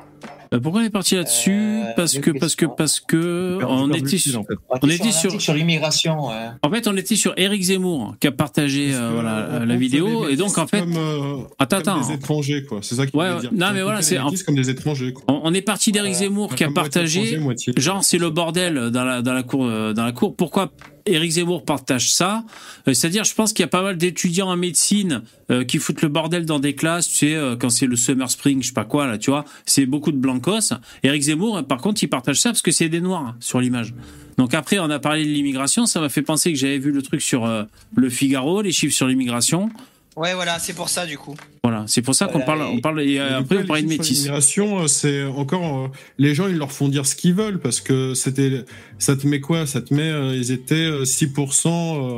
[0.56, 4.18] Euh, Pourquoi on est parti là-dessus Euh, Parce que, parce que, parce que, on était
[4.18, 4.54] sur, en fait.
[4.82, 6.28] On était sur, l'immigration.
[6.28, 6.34] ouais.
[6.62, 10.36] en fait, on était sur Eric Zemmour qui a partagé euh, voilà la vidéo et
[10.36, 12.78] donc en fait, comme, euh, attends, comme attends, des étrangers, quoi.
[12.82, 13.40] C'est ça qu'il Ouais, veut ouais.
[13.42, 13.50] dire.
[13.52, 15.24] Non, On mais voilà, c'est- comme des étrangers, quoi.
[15.28, 16.26] on, on est parti d'Eric Voilà.
[16.28, 19.66] Zemmour qui a partagé étranger, moitié- Genre, c'est le bordel dans la, dans la cour.
[19.66, 20.34] Dans la cour.
[20.36, 20.70] Pourquoi
[21.06, 22.44] Éric Zemmour partage ça
[22.88, 26.02] Euh, C'est-à-dire, je pense qu'il y a pas mal d'étudiants en médecine euh, qui foutent
[26.02, 28.72] le bordel dans des classes, tu sais, euh, quand c'est le Summer Spring, je sais
[28.74, 29.44] pas quoi, là, tu vois.
[29.64, 30.72] C'est beaucoup de blancos.
[31.02, 33.60] Éric Zemmour, euh, par contre, il partage ça parce que c'est des noirs hein, sur
[33.60, 33.94] l'image.
[34.38, 35.86] Donc après, on a parlé de l'immigration.
[35.86, 38.94] Ça m'a fait penser que j'avais vu le truc sur euh, le Figaro, les chiffres
[38.94, 39.70] sur l'immigration.
[40.16, 41.34] Ouais, voilà, c'est pour ça du coup.
[41.62, 42.62] Voilà, c'est pour ça qu'on parle.
[42.62, 44.10] et- On parle et euh, après, coup, on parlait de métis.
[44.18, 45.88] l'immigration, euh, c'est encore euh,
[46.18, 48.64] les gens, ils leur font dire ce qu'ils veulent parce que c'était,
[48.98, 49.66] ça te met quoi?
[49.66, 51.68] Ça te met, euh, ils étaient euh, 6%.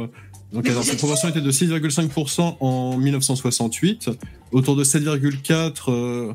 [0.04, 0.06] euh,
[0.52, 4.10] donc, alors, cette proportion était de 6,5% en 1968,
[4.52, 6.32] autour de 7,4 euh,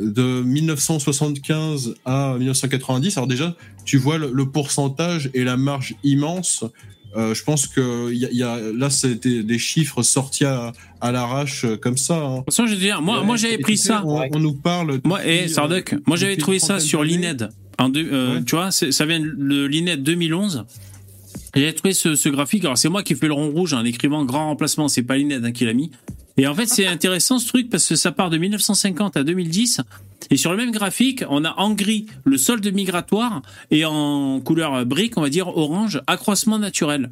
[0.00, 3.16] de 1975 à 1990.
[3.16, 3.54] Alors déjà,
[3.84, 6.64] tu vois le, le pourcentage et la marge immense.
[7.16, 10.72] Euh, je pense que il y a, y a- là, c'était des chiffres sortis à,
[11.00, 12.16] à l'arrache euh, comme ça.
[12.16, 12.32] hein.
[12.32, 14.02] De toute façon, je veux dire, moi, moi, j'avais pris ça.
[14.06, 15.00] On, on nous parle.
[15.04, 17.48] Moi, et Sarduk, euh, moi j'avais trouvé ça sur l'INED.
[17.78, 18.44] En deux- euh, Ouais.
[18.44, 20.64] Tu vois, ça vient de l'INET 2011.
[21.56, 22.64] Et J'ai trouvé ce, ce graphique.
[22.64, 24.88] Alors, c'est moi qui ai fait le rond rouge en écrivant grand remplacement.
[24.88, 25.90] C'est pas l'INET hein, qui l'a mis.
[26.36, 29.80] Et en fait, c'est intéressant ce truc parce que ça part de 1950 à 2010.
[30.30, 34.84] Et sur le même graphique, on a en gris le solde migratoire et en couleur
[34.86, 37.10] brique, on va dire orange, accroissement naturel.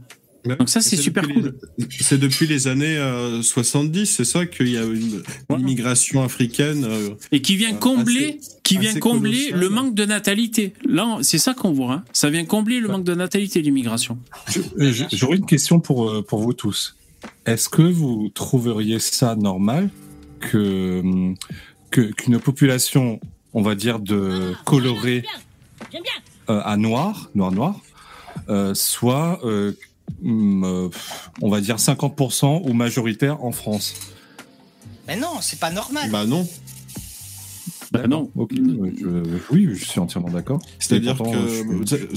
[0.59, 1.55] Donc ça, c'est super cool.
[2.01, 6.85] C'est depuis les années euh, 70, c'est ça qu'il y a une, une immigration africaine.
[6.85, 10.73] euh, Et qui vient Euh, combler, assez- qui vient combler le manque de natalité.
[10.85, 11.93] Là, c'est ça qu'on voit.
[11.93, 12.05] Hein.
[12.13, 14.19] Ça vient combler le manque de natalité, l'immigration.
[14.81, 16.97] Euh, J'aurais une question pour, euh, pour vous tous.
[17.47, 19.91] Est-ce que vous trouveriez ça normal
[20.41, 21.03] que
[21.93, 23.21] que- qu'une population,
[23.55, 25.25] on va dire, de colorés
[26.51, 27.75] euh, à noir, noir, noir,
[28.49, 29.73] euh, soit, euh,
[30.25, 30.89] euh,
[31.41, 33.95] on va dire, 50% ou majoritaire en France
[35.07, 36.11] Mais non, c'est pas normal.
[36.11, 36.49] Bah non.
[37.93, 38.31] Bah non.
[38.37, 40.61] Ok, euh, je- oui, je suis entièrement d'accord.
[40.79, 41.25] C'est-à-dire que,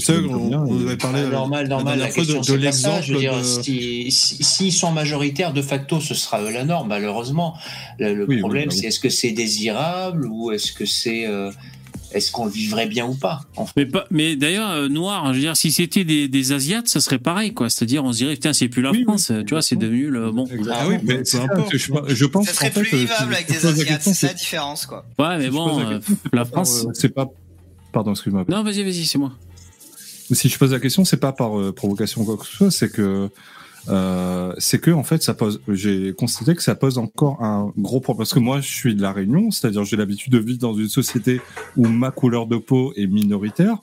[0.00, 1.98] suis on, avait parlé Ah, euh, normal, normal.
[1.98, 3.00] La, question, de, de c'est pas ça.
[3.02, 6.50] Je veux l'exemple dire, de- si- si- s'ils sont majoritaires, de facto, ce sera eux
[6.50, 7.58] la norme, malheureusement.
[7.98, 8.80] Le, le Oui, oui, problème, bah oui.
[8.80, 11.26] c'est est-ce que c'est désirable ou est-ce que c'est.
[11.26, 11.50] euh,
[12.12, 15.28] est-ce qu'on le vivrait bien ou pas en fait Mais, pas, mais d'ailleurs, euh, noir,
[15.28, 17.68] je veux dire, si c'était des, des Asiates, ça serait pareil, quoi.
[17.70, 19.32] C'est-à-dire, on se dirait, putain, c'est plus la Oui, oui, France.
[19.46, 20.30] tu vois, c'est devenu le.
[20.30, 20.44] Bon.
[20.46, 20.74] Exactement.
[20.78, 21.76] Ah oui, mais peu importe.
[21.76, 24.26] je, je pense Ça serait qu'en fait, plus euh, vivable si avec des Asiates, c'est
[24.28, 25.04] la différence, quoi.
[25.18, 26.00] Ouais, mais si bon, la euh,
[26.32, 26.86] la France.
[26.94, 27.26] c'est pas.
[27.92, 28.44] Pardon, excuse-moi.
[28.48, 29.32] Non, vas-y, vas-y, c'est moi.
[30.30, 32.70] Si je pose la question, c'est pas par euh, provocation ou quoi que ce soit,
[32.70, 33.30] c'est que
[33.88, 35.60] euh, c'est que en fait, ça pose.
[35.68, 39.02] J'ai constaté que ça pose encore un gros problème parce que moi, je suis de
[39.02, 41.40] la Réunion, c'est-à-dire j'ai l'habitude de vivre dans une société
[41.76, 43.78] où ma couleur de peau est minoritaire,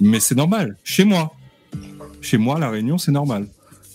[0.00, 0.76] mais c'est normal.
[0.84, 1.34] Chez moi,
[2.20, 3.46] chez moi, la Réunion, c'est normal.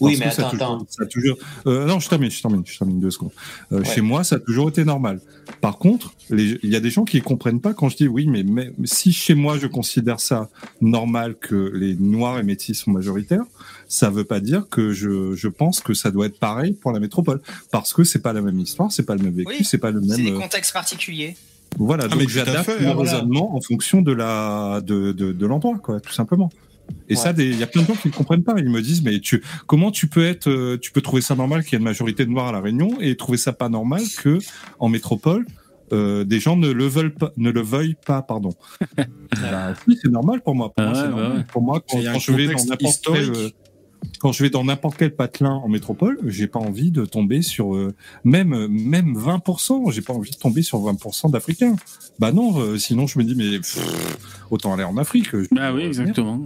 [0.02, 0.86] Oui, Parce mais que ça a attends, toujours- attends.
[0.90, 1.38] ça toujours-
[1.68, 3.32] euh, non, je termine, je termine, je termine deux secondes.
[3.72, 3.86] Euh, Ouais.
[3.86, 5.22] Chez moi, ça a toujours été normal.
[5.62, 8.26] Par contre, il y a des gens qui ne comprennent pas quand je dis oui,
[8.28, 10.50] mais, mais si chez moi je considère ça
[10.82, 13.44] normal que les Noirs et Métis sont majoritaires,
[13.88, 17.00] ça veut pas dire que je, je pense que ça doit être pareil pour la
[17.00, 17.42] métropole,
[17.72, 19.92] parce que c'est pas la même histoire, c'est pas le même vécu, Oui, c'est pas
[19.92, 20.26] le C'est même.
[20.26, 21.36] des euh, contextes particuliers.
[21.78, 23.12] voilà, Ah, mais donc j'adapte fait, mon voilà.
[23.12, 26.50] raisonnement en fonction de la de, de, de l'endroit, quoi, tout simplement.
[27.10, 27.20] Et Ouais.
[27.20, 28.56] ça, il y a plein de gens qui ne comprennent pas.
[28.58, 31.64] Ils me disent, mais tu, comment tu peux être, euh, tu peux trouver ça normal
[31.64, 34.02] qu'il y ait une majorité de noirs à la Réunion et trouver ça pas normal
[34.18, 34.40] que
[34.80, 35.46] en métropole
[35.94, 38.52] euh, des gens ne le veulent pas, ne le veuillent pas, pardon.
[38.98, 40.72] bah, oui, c'est normal pour moi.
[40.74, 41.38] Pour Ah moi, bah normal.
[41.40, 41.44] ouais.
[41.52, 43.50] Pour moi, quand, je vais dans n'importe quel, euh,
[44.20, 47.76] quand je vais dans n'importe quel patelin en métropole, j'ai pas envie de tomber sur
[47.76, 49.92] euh, même même 20%.
[49.92, 51.76] J'ai pas envie de tomber sur 20% d'Africains.
[52.20, 53.78] Bah non, euh, sinon je me dis mais pff,
[54.50, 55.36] autant aller en Afrique.
[55.52, 56.46] Bah oui, exactement.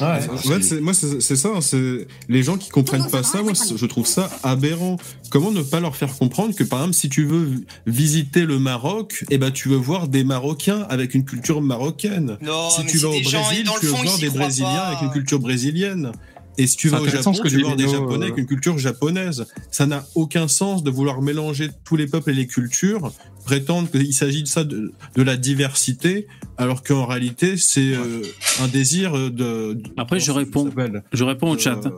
[0.00, 0.28] Ouais.
[0.28, 1.50] En fait, c'est- moi, c'est ça.
[1.54, 3.42] hein, C'est les gens qui comprennent pas ça.
[3.42, 4.96] Moi, je trouve ça aberrant.
[5.30, 8.58] Comment ne pas leur faire comprendre que, par exemple, si tu veux vi- visiter le
[8.58, 12.38] Maroc, eh ben, tu veux voir des Marocains avec une culture marocaine.
[12.42, 14.86] Non, si tu vas au Brésil, tu veux fond, voir des Brésiliens pas.
[14.88, 16.12] avec une culture brésilienne.
[16.56, 18.38] Et si tu vas au Japon, que tu vas voir des Lino, Japonais euh, avec
[18.38, 19.44] une culture japonaise.
[19.72, 23.10] Ça n'a aucun sens de vouloir mélanger tous les peuples et les cultures,
[23.44, 26.26] prétendre qu'il s'agit de ça, de, de la diversité,
[26.56, 28.22] alors qu'en réalité, c'est euh,
[28.62, 29.28] un désir de.
[29.74, 30.70] de- Après, je réponds.
[31.12, 31.80] Je réponds au chat.
[31.84, 31.90] euh,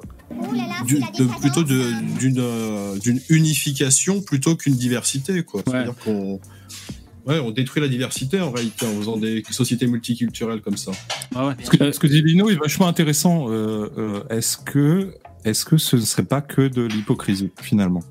[0.87, 5.63] du- de- plutôt d'une euh, d'une unification plutôt qu'une diversité quoi.
[5.67, 6.41] C'est-à-dire qu'on
[7.27, 10.93] ouais, on détruit la diversité en réalité en faisant des sociétés multiculturelles comme ça.
[11.35, 11.55] Ah ouais.
[11.63, 13.51] Ce que, Euh, ce que dit Lino est vachement intéressant.
[13.51, 18.03] Euh, euh, est-ce que est-ce que ce ne serait pas que de l'hypocrisie finalement?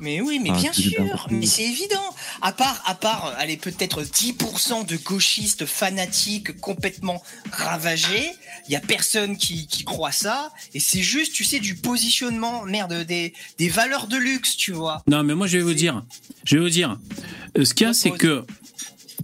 [0.00, 2.02] Mais oui, mais Ah, bien sûr, mais c'est évident.
[2.40, 7.22] À part, à part, allez, peut-être 10% de gauchistes fanatiques complètement
[7.52, 8.30] ravagés,
[8.68, 12.64] il y a personne qui, qui croit ça, et c'est juste, tu sais, du positionnement,
[12.64, 15.02] merde, des, des valeurs de luxe, tu vois.
[15.06, 16.02] Non, mais moi, je vais vous dire.
[16.44, 16.98] Je vais vous dire.
[17.56, 18.44] Euh, Ce qu'il y a, c'est que.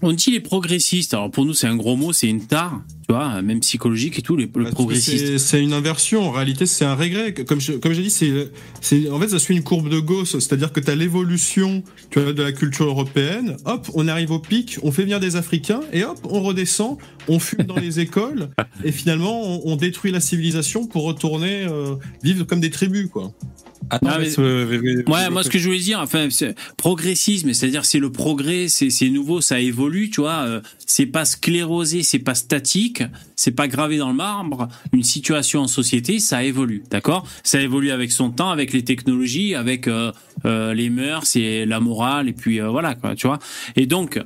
[0.02, 1.14] On dit les progressistes.
[1.14, 4.22] Alors, pour nous, c'est un gros mot, c'est une tare, tu vois, même psychologique et
[4.22, 5.38] tout, les, le Parce que progressiste.
[5.38, 6.22] c'est- une inversion.
[6.28, 7.34] En réalité, c'est un regret.
[7.34, 10.72] Comme je- comme j'ai dit, c'est en fait ça suit une courbe de Gauss, c'est-à-dire
[10.72, 11.82] que tu as l'évolution
[12.14, 13.56] de la culture européenne.
[13.64, 16.96] Hop, on arrive au pic, on fait venir des Africains et hop, on redescend,
[17.26, 18.50] on fume dans les écoles
[18.84, 23.32] et finalement on, on détruit la civilisation pour retourner euh, vivre comme des tribus quoi.
[23.90, 26.28] Attends, Ah, mais- euh, Ouais, moi, ce que je voulais dire, enfin,
[26.76, 30.44] progressisme, c'est-à-dire c'est le progrès, c'est c'est nouveau, ça évolue, tu vois.
[30.46, 33.02] euh, c'est pas sclérosé, c'est pas statique,
[33.36, 34.68] c'est pas gravé dans le marbre.
[34.92, 37.26] Une situation en société, ça évolue, d'accord?
[37.42, 40.12] Ça évolue avec son temps, avec les technologies, avec euh,
[40.44, 43.38] euh, les mœurs et la morale, et puis voilà, quoi, tu vois?
[43.76, 44.20] Et donc.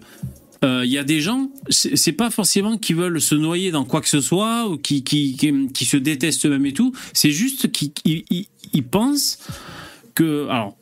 [0.65, 4.01] Euh, Il y a des gens, c'est pas forcément qui veulent se noyer dans quoi
[4.01, 5.37] que ce soit ou qui qui
[5.73, 6.93] qui, se détestent eux-mêmes et tout.
[7.13, 9.39] C'est juste qu'ils ils- ils- ils pensent
[10.15, 10.77] que alors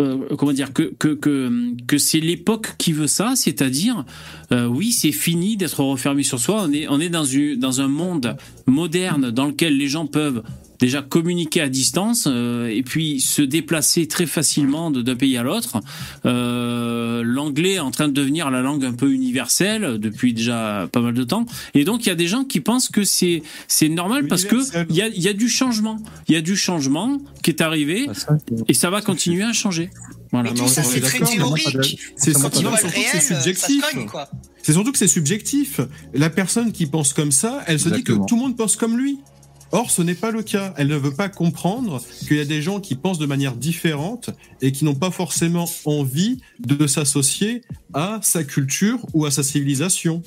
[0.00, 1.50] euh, comment dire que que que,
[1.88, 4.04] que c'est l'époque qui veut ça, c'est-à-dire
[4.52, 6.64] euh, oui, c'est fini d'être refermé sur soi.
[6.68, 10.42] On est on est dans une dans un monde moderne dans lequel les gens peuvent
[10.78, 15.80] déjà communiquer à distance euh, et puis se déplacer très facilement d'un pays à l'autre.
[16.24, 21.00] Euh, L'anglais est en train de devenir la langue un peu universelle depuis déjà pas
[21.00, 21.46] mal de temps.
[21.74, 24.56] Et donc il y a des gens qui pensent que c'est c'est normal parce que
[24.88, 25.98] il y a, il y a du changement.
[26.28, 28.34] Il y a du changement qui est arrivé Ah,
[28.68, 29.90] et ça va continuer à changer.
[30.30, 30.50] Voilà.
[30.50, 31.98] Mais tout ça, on c'est très théorique.
[32.16, 32.78] Surtout que
[33.10, 33.84] c'est subjectif.
[33.84, 34.30] se cogne, quoi.
[34.62, 35.80] C'est surtout que c'est subjectif.
[36.12, 38.98] La personne qui pense comme ça, elle se dit que tout le monde pense comme
[38.98, 39.18] lui.
[39.72, 40.72] Or, ce n'est pas le cas.
[40.76, 44.30] Elle ne veut pas comprendre qu'il y a des gens qui pensent de manière différente
[44.62, 47.62] et qui n'ont pas forcément envie de s'associer
[47.92, 50.22] à sa culture ou à sa civilisation.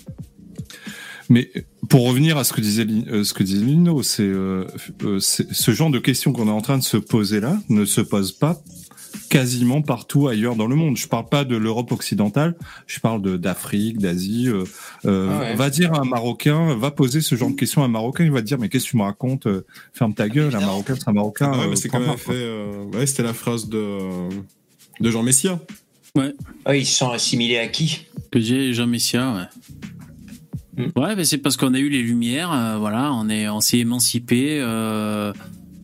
[1.29, 1.49] Mais
[1.89, 4.67] pour revenir à ce que disait, euh, ce que disait Lino, euh,
[5.03, 8.01] euh, ce genre de questions qu'on est en train de se poser là ne se
[8.01, 8.61] pose pas
[9.31, 10.97] quasiment partout ailleurs dans le monde.
[10.97, 12.53] Je parle pas de l'Europe occidentale,
[12.85, 14.49] je parle de d'Afrique, d'Asie.
[14.49, 14.65] Euh,
[15.05, 15.55] euh, Ah ouais.
[15.55, 18.31] Va dire à un Marocain, va poser ce genre de questions à un Marocain, il
[18.31, 20.59] va te dire mais qu'est-ce que tu me racontes Euh, Ferme ta gueule, un.
[20.59, 21.49] Marocain c'est un Marocain.
[21.53, 22.33] Ah ouais, euh, mais c'est quand même fait.
[22.33, 23.99] euh, Ouais, c'était la phrase de
[24.99, 25.59] de Jean Messia.
[26.65, 28.05] Ah, ils se sont assimilés à qui?
[28.31, 30.83] Que j'ai Jean Messia, ouais.
[30.85, 30.99] Mm.
[30.99, 33.79] Ouais, mais c'est parce qu'on a eu les lumières, euh, voilà, on est, on s'est
[33.79, 34.59] émancipé.
[34.61, 35.31] euh,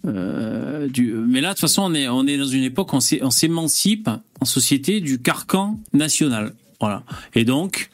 [0.08, 1.14] euh, du...
[1.14, 3.20] Mais là, de toute façon, on est, on est dans une époque, où on s'é-
[3.24, 7.04] on s'émancipe en société du carcan national, voilà.
[7.36, 7.90] Et donc,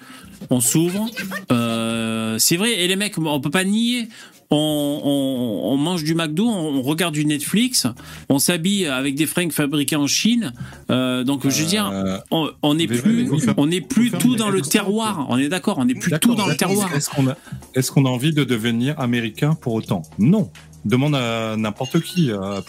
[0.49, 1.07] on s'ouvre.
[1.51, 4.07] euh, c'est vrai, et les mecs, on peut pas nier.
[4.55, 7.87] On, on- on mange du McDo, on, regarde du Netflix,
[8.29, 10.53] on s'habille avec des fringues fabriquées en Chine.
[10.91, 11.91] Euh, donc, je veux dire,
[12.29, 15.25] on n'est plus, on n'est plus tout dans le terroir.
[15.29, 16.93] On est d'accord, on n'est plus tout dans le terroir.
[16.95, 17.37] Est-ce qu'on a,
[17.73, 20.03] est-ce qu'on a envie de devenir américain pour autant?
[20.19, 20.51] Non.
[20.85, 22.61] Demande à n'importe qui, à euh,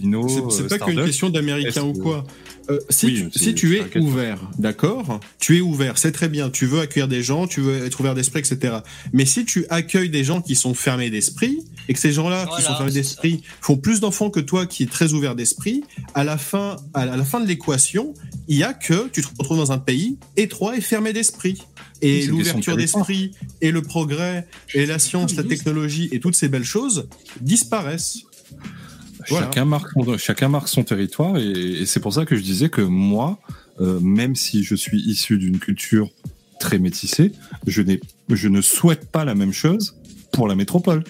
[0.00, 2.24] Lino, C'est- C'est euh, pas qu'une question d'américain ou quoi.
[2.70, 6.12] Euh, si, Oui, tu, c'est- si tu c'est es ouvert, d'accord Tu es ouvert, c'est
[6.12, 6.48] très bien.
[6.50, 8.76] Tu veux accueillir des gens, tu veux être ouvert d'esprit, etc.
[9.12, 11.58] Mais si tu accueilles des gens qui sont fermés d'esprit
[11.88, 14.84] et que ces gens-là qui sont fermés c'est d'esprit font plus d'enfants que toi qui
[14.84, 15.82] est très ouvert d'esprit,
[16.14, 18.14] à la fin, à la fin de l'équation,
[18.48, 21.62] il y a que tu te retrouves dans un pays étroit et fermé d'esprit.
[22.02, 26.64] Et l'ouverture d'esprit et le progrès et la science, la technologie et toutes ces belles
[26.64, 27.08] choses
[27.40, 28.22] disparaissent.
[29.28, 29.46] Voilà.
[29.46, 32.68] Chacun, marque son, chacun marque son territoire et, et c'est pour ça que je disais
[32.68, 33.38] que moi,
[33.80, 36.10] euh, même si je suis issu d'une culture
[36.58, 37.32] très métissée,
[37.66, 39.96] je, n'ai, je ne souhaite pas la même chose
[40.32, 41.04] pour la métropole.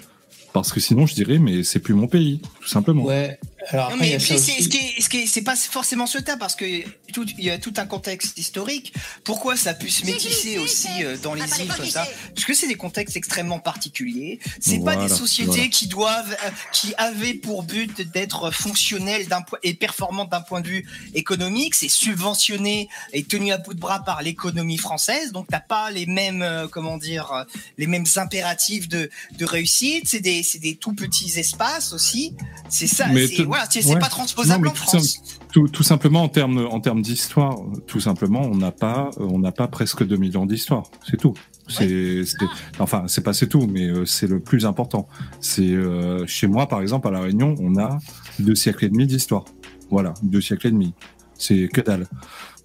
[0.53, 3.05] Parce que sinon, je dirais, mais c'est plus mon pays, tout simplement.
[3.05, 3.39] Ouais.
[3.69, 4.63] Alors Non, après, mais puis aussi.
[4.63, 6.65] ce qui est, ce qui est- c'est pas forcément ce cas parce que
[7.13, 8.93] tout, il y a tout un contexte historique.
[9.25, 12.55] Pourquoi ça a pu se métisser aussi euh, dans les îles comme ça Parce que
[12.55, 14.39] c'est des contextes extrêmement particuliers.
[14.61, 15.69] C'est pas Voilà, des sociétés voilà.
[15.69, 20.61] qui doivent, euh, qui avaient pour but d'être fonctionnelles d'un point et performantes d'un point
[20.61, 21.75] de vue économique.
[21.75, 25.33] C'est subventionné et tenu à bout de bras par l'économie française.
[25.33, 27.45] Donc t'as pas les mêmes, euh, comment dire, euh,
[27.79, 30.05] les mêmes impératifs de, de réussite.
[30.09, 32.35] C'est des, c'est des tout petits espaces aussi.
[32.69, 33.07] C'est ça.
[33.09, 33.99] Mais c'est- tout- voilà, c'est ouais.
[33.99, 35.21] pas transposable Non, en France.
[35.53, 39.53] Tout, tout simplement en termes en termes d'histoire, tout simplement, on n'a pas on n'a
[39.53, 41.35] pas presque 2000 ans d'histoire, c'est tout.
[41.69, 42.39] C'est c'est
[42.79, 45.07] enfin c'est pas c'est tout, mais euh, c'est le plus important.
[45.41, 47.99] C'est euh, chez moi par exemple à la Réunion, on a
[48.39, 49.45] deux siècles et demi d'histoire.
[49.91, 50.95] Voilà, deux siècles et demi.
[51.37, 52.07] C'est que dalle.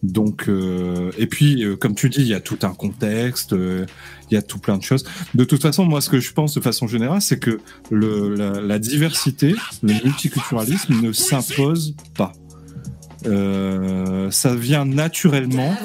[0.04, 3.86] Donc euh, et puis euh, comme tu dis, il y a tout un contexte, euh,
[4.30, 5.04] il y a tout plein de choses.
[5.34, 8.62] De toute façon, moi ce que je pense de façon générale, c'est que le, la,
[8.62, 12.34] la diversité, le multiculturalisme ne s'impose pas.
[13.26, 15.76] Euh, ça vient naturellement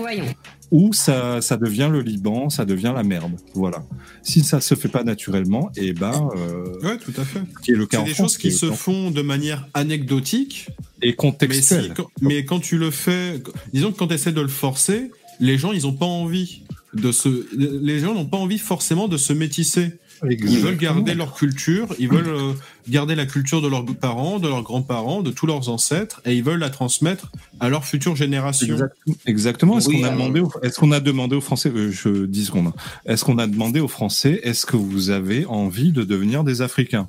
[0.73, 3.33] ou ça, ça devient le Liban, ça devient la merde.
[3.55, 3.85] Voilà.
[4.25, 7.43] Si ça se fait pas naturellement, et ben, euh, Ouais, tout à fait.
[7.63, 10.69] qui est le cas C'est des France, choses qui se font de manière anecdotique,
[11.03, 11.85] et mais, contextuelle.
[11.85, 13.43] si- quand, mais quand tu le fais,
[13.73, 15.11] disons que quand tu essaies de le forcer,
[15.41, 16.63] les gens, ils ont pas envie
[16.95, 19.93] de se, les gens n'ont pas envie forcément de se métisser.
[20.31, 22.53] Ils veulent garder leur culture, ils veulent euh,
[22.89, 26.45] garder la culture de leurs parents, de leurs grands-parents, de tous leurs ancêtres, et ils
[26.45, 28.73] veulent la transmettre à leurs futures générations.
[28.75, 28.97] Exact-
[29.27, 29.79] Exactement.
[29.79, 32.45] Est-ce Oui, qu'on a demandé, aux- est-ce qu'on a demandé aux Français, euh, je 10
[32.47, 32.69] secondes.
[32.69, 32.75] hein.
[33.07, 37.09] Est-ce qu'on a demandé aux Français, est-ce que vous avez envie de devenir des Africains?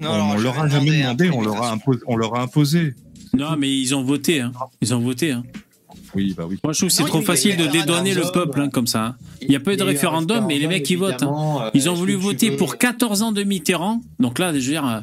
[0.00, 1.74] Non, On ne leur a jamais demandé, peu on leur a d'immigration.
[1.74, 2.94] imposé, on leur a imposé.
[3.36, 4.40] Non, mais ils ont voté.
[4.40, 4.52] Hein.
[4.80, 5.32] Ils ont voté.
[5.32, 5.42] Hein.
[6.14, 6.58] Oui, bah oui.
[6.64, 8.60] Moi, je trouve que c'est trop il y a eu facile de dédouaner le peuple
[8.60, 9.04] hein, comme ça.
[9.04, 9.16] hein.
[9.42, 11.58] Il y a pas eu de référendum, mais les mecs, ils votent, hein.
[11.66, 14.02] euh, Ils ont est-ce voulu voter pour 14 ans de Mitterrand.
[14.18, 15.00] Donc là, je veux dire, euh,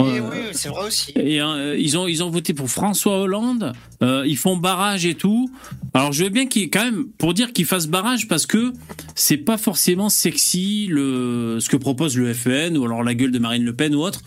[0.00, 1.12] Oui, oui, c'est vrai aussi.
[1.14, 3.72] Et euh, ils ont ils ont voté pour François Hollande.
[4.02, 5.48] Euh, ils font barrage et tout.
[5.94, 8.72] Alors je veux bien qu'il quand même pour dire qu'ils fassent barrage parce que
[9.14, 13.38] c'est pas forcément sexy le ce que propose le FN ou alors la gueule de
[13.38, 14.22] Marine Le Pen ou autre.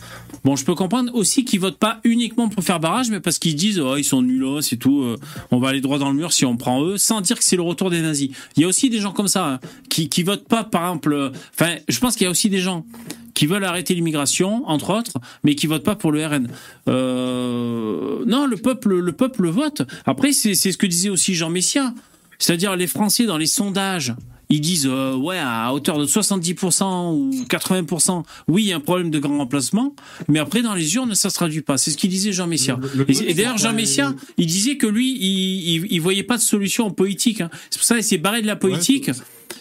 [0.45, 3.55] Bon, je peux comprendre aussi qu'ils votent pas uniquement pour faire barrage, mais parce qu'ils
[3.55, 5.01] disent oh ils sont nuls, oh, c'est tout.
[5.01, 5.17] euh,
[5.51, 7.57] on va aller droit dans le mur si on prend eux, sans dire que c'est
[7.57, 8.29] le retour des nazis.
[8.55, 9.59] Il y a aussi des gens comme ça hein,
[9.89, 11.11] qui qui votent pas par exemple.
[11.11, 12.85] euh, Enfin, je pense qu'il y a aussi des gens
[13.33, 16.47] qui veulent arrêter l'immigration, entre autres, mais qui votent pas pour le RN.
[16.87, 19.81] Euh, non, le peuple, le peuple vote.
[20.05, 21.93] Après, c'est c'est ce que disait aussi Jean Messia,
[22.37, 24.13] c'est-à-dire les Français dans les sondages.
[24.51, 28.79] Ils disent euh, ouais à hauteur de 70% ou 80%, oui il y a un
[28.79, 29.93] problème de grand remplacement,
[30.27, 31.77] mais après dans les urnes ça se traduit pas.
[31.77, 32.79] C'est ce qu'il disait Jean Messia.
[32.81, 36.23] Le- le- Et, et d'ailleurs Jean Messia, il disait que lui il, il, il voyait
[36.23, 37.41] pas de solution en politique.
[37.41, 37.51] hein.
[37.69, 39.11] C'est pour ça qu'il s'est barré de la politique.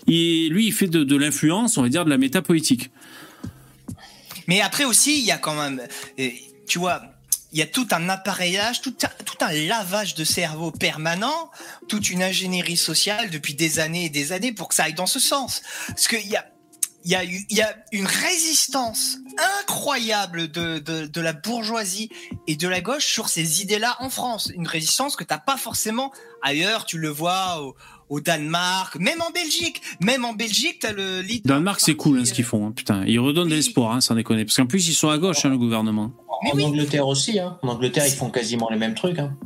[0.06, 2.90] Et lui il fait de, de l'influence, on va dire de la métapolitique.
[4.48, 5.86] Mais après aussi, il y a quand même,
[6.18, 6.30] euh,
[6.66, 7.02] tu vois,
[7.52, 8.94] il y a tout un appareillage, tout
[9.40, 11.50] un, lavage de cerveau permanent,
[11.88, 15.06] toute une ingénierie sociale depuis des années et des années pour que ça aille dans
[15.06, 15.62] ce sens.
[15.86, 16.44] Parce qu'il y a,
[17.04, 19.18] il y a une résistance
[19.60, 22.10] incroyable de, de, la bourgeoisie
[22.46, 24.50] et de la gauche sur ces idées-là en France.
[24.54, 26.12] Une résistance que t'as pas forcément
[26.42, 26.84] ailleurs.
[26.84, 27.62] Tu le vois
[28.08, 29.82] au Danemark, même en Belgique.
[30.00, 31.54] Même en Belgique, t'as le leader.
[31.56, 32.66] Danemark, c'est cool hein, ce qu'ils font.
[32.66, 34.44] hein, putain, ils redonnent de l'espoir, hein, sans déconner.
[34.44, 36.10] Parce qu'en plus, ils sont à gauche, hein, le gouvernement.
[36.52, 37.58] En Angleterre aussi, hein.
[37.62, 39.18] En Angleterre, ils font quasiment les mêmes trucs.
[39.18, 39.36] Hein.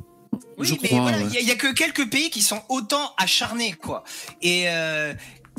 [0.59, 1.32] Oui, Je mais crois, voilà, il ouais.
[1.32, 4.05] y a- il y, a que quelques pays qui sont autant acharnés, quoi.
[4.43, 5.14] Et, euh,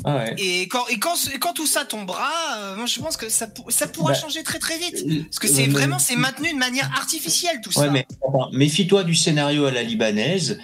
[0.06, 0.34] Ah ouais.
[0.38, 3.46] et, quand, et, quand, et quand tout ça tombera, euh, moi je pense que ça,
[3.46, 4.96] pour- ça pourra Bah, changer très très vite.
[5.08, 7.90] euh, Parce que c'est euh, vraiment, c'est maintenu de manière artificielle tout Ouais, ça.
[7.90, 8.06] mais
[8.52, 10.58] méfie-toi du scénario à la libanaise,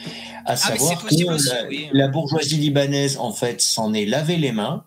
[0.44, 1.88] à Ah, savoir c'est que aussi, la, oui.
[1.92, 4.84] la bourgeoisie libanaise, en fait, s'en est lavé les mains.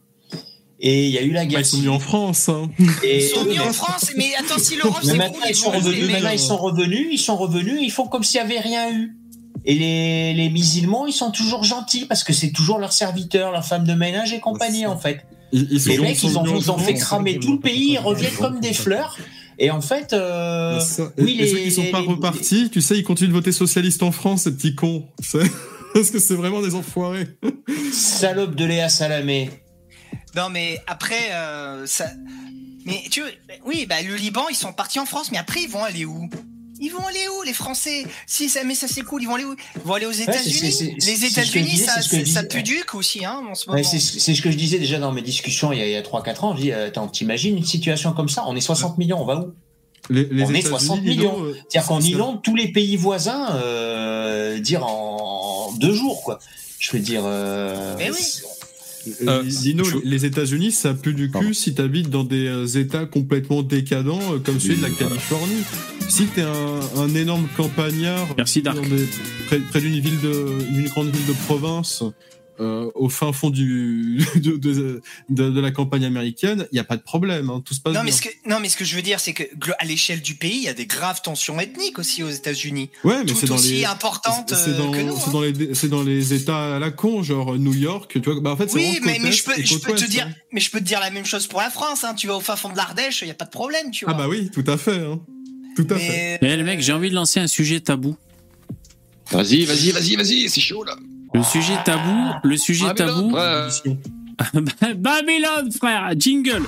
[0.86, 1.60] Et il y a eu la Bah, guerre.
[1.62, 2.50] ils sont mis en France.
[2.50, 2.70] Hein.
[3.04, 5.72] Et- Ils sont mis en France, mais attends, si l'Europe s'écroule, maintenant, ils ils sont
[5.72, 6.12] revenus.
[6.12, 7.08] Maintenant, ils sont revenus.
[7.12, 7.80] Ils sont revenus.
[7.82, 9.16] Ils font comme s'il n'y avait rien eu.
[9.66, 13.66] Et les, les musulmans, ils sont toujours gentils parce que c'est toujours leurs serviteurs, leurs
[13.66, 15.26] femmes de ménage et compagnie, en fait.
[15.54, 17.92] Ils, Les mecs, ils ont, ils ont fait cramer tout le pays.
[17.94, 19.18] Ils reviennent comme des fleurs.
[19.60, 22.98] Et en fait, euh, Ça- oui, les- ceux qui sont pas les- repartis, tu sais,
[22.98, 25.08] ils continuent de voter socialiste en France, ces petits cons.
[25.94, 27.28] Parce que c'est vraiment des enfoirés.
[27.94, 29.52] salope de Léa Salamé.
[30.36, 32.06] Non, mais après, euh, ça.
[32.86, 33.32] Mais tu veux,
[33.66, 36.30] oui, bah, le Liban, ils sont partis en France, mais après, ils vont aller où?
[36.86, 38.06] Ils vont aller où, les Français?
[38.28, 39.56] Si ça, mais ça c'est cool, ils vont aller où?
[39.76, 40.96] Ils vont aller aux États-Unis?
[41.06, 43.82] Les États-Unis, ça, pue duc aussi, hein, en ce moment.
[43.82, 44.00] Ouais, c'est
[44.36, 46.42] ce que je disais déjà dans mes discussions il y a, il y a 3-4
[46.46, 46.56] ans.
[46.58, 48.44] Je dis, euh, attends, t'imagines une situation comme ça?
[48.48, 49.54] On est 60 millions, on va où?
[50.10, 51.44] Les, les On est États-Unis, 60 dis donc, millions.
[51.46, 56.40] euh, C'est-à-dire qu'on inonde tous les pays voisins, euh, dire en, en deux jours, quoi.
[56.80, 57.22] Je veux dire.
[57.26, 58.20] Euh, Mais oui.
[59.08, 61.54] Euh, Euh, Dino, les États-Unis, ça pue du cul Pardon.
[61.54, 65.64] si t'habites dans des euh, États complètement décadents comme celui de la Californie.
[66.08, 68.78] Si t'es un, un énorme campagnard Merci, Dark.
[68.78, 69.08] dans des-
[69.48, 72.04] près, près d'une ville de, d'une grande ville de province,
[72.60, 76.84] euh, au fin fond du, de, de, de- de la campagne américaine, il n'y a
[76.84, 78.06] pas de problème, hein, tout se passe Non bien.
[78.06, 79.44] mais, ce que, non, mais ce que je veux dire, c'est que
[79.80, 82.90] à l'échelle du pays, il y a des graves tensions ethniques aussi aux États-Unis.
[83.04, 85.16] ouais, mais c'est aussi les importantes c'est euh, dans, que nous.
[85.18, 85.32] c'est hein.
[85.32, 88.40] dans les c'est dans les États à la con, genre New York, tu vois.
[88.42, 90.34] Bah en fait, c'est Oui, mais, mais je peux, je peux te dire, hein.
[90.52, 92.04] mais je peux te dire la même chose pour la France.
[92.04, 92.14] Hein.
[92.14, 94.14] Tu vas au fin fond de l'Ardèche, il y a pas de problème, tu vois.
[94.14, 95.20] Ah bah oui, tout à fait, hein.
[95.76, 96.40] tout à fait.
[96.42, 98.16] mais, les mecs, j'ai envie de lancer un sujet tabou.
[99.32, 100.96] Vas-y, vas-y, vas-y, vas-y, c'est chaud là.
[101.34, 103.32] Le sujet tabou, le sujet tabou.
[103.36, 103.98] ouais.
[104.96, 106.64] Babylone, frère, jingle.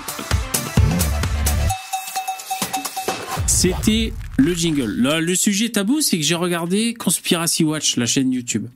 [3.48, 4.86] C'était le jingle.
[4.92, 8.68] Le, le sujet tabou, c'est que j'ai regardé Conspiracy Watch, la chaîne YouTube.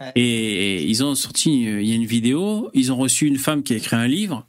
[0.00, 0.12] Ouais.
[0.16, 3.62] Et ils ont sorti, euh, il y a une vidéo, ils ont reçu une femme
[3.62, 4.46] qui a écrit un livre.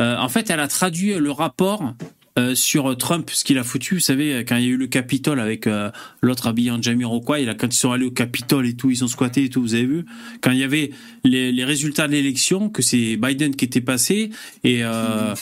[0.00, 1.94] Euh, en fait, elle a traduit le rapport
[2.38, 3.96] euh, sur Trump, ce qu'il a foutu.
[3.96, 5.90] Vous savez, quand il y a eu le Capitole avec euh,
[6.22, 9.08] l'autre habillé en Jamiroquai, là, quand ils sont allés au Capitole et tout, ils ont
[9.08, 10.04] squatté et tout, vous avez vu?
[10.40, 10.92] Quand il y avait
[11.24, 14.30] les, les résultats de l'élection, que c'est Biden qui était passé,
[14.64, 15.34] et, euh,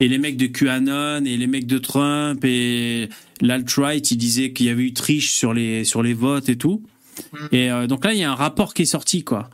[0.00, 3.08] et les mecs de QAnon, et les mecs de Trump, et
[3.40, 6.82] l'alt-right, ils disaient qu'il y avait eu triche sur les, sur les votes et tout.
[7.52, 9.50] Et euh, donc là, il y a un rapport qui est sorti, quoi.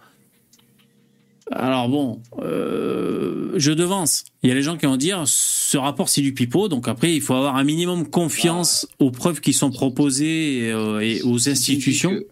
[1.51, 4.25] Alors bon, euh, je devance.
[4.43, 7.15] Il y a les gens qui vont dire ce rapport c'est du pipeau, donc après
[7.15, 11.39] il faut avoir un minimum confiance aux preuves qui sont proposées et, euh, et aux
[11.39, 12.11] Si tu dis institutions.
[12.11, 12.27] que-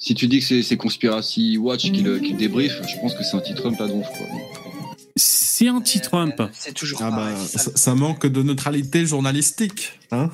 [0.00, 3.14] Si tu dis que c'est- c'est Conspiracy Watch qui le, qui le débrief, je pense
[3.14, 4.06] que c'est anti-Trump à donf.
[4.08, 4.26] Quoi.
[5.16, 6.34] C'est anti-Trump.
[6.38, 7.58] euh, c'est toujours Ah bah, pareil, ça.
[7.58, 10.30] ça, ça manque de neutralité journalistique, hein.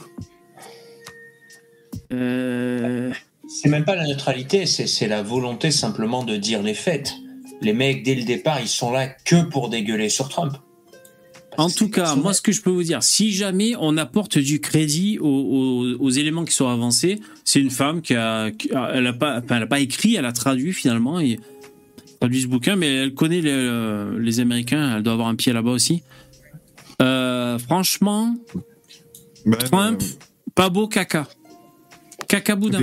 [2.12, 3.10] Euh,
[3.48, 7.14] C'est même pas la neutralité, c'est la volonté simplement de dire les faits.
[7.60, 10.54] Les mecs, dès le départ, ils sont là que pour dégueuler sur Trump.
[11.56, 14.60] En tout cas, moi, ce que je peux vous dire, si jamais on apporte du
[14.60, 18.90] crédit aux, aux- aux éléments qui sont avancés, c'est une femme qui a, qui a-
[18.94, 21.38] elle a pas, enfin, elle a pas écrit, elle a traduit finalement, et
[22.18, 25.52] traduit ce bouquin, mais elle connaît les, euh, les Américains, elle doit avoir un pied
[25.52, 26.02] là-bas aussi.
[27.00, 28.34] Euh, franchement,
[29.46, 30.02] Bah, Trump,
[30.56, 31.28] pas beau caca.
[32.28, 32.78] Caca boudin.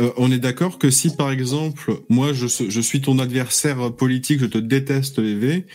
[0.00, 4.40] Euh, on est d'accord que si par exemple, moi je, je suis ton adversaire politique,
[4.40, 5.66] je te déteste VV,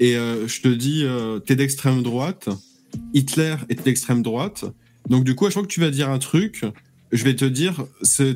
[0.00, 2.48] et euh, je te dis euh, t'es d'extrême droite,
[3.14, 4.64] Hitler est d'extrême droite,
[5.08, 6.62] donc du coup à chaque fois que tu vas dire un truc,
[7.12, 7.84] je vais te dire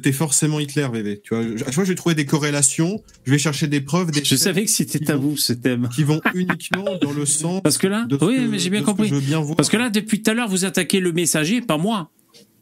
[0.03, 1.21] t'es forcément Hitler VV.
[1.23, 4.11] Tu vois, à chaque fois je vais trouver des corrélations, je vais chercher des preuves,
[4.11, 5.89] des Je savais que c'était tabou ce thème.
[5.95, 7.61] qui vont uniquement dans le sens.
[7.63, 9.09] Parce que là, de oui, que- mais j'ai bien compris.
[9.09, 9.55] je veux bien voir.
[9.57, 12.11] Parce que là, depuis tout à l'heure, vous attaquez le messager, pas moi.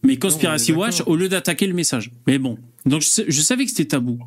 [0.04, 2.10] Mais Conspiracy Non, on Watch au lieu d'attaquer le message.
[2.26, 2.58] Mais bon.
[2.86, 4.18] Donc je, sais- je savais que c'était tabou.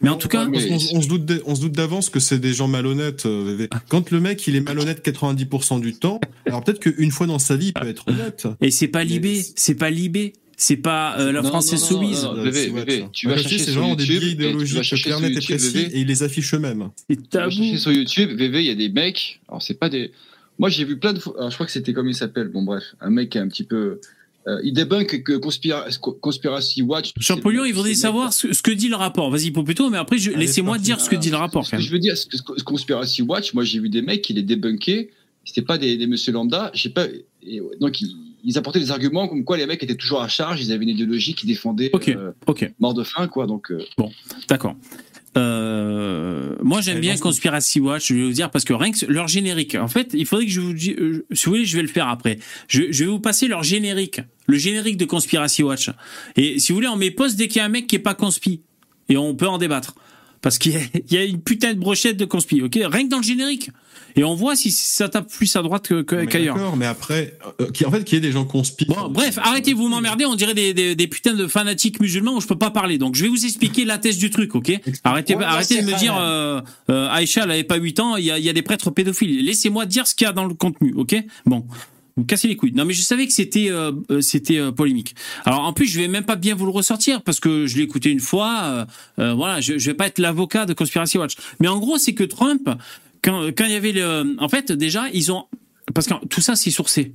[0.00, 2.20] Mais en tout cas, Parce qu'on on se doute, d- on se doute d'avance que
[2.20, 3.26] c'est des gens malhonnêtes.
[3.26, 3.68] euh, VV.
[3.88, 7.56] Quand le mec il est malhonnête 90% du temps, alors peut-être qu'une fois dans sa
[7.56, 8.46] vie il peut être honnête.
[8.60, 12.22] et c'est pas Libé, c'est pas Libé, c'est pas euh, la Non, France non, insoumise.
[12.22, 12.34] non,
[13.12, 15.72] tu vas chercher c'est sur vraiment des tu vas idéologiques clairs, sur nets et précis,
[15.74, 15.96] VV.
[15.96, 16.90] et ils les affichent eux-mêmes.
[17.10, 17.50] C'est Tu vas tabou.
[17.50, 19.40] chercher sur YouTube, VV, il y a des mecs.
[19.48, 20.12] Alors, c'est pas des.
[20.60, 21.34] Moi, j'ai vu plein de fois.
[21.36, 22.46] alors, je crois que c'était comme il s'appelle.
[22.46, 23.98] Bon, bref, un mec qui est un petit peu.
[24.46, 25.86] Euh, il débunk que Conspira...
[26.20, 27.12] Conspiracy Watch.
[27.20, 29.30] Champollion, il voudrait savoir ce, ce que dit le rapport.
[29.30, 31.64] Vas-y, Popito, mais après, laissez-moi dire ce que dit le rapport.
[31.66, 34.32] Ce que je veux dire, ce que- Conspiracy Watch, moi, j'ai vu des mecs qui
[34.34, 35.10] les débunkaient.
[35.44, 36.70] C'était pas des, des monsieur lambda.
[36.74, 37.06] J'ai pas.
[37.42, 40.60] et, donc, ils, ils apportaient des arguments comme quoi les mecs étaient toujours à charge.
[40.62, 42.32] Ils avaient une idéologie qui défendait Ok, euh,
[42.78, 43.46] mort de faim, quoi.
[43.46, 43.78] Donc, euh,
[44.48, 44.74] d'accord.
[45.36, 47.16] Euh, moi, j'aime bien.
[47.16, 50.26] Conspiracy Watch, je vais vous dire, parce que rien que leur générique, en fait, il
[50.26, 52.38] faudrait que je vous dise, euh, si vous voulez, je vais le faire après.
[52.68, 55.90] Je, je vais vous passer leur générique, le générique de Conspiracy Watch.
[56.36, 58.00] Et si vous voulez, on met pause dès qu'il y a un mec qui est
[58.00, 58.62] pas conspi.
[59.08, 59.94] Et on peut en débattre.
[60.40, 60.78] Parce qu'il
[61.10, 62.74] y a une putain de brochette de conspi, ok?
[62.74, 63.70] Rien que dans le générique.
[64.16, 66.54] Et on voit si ça tape plus à droite qu'ailleurs.
[66.56, 68.86] D'accord, mais après, euh, qui, en fait, qu'il y ait des gens conspirent.
[68.88, 72.40] Bon, bref, arrêtez, vous m'emmerdez, on dirait des, des, des putains de fanatiques musulmans où
[72.40, 72.98] je peux pas parler.
[72.98, 74.72] Donc, je vais vous expliquer la thèse du truc, ok
[75.02, 76.60] Arrêtez, Ouais, arrêtez de me dire, euh,
[76.90, 78.90] euh, Aïcha, elle avait pas 8 ans, il y a, il y a des prêtres
[78.90, 79.44] pédophiles.
[79.44, 81.16] Laissez-moi dire ce qu'il y a dans le contenu, ok
[81.46, 81.64] Bon.
[82.16, 82.70] Vous me cassez les couilles.
[82.72, 85.16] Non, mais je savais que c'était euh, euh, c'était euh, polémique.
[85.44, 87.82] Alors en plus, je vais même pas bien vous le ressortir parce que je l'ai
[87.82, 88.60] écouté une fois.
[88.62, 88.84] euh,
[89.18, 91.32] euh, voilà, je, je vais pas être l'avocat de Conspiracy Watch.
[91.58, 92.70] Mais en gros, c'est que Trump,
[93.24, 95.44] quand quand il y avait le, en fait, déjà, ils ont
[95.94, 97.12] parce que tout ça, c'est sourcé.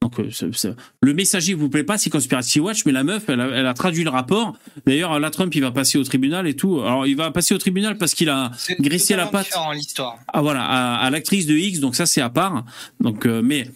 [0.00, 3.24] Donc euh, ça- ça- le messager vous plaît pas, c'est Conspiracy Watch, mais la meuf,
[3.28, 4.56] elle a, elle a traduit le rapport.
[4.86, 6.80] D'ailleurs, là, Trump, il va passer au tribunal et tout.
[6.80, 10.16] Alors, il va passer au tribunal parce qu'il a C'est grissé la patte l'histoire.
[10.32, 12.64] ah voilà à, à l'actrice de X donc ça c'est à part
[13.00, 13.68] donc euh, mais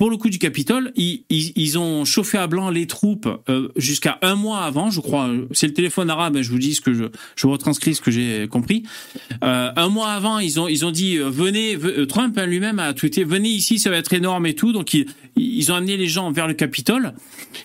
[0.00, 3.68] pour le coup du Capitole ils, ils, ils ont chauffé à blanc les troupes euh,
[3.76, 6.94] jusqu'à un mois avant je crois c'est le téléphone arabe je vous dis ce que
[6.94, 7.04] je
[7.36, 8.82] je retranscris ce que j'ai compris
[9.44, 12.78] euh, un mois avant ils ont ils ont dit euh, venez ve- Trump hein, lui-même
[12.78, 15.04] a tweeté venez ici ça va être énorme et tout donc ils,
[15.36, 17.12] ils ont amené les gens vers le Capitole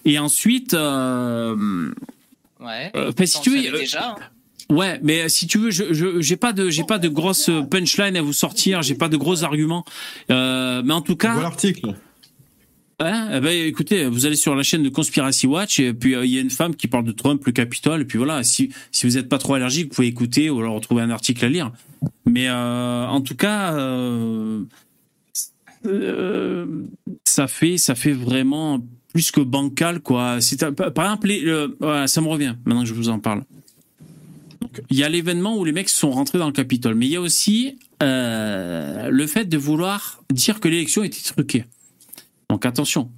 [0.04, 1.90] et ensuite euh,
[2.60, 2.92] Ouais.
[2.98, 4.10] euh, enfin, si tu veux déjà.
[4.10, 4.16] hein.
[4.70, 8.18] Ouais, mais si tu veux, je je- j'ai pas de j'ai pas de grosses punchlines
[8.18, 9.86] à vous sortir, j'ai pas de gros arguments.
[10.32, 11.94] Euh, mais en tout Voilà cas, l'article.
[13.00, 16.26] Hein, eh ben, écoutez, vous allez sur la chaîne de Conspiracy Watch et puis euh,
[16.26, 18.44] il y a une femme qui parle de Trump, le Capitole, et puis voilà.
[18.44, 18.72] Si
[19.04, 21.72] vous êtes pas trop allergique, vous pouvez écouter ou alors retrouver un article à lire.
[22.26, 24.64] Mais euh, en tout cas, euh,
[27.24, 30.38] ça fait ça fait vraiment plus que bancal quoi.
[30.96, 33.44] Par exemple, ça me revient maintenant que je vous en parle.
[34.90, 37.16] Il y a l'événement où les mecs sont rentrés dans le Capitole, mais il y
[37.16, 41.66] a aussi le fait de vouloir dire que l'élection était truquée.
[42.50, 43.10] Donc attention,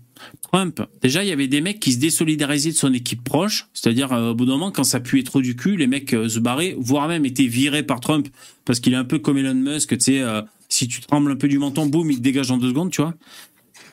[0.51, 4.13] Trump, déjà il y avait des mecs qui se désolidarisaient de son équipe proche, c'est-à-dire
[4.13, 6.39] euh, au bout d'un moment quand ça puait trop du cul, les mecs euh, se
[6.39, 8.27] barraient, voire même étaient virés par Trump
[8.65, 11.35] parce qu'il est un peu comme Elon Musk, tu sais, euh, si tu trembles un
[11.35, 13.13] peu du menton, boum, il te dégage en deux secondes, tu vois.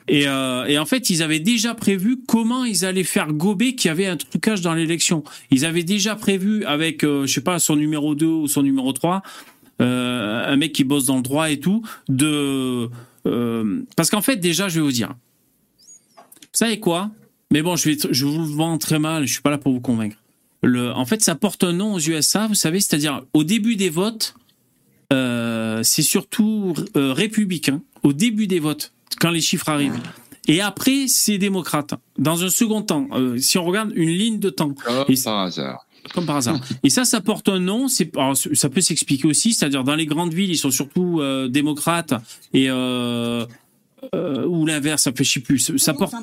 [0.07, 3.89] Et, euh, et en fait, ils avaient déjà prévu comment ils allaient faire gober qu'il
[3.89, 5.25] y avait un trucage dans l'élection.
[5.51, 8.93] Ils avaient déjà prévu avec, euh, je sais pas, son numéro 2 ou son numéro
[8.93, 9.23] 3,
[9.81, 12.91] euh, un mec qui bosse dans le droit et tout, de...
[13.97, 15.15] parce qu'en fait, déjà, je vais vous dire,
[16.55, 17.11] vous savez quoi?
[17.51, 19.73] Mais bon, je, vais, je vous le vends très mal, je suis pas là pour
[19.73, 20.17] vous convaincre.
[20.63, 23.91] Le, en fait, ça porte un nom aux USA, vous savez, c'est-à-dire au début des
[23.91, 24.35] votes,
[25.13, 30.01] euh, c'est surtout euh, républicain, au début des votes, quand les chiffres arrivent.
[30.47, 31.95] Et après, c'est démocrate.
[32.19, 35.39] Dans un second temps, euh, si on regarde une ligne de temps, comme Et- par
[35.41, 35.87] hasard.
[36.15, 36.61] comme par hasard.
[36.83, 37.89] Et ça, ça porte un nom.
[37.89, 38.13] C'est,
[38.53, 42.15] ça peut s'expliquer aussi, c'est-à-dire dans les grandes villes, ils sont surtout démocrates
[42.53, 42.69] et
[44.15, 45.59] euh, ou l'inverse, ça fait je sais plus.
[45.79, 46.15] Ça porte,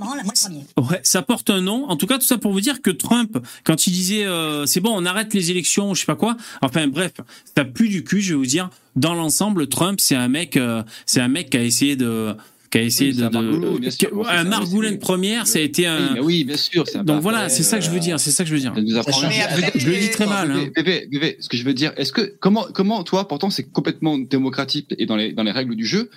[0.78, 1.86] ouais, ça porte un nom.
[1.90, 4.80] En tout cas, tout ça pour vous dire que Trump, quand il disait euh, c'est
[4.82, 6.38] bon, on arrête les élections, je sais pas quoi.
[6.62, 7.14] Enfin bref,
[7.56, 8.22] ça pue du cul.
[8.22, 11.58] Je vais vous dire, dans l'ensemble, Trump, c'est un mec, euh, c'est un mec qui
[11.58, 12.34] a essayé de
[12.70, 14.50] qui a essayé Oui, de, un de- sûr.
[14.50, 16.16] margoulin première, ça a été un.
[16.22, 16.86] oui, bien sûr.
[16.88, 18.62] c'est un Donc voilà, c'est ça que je veux dire, c'est ça que je veux
[18.62, 18.74] dire.
[18.78, 20.52] Je le dis très mal.
[20.52, 20.56] hein.
[20.56, 23.64] Bébé, bébé, bébé, ce que je veux dire, est-ce que comment comment toi, pourtant c'est
[23.70, 26.10] complètement démocratique et dans les dans les règles du jeu.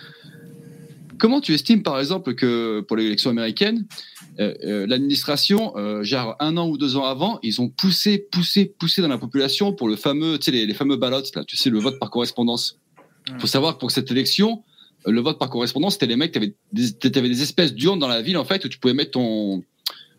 [1.24, 3.86] Comment tu estimes par exemple que pour l'élection américaine,
[4.40, 8.66] euh, euh, l'administration, euh, genre un an ou deux ans avant, ils ont poussé, poussé,
[8.66, 11.56] poussé dans la population pour le fameux, tu sais les, les fameux ballots là, tu
[11.56, 12.78] sais le vote par correspondance.
[13.28, 14.64] Il faut savoir que pour cette élection,
[15.06, 16.38] euh, le vote par correspondance, c'était les mecs,
[16.74, 19.64] des, t'avais des espèces d'urnes dans la ville en fait où tu pouvais mettre ton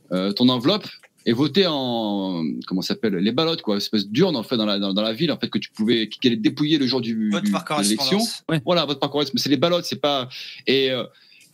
[0.09, 0.87] ton enveloppe
[1.25, 4.77] et voter en comment ça s'appelle les ballots quoi, espèce d'urne en fait dans la
[4.77, 7.31] dans, dans la ville en fait que tu pouvais qui allait dépouiller le jour du,
[7.31, 8.17] Vote par de l'élection.
[8.17, 8.43] correspondance.
[8.65, 10.29] Voilà, vote par correspondance, mais c'est les ballots, c'est pas
[10.67, 11.03] et euh,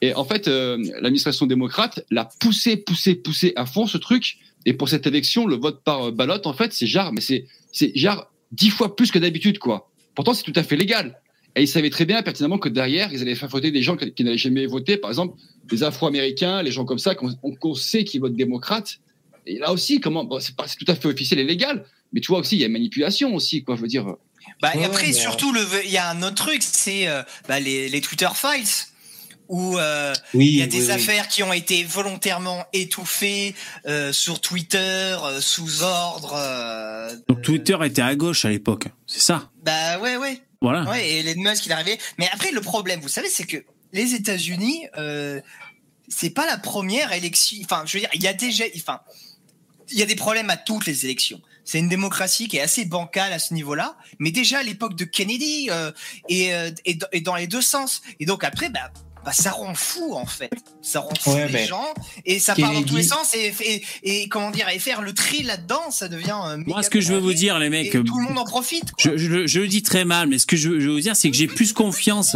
[0.02, 4.74] et en fait euh, l'administration démocrate l'a poussé poussé poussé à fond ce truc et
[4.74, 7.96] pour cette élection le vote par euh, ballot en fait c'est genre mais c'est c'est
[7.96, 9.90] genre dix fois plus que d'habitude quoi.
[10.16, 11.18] Pourtant c'est tout à fait légal.
[11.54, 14.14] Et ils savaient très bien pertinemment que derrière, ils allaient faire voter des gens qui,
[14.14, 15.38] qui n'avaient jamais voté, par exemple,
[15.70, 19.02] les Afro-Américains, les gens comme ça, qu'on qu'on sait qu'ils votent démocrate.
[19.46, 22.28] Et là aussi, comment, bon, c'est pas, tout à fait officiel et légal, mais tu
[22.28, 24.06] vois aussi, il y a une manipulation aussi, quoi, je veux dire.
[24.62, 27.90] Bah, et après, mais, surtout, il y a un autre truc, c'est euh, bah, les,
[27.90, 28.68] les Twitter files.
[29.48, 30.92] Où euh, Oui, il y a des oui, oui.
[30.92, 33.54] affaires qui ont été volontairement étouffées
[33.86, 34.78] euh, sur Twitter,
[35.26, 36.34] euh, sous ordre.
[36.38, 39.50] euh, Donc Twitter était à gauche à l'époque, c'est ça?
[39.62, 40.42] Bah ouais, ouais.
[40.62, 40.90] Voilà.
[40.90, 41.98] Ouais, et Elon Musk, il est arrivé.
[42.18, 43.58] Mais après, le problème, vous savez, c'est que
[43.92, 45.42] les États-Unis, euh,
[46.08, 47.58] c'est pas la première élection.
[47.66, 49.02] Enfin, je veux dire, il y a déjà, enfin,
[49.92, 51.42] il y a des problèmes à toutes les élections.
[51.64, 55.06] C'est une démocratie qui est assez bancale à ce niveau-là, mais déjà à l'époque de
[55.06, 55.92] Kennedy euh,
[56.28, 58.02] et, euh, et, dans- et dans les deux sens.
[58.20, 58.92] Et donc après, bah,
[59.24, 60.50] bah, ça rend fou en fait.
[60.82, 61.86] Ça rend fou Ouais, les gens
[62.26, 65.14] et ça part dans tous les sens et, et, et comment dire et faire le
[65.14, 66.40] tri là-dedans, ça devient.
[66.46, 68.92] euh, Moi, ce que je veux vous dire, les mecs, tout le monde en profite.
[68.94, 69.12] Quoi.
[69.12, 71.00] je, je le- je le dis très mal, mais ce que je, je veux vous
[71.02, 72.36] dire, c'est que j'ai plus confiance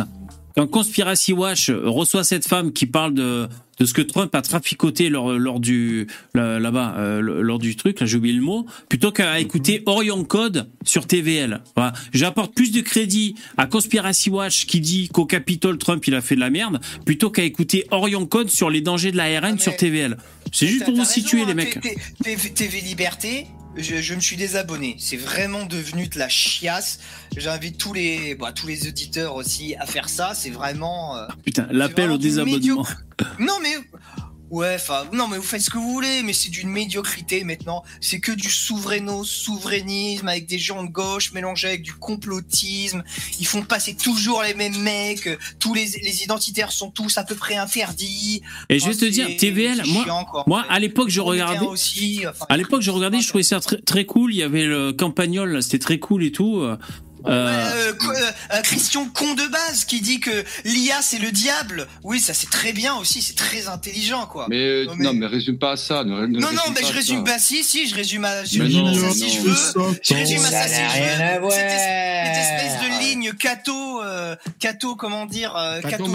[0.56, 3.48] quand Conspiracy Watch reçoit cette femme qui parle de,
[3.80, 8.00] de ce que Trump a traficoté lors, lors du là- là-bas, euh, lors du truc,
[8.00, 11.62] là j'ai oublié le mot, plutôt qu'à écouter Orion Code sur TVL.
[11.76, 11.92] Voilà.
[12.14, 16.36] J'apporte plus de crédit à Conspiracy Watch qui dit qu'au Capitole Trump il a fait
[16.36, 19.76] de la merde, plutôt qu'à écouter Orion Code sur les dangers de Ah, mais- sur
[19.76, 20.18] TVL.
[20.52, 21.82] C'est juste pour vous raison, situer hein, les mecs.
[21.82, 24.96] T- T- TV Liberté, je, je me suis désabonné.
[25.00, 27.00] C'est vraiment devenu de la chiasse.
[27.36, 30.34] J'invite tous les, bah, tous les auditeurs aussi à faire ça.
[30.36, 31.18] C'est vraiment.
[31.18, 32.86] euh, Putain, l'appel au désabonnement.
[33.40, 33.76] Non mais.
[34.52, 37.84] Ouais, enfin, non, mais vous faites ce que vous voulez, mais c'est d'une médiocrité maintenant.
[38.00, 43.04] C'est que du souveraino, souverainisme avec des gens de gauche mélangés avec du complotisme.
[43.40, 45.28] Ils font passer toujours les mêmes mecs.
[45.60, 48.42] Tous les, les identitaires sont tous à peu près interdits.
[48.70, 50.74] Et je vais te dire, TVL, moi, chiant, quoi, en moi fait.
[50.74, 51.66] à l'époque, je regardais.
[51.66, 52.24] aussi.
[52.28, 54.34] enfin, À l'époque, je regardais, je trouvais ça très, très cool.
[54.34, 56.64] Il y avait le campagnol, c'était très cool et tout.
[57.28, 61.88] Euh, Euh, euh, euh, Christian con de base qui dit que l'IA c'est le diable.
[62.04, 64.48] Oui, ça c'est très bien aussi, c'est très intelligent quoi.
[64.50, 66.04] Mais, Non, non, mais- résume pas à ça.
[66.04, 67.26] Ne, ne non, non, mais pas je résume.
[67.26, 67.34] ça.
[67.34, 69.56] Bah si, si, je résume à, je résume non, à ça non, si je veux.
[70.02, 71.50] Je résume à Ça si n'a je rien veux.
[71.50, 76.06] Cette, es- cette espèce de ligne cato, euh, cato, comment dire, euh, Cato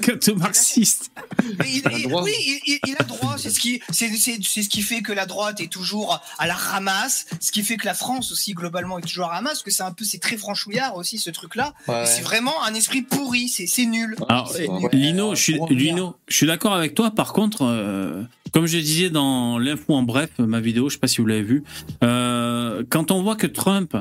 [0.00, 1.10] cato marxiste.
[1.66, 3.36] Il a le droit, il oui, il, il- a droit.
[3.38, 6.46] C'est ce qui, c'est, c'est, c'est ce qui fait que la droite est toujours à
[6.46, 7.26] la ramasse.
[7.40, 9.62] Ce qui fait que la France aussi globalement est toujours à la ramasse.
[9.62, 11.74] Que c'est un peu, c'est très franchouillard aussi ce truc-là.
[11.88, 12.06] Ouais.
[12.06, 13.48] C'est vraiment un esprit pourri.
[13.48, 14.14] C'est, c'est nul.
[14.28, 14.88] Alors, eh, vrai.
[14.92, 15.94] Lino, je suis, pour revenir.
[15.94, 17.10] Lino, je suis d'accord avec toi.
[17.10, 18.22] Par contre, euh,
[18.52, 21.42] comme je disais dans l'info en bref, ma vidéo, je sais pas si vous l'avez
[21.42, 21.64] vu,
[22.04, 23.96] euh, quand on voit que Trump,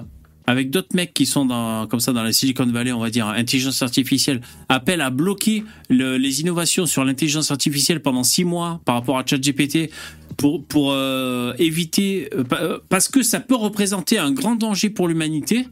[0.48, 3.28] avec d'autres mecs qui sont dans, comme ça dans la Silicon Valley, on va dire,
[3.28, 8.96] intelligence artificielle, appelle à bloquer le- les innovations sur l'intelligence artificielle pendant six mois par
[8.96, 9.92] rapport à ChatGPT
[10.38, 15.08] pour, pour euh, éviter, euh, euh, parce que ça peut représenter un grand danger pour
[15.08, 15.68] l'humanité.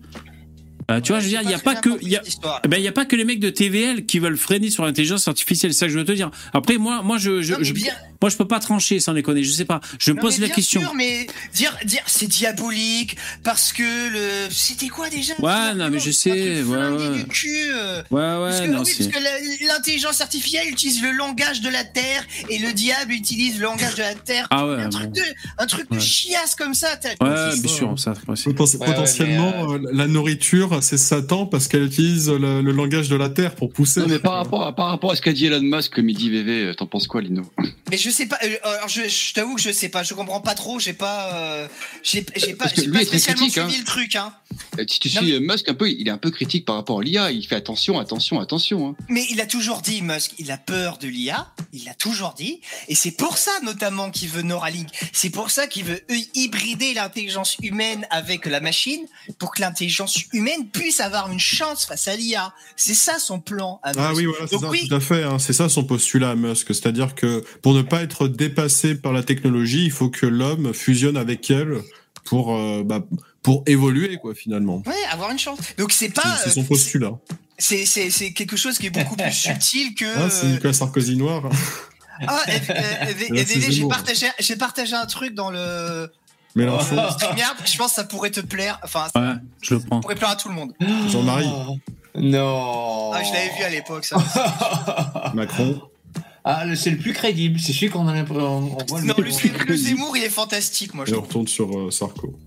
[0.92, 2.22] Euh, tu vois, je veux dire, il n'y a pas que, il y a,
[2.64, 5.28] eh ben, y a pas que les mecs de TVL qui veulent freiner sur l'intelligence
[5.28, 6.32] artificielle, c'est ça que je veux te dire.
[6.52, 9.44] Après, moi, moi, je, je, Non, je- bien- moi, je peux pas trancher sans déconner,
[9.44, 9.80] je sais pas.
[10.00, 10.82] Je me Non, pose mais la bien question.
[10.82, 16.00] sûr, mais dire, dire, c'est diabolique parce que le, c'était quoi déjà Ouais, non, mais
[16.00, 17.24] je sais, Un truc ouais, ouais.
[17.30, 17.72] cul.
[17.74, 18.02] euh.
[18.12, 22.26] Ouais, Parce que, non, oui, parce que l'intelligence artificielle utilise le langage de la Terre
[22.50, 24.48] et le diable utilise le langage de la Terre.
[24.50, 25.12] Ah ouais, un truc bon.
[25.12, 25.22] de,
[25.58, 26.98] un truc de chiasse comme ça.
[26.98, 27.76] t'as- Ouais, bien ça.
[27.76, 32.62] sûr, ça, Poten- Ouais, potentiellement, ouais, euh, la nourriture, c'est Satan parce qu'elle utilise le,
[32.62, 34.02] le langage de la Terre pour pousser.
[34.02, 36.76] Non, mais par rapport, à, par rapport à ce qu'a dit Elon Musk, midi VV,
[36.76, 37.44] t'en penses quoi, Lino?
[37.90, 38.38] Mais je je sais pas.
[38.44, 40.04] euh, alors je, je t'avoue que je sais pas.
[40.04, 40.80] Je comprends pas trop.
[40.80, 41.34] J'ai pas.
[41.36, 41.68] euh,
[42.04, 42.66] j'ai j'ai pas.
[42.66, 43.80] Parce que J'ai lui pas est très spécialement critique, suivi hein.
[43.80, 44.16] le truc.
[44.16, 44.34] Hein.
[44.80, 47.00] Euh, Si tu Non, suis Musk un peu, il est un peu critique par rapport
[47.00, 47.32] à l'IA.
[47.32, 48.90] Il fait attention, attention, attention.
[48.90, 48.96] hein.
[49.10, 51.48] Mais il a toujours dit, Musk, il a peur de l'IA.
[51.74, 52.62] Il l'a toujours dit.
[52.88, 54.88] Et c'est pour ça, notamment, qu'il veut Neuralink.
[55.14, 59.02] C'est pour ça qu'il veut hy- hybrider l'intelligence humaine avec la machine
[59.38, 62.54] pour que l'intelligence humaine puisse avoir une chance face à l'IA.
[62.76, 63.80] C'est ça son plan.
[63.84, 65.24] à Ah oui, voilà, c'est Donc ça, oui, tout à fait.
[65.24, 65.38] hein.
[65.40, 66.68] C'est ça son postulat à Musk.
[66.74, 71.18] C'est-à-dire que pour ne pas être dépassé par la technologie, il faut que l'homme fusionne
[71.18, 71.78] avec elle
[72.26, 73.02] pour, euh, bah,
[73.42, 74.84] pour évoluer, quoi, finalement.
[74.86, 75.60] Ouais, avoir une chance.
[75.78, 76.38] Donc c'est pas.
[76.44, 77.12] c'est son euh, postulat.
[77.58, 80.06] C'est c'est c'est quelque chose qui est beaucoup plus subtil que.
[80.18, 81.50] Ah, c'est Nicolas Sarkozy noir.
[82.28, 86.10] Ah, Là, j'ai partagé, j'ai partagé un truc dans le.
[86.56, 86.96] Mélenchon,
[87.36, 88.80] Merde, je pense que ça pourrait te plaire.
[88.84, 90.02] Enfin, ça Ouais, je le prends.
[90.02, 90.74] pourrait plaire à tout le monde.
[91.08, 91.48] Jean-Marie,
[92.16, 93.12] Non.
[93.14, 94.18] Ah, je l'avais vu à l'époque, ça.
[95.36, 95.80] Macron.
[96.46, 97.60] Ah, le- c'est le plus crédible.
[97.60, 98.62] C'est celui qu'on a l'impression.
[98.62, 98.78] non,
[99.18, 101.06] le- le, le Zemmour, il est fantastique, moi.
[101.06, 102.38] Je Et on retourne sur euh, Sarko.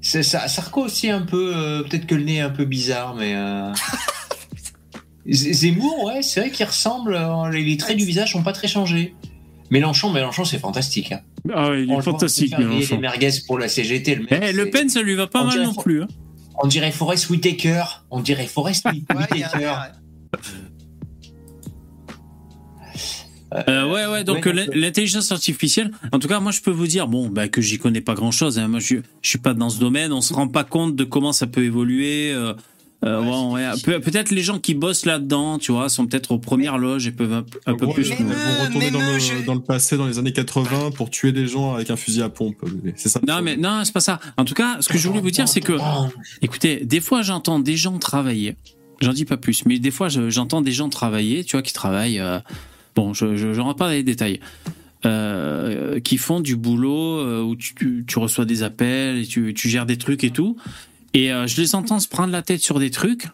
[0.00, 0.46] C'est ça.
[0.48, 1.52] Sarko aussi un peu.
[1.56, 3.34] euh, Peut-être que le nez est un peu bizarre, mais.
[3.34, 3.72] euh,
[5.26, 7.14] Zemmour, ouais, c'est vrai qu'il ressemble.
[7.14, 9.14] euh, Les traits du visage sont pas très changés.
[9.70, 11.12] Mélenchon, Mélenchon, c'est fantastique.
[11.12, 11.20] Hein.
[11.54, 12.98] Ah il On est le fantastique, faire griller Mélenchon.
[13.00, 14.14] merguez pour la CGT.
[14.14, 16.02] Le mec, Eh, Le Pen, ça lui va pas On mal dirait non plus.
[16.02, 16.08] hein.
[16.62, 17.84] On dirait Forest Whitaker.
[18.10, 18.60] On dirait a-
[19.14, 19.46] Whitaker.
[19.56, 19.92] il y a-
[23.54, 26.70] Euh, ouais, ouais, donc Ouais, euh, l'in- l'intelligence artificielle, en tout cas, moi je peux
[26.70, 29.54] vous dire, bon, bah, que j'y connais pas grand chose, moi je, je suis pas
[29.54, 32.30] dans ce domaine, on se rend pas compte de comment ça peut évoluer.
[32.32, 32.52] euh,
[33.04, 33.22] euh,
[33.52, 37.12] ouais, peut-être les gens qui bossent là-dedans, tu vois, sont peut-être aux premières loges et
[37.12, 38.08] peuvent un, peu- un peu plus.
[38.18, 41.30] Ils vont retourner dans, le, je- dans le passé, dans les années 80, pour tuer
[41.30, 42.56] des gens avec un fusil à pompe.
[42.96, 43.20] C'est ça.
[43.26, 44.18] Non, mais non, c'est pas ça.
[44.36, 45.74] En tout cas, ce que je voulais vous dire, c'est que,
[46.42, 48.56] écoutez, des fois, j'entends des gens travailler.
[49.00, 51.72] J'en dis pas plus, mais des fois, je- j'entends des gens travailler, tu vois, qui
[51.72, 52.18] travaillent.
[52.18, 52.40] euh,
[52.98, 54.40] bon, je, je rentre pas dans les détails.
[55.06, 59.54] euh, qui font du boulot euh, où tu, tu, tu reçois des appels et tu,
[59.54, 60.56] tu gères des trucs et tout.
[61.14, 63.28] Et euh, je les entends se prendre la tête sur des trucs.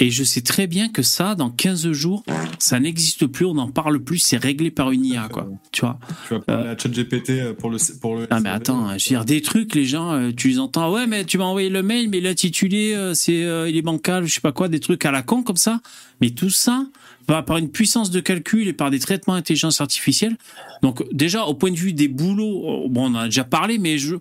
[0.00, 2.24] Et je sais très bien que ça, dans 15 jours,
[2.58, 5.48] ça n'existe plus, on n'en parle plus, c'est réglé par une IA, quoi.
[5.72, 7.78] Tu vois Tu vas parler à ChatGPT pour le.
[8.00, 10.92] Pour le ah mais attends, je veux dire des trucs, les gens, tu les entends.
[10.92, 14.40] Ouais, mais tu m'as envoyé le mail, mais l'intitulé, c'est il est bancal, je sais
[14.40, 15.80] pas quoi, des trucs à la con comme ça.
[16.20, 16.86] Mais tout ça,
[17.28, 20.36] par, par une puissance de calcul et par des traitements d'intelligence artificielle.
[20.82, 23.78] Donc déjà, au point de vue des boulots, euh, bon, on en a déjà parlé,
[23.78, 24.16] mais je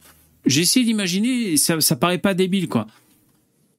[0.46, 2.86] j'ai essayé d'imaginer, ça, ça paraît pas débile, quoi.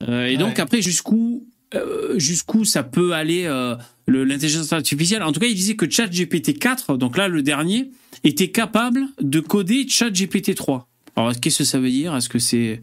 [0.09, 1.45] Euh, et donc après, jusqu'où
[1.75, 3.77] euh, jusqu'où ça peut aller euh,
[4.07, 5.23] le- l'intelligence artificielle?
[5.23, 7.91] En tout cas, il disait que ChatGPT 4, donc là le dernier,
[8.25, 10.89] était capable de coder ChatGPT 3.
[11.17, 12.15] Alors qu'est-ce que ça veut dire?
[12.17, 12.81] Est-ce que c'est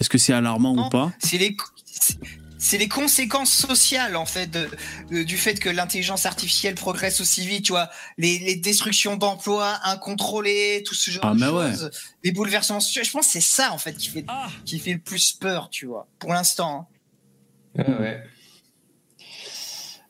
[0.00, 0.86] est-ce que c'est alarmant Non.
[0.86, 1.12] ou pas?
[1.18, 1.56] C'est les.
[2.62, 4.68] C'est- les conséquences sociales en fait de-
[5.10, 9.78] de- du fait que l'intelligence artificielle progresse aussi vite, tu vois, les, les destructions d'emplois
[9.84, 11.70] incontrôlées, tout ce genre Ah, de ouais.
[11.70, 11.90] choses,
[12.24, 13.02] les bouleversements sociaux.
[13.04, 14.24] Je pense que c'est ça en fait qui fait
[14.64, 16.88] qui fait le plus peur, tu vois, pour l'instant.
[17.78, 17.84] hein.
[17.88, 18.22] Ouais, ouais.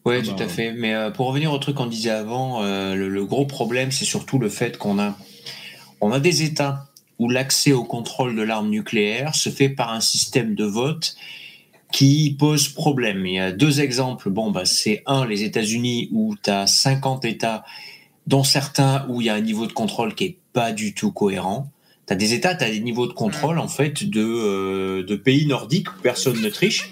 [0.04, 0.72] Ouais, Ah tout bah, à fait.
[0.72, 4.04] Mais euh, pour revenir au truc qu'on disait avant, euh, le, le gros problème, c'est
[4.04, 5.16] surtout le fait qu'on a,
[6.00, 6.88] on a des États
[7.20, 11.14] où l'accès au contrôle de l'arme nucléaire se fait par un système de vote
[11.92, 13.26] qui pose problème.
[13.26, 14.30] Il y a deux exemples.
[14.30, 17.64] Bon, bah, c'est un, les États-Unis, où tu as 50 États,
[18.26, 21.12] dont certains où il y a un niveau de contrôle qui est pas du tout
[21.12, 21.70] cohérent.
[22.06, 25.16] Tu as des États, tu as des niveaux de contrôle, en fait, de, euh, de
[25.16, 26.90] pays nordiques où personne ne triche.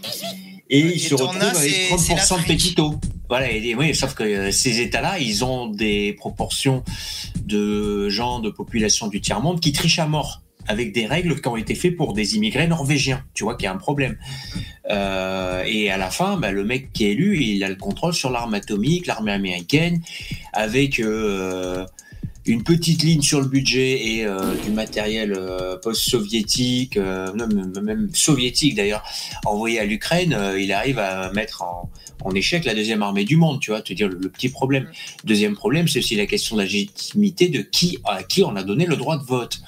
[0.73, 2.95] Et Et ils se retrouvent avec c'est- c'est 30% de péquito.
[3.29, 6.85] Voilà, et, oui, sauf que euh, ces États-là, ils ont des proportions
[7.45, 11.57] de gens de population du tiers-monde qui trichent à mort avec des règles qui ont
[11.57, 13.25] été faites pour des immigrés norvégiens.
[13.35, 14.17] Tu vois qu'il y a un problème.
[14.89, 18.15] Euh, et à la fin, bah, le mec qui est élu, il a le contrôle
[18.15, 20.01] sur l'arme atomique, l'armée américaine,
[20.53, 21.85] avec euh,
[22.47, 28.09] une petite ligne sur le budget et euh, du matériel euh, post-soviétique, euh, même- même
[28.15, 29.05] soviétique d'ailleurs,
[29.45, 31.91] envoyé à l'Ukraine, il arrive à mettre en,
[32.25, 34.89] en échec la deuxième armée du monde, tu vois, te dire le, le petit problème.
[35.25, 38.63] Deuxième problème, c'est aussi la question de la légitimité de qui à qui on a
[38.63, 39.61] donné le droit de vote.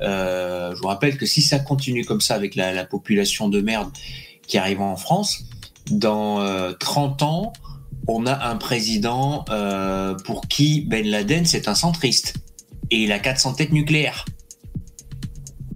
[0.00, 3.90] Je vous rappelle que si ça continue comme ça avec la, la population de merde
[4.46, 5.44] qui arrive en France,
[5.90, 7.52] dans euh, 30 ans,
[8.08, 12.34] on a un président euh, pour qui Ben Laden c'est un centriste
[12.90, 14.24] et il a 400 têtes nucléaires.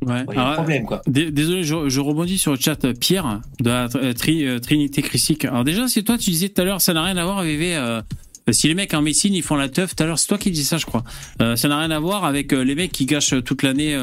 [0.05, 0.25] Ouais.
[0.31, 1.01] Il y a un Alors, problème quoi.
[1.07, 4.59] Dé- Désolé, je, je rebondis sur le chat euh, Pierre de la euh, Tri- euh,
[4.59, 5.45] Trinité Christique.
[5.45, 7.61] Alors déjà, c'est toi, tu disais tout à l'heure, ça n'a rien à voir avec
[7.61, 8.03] euh,
[8.51, 9.95] si les mecs en médecine ils font la teuf.
[9.95, 11.05] Tout à l'heure, c'est toi qui dis ça, je crois.
[11.41, 13.97] Euh, ça n'a rien à voir avec euh, les mecs qui gâchent toute l'année,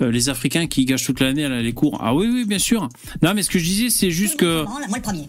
[0.00, 1.98] les Africains qui gâchent toute l'année à la- les cours.
[2.02, 2.88] Ah oui, oui, bien sûr.
[3.22, 5.28] Non, mais ce que je disais, c'est juste que Moi le premier.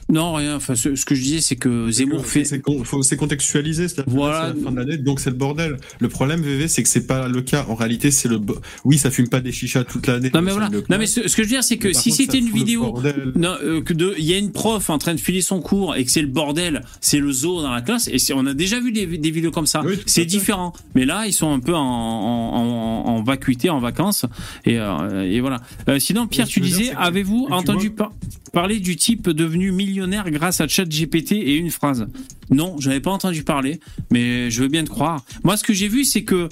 [0.11, 0.55] Non, rien.
[0.57, 2.43] Enfin, ce, ce que je disais, c'est que Zemmour fait.
[2.45, 4.49] C'est contextualisé, c'est la, Voilà.
[4.53, 5.77] c'est la fin de l'année, donc c'est le bordel.
[5.99, 7.65] Le problème, VV, c'est que c'est pas le cas.
[7.69, 8.39] En réalité, c'est le.
[8.85, 10.29] Oui, ça fume pas des chichas toute l'année.
[10.33, 10.69] Non mais voilà.
[10.69, 12.95] Non mais ce, ce que je veux dire, c'est que Mais si c'était une vidéo,
[13.35, 15.95] non, euh, que de, il y a une prof en train de filer son cours
[15.95, 18.07] et que c'est le bordel, c'est le zoo dans la classe.
[18.09, 19.81] Et on a déjà vu des, des vidéos comme ça.
[19.85, 20.73] Oui, c'est différent.
[20.95, 24.25] Mais là, ils sont un peu en, en, en, en vacuité, en vacances.
[24.65, 25.61] Et, euh, et voilà.
[25.89, 28.11] Euh, sinon, Pierre, tu disais, avez-vous entendu par-
[28.53, 29.71] parler du type devenu
[30.07, 32.07] grâce à ChatGPT et une phrase
[32.49, 33.79] Non, je n'avais pas entendu parler,
[34.11, 35.23] mais je veux bien te croire.
[35.43, 36.49] Moi, ce que j'ai vu, c'est que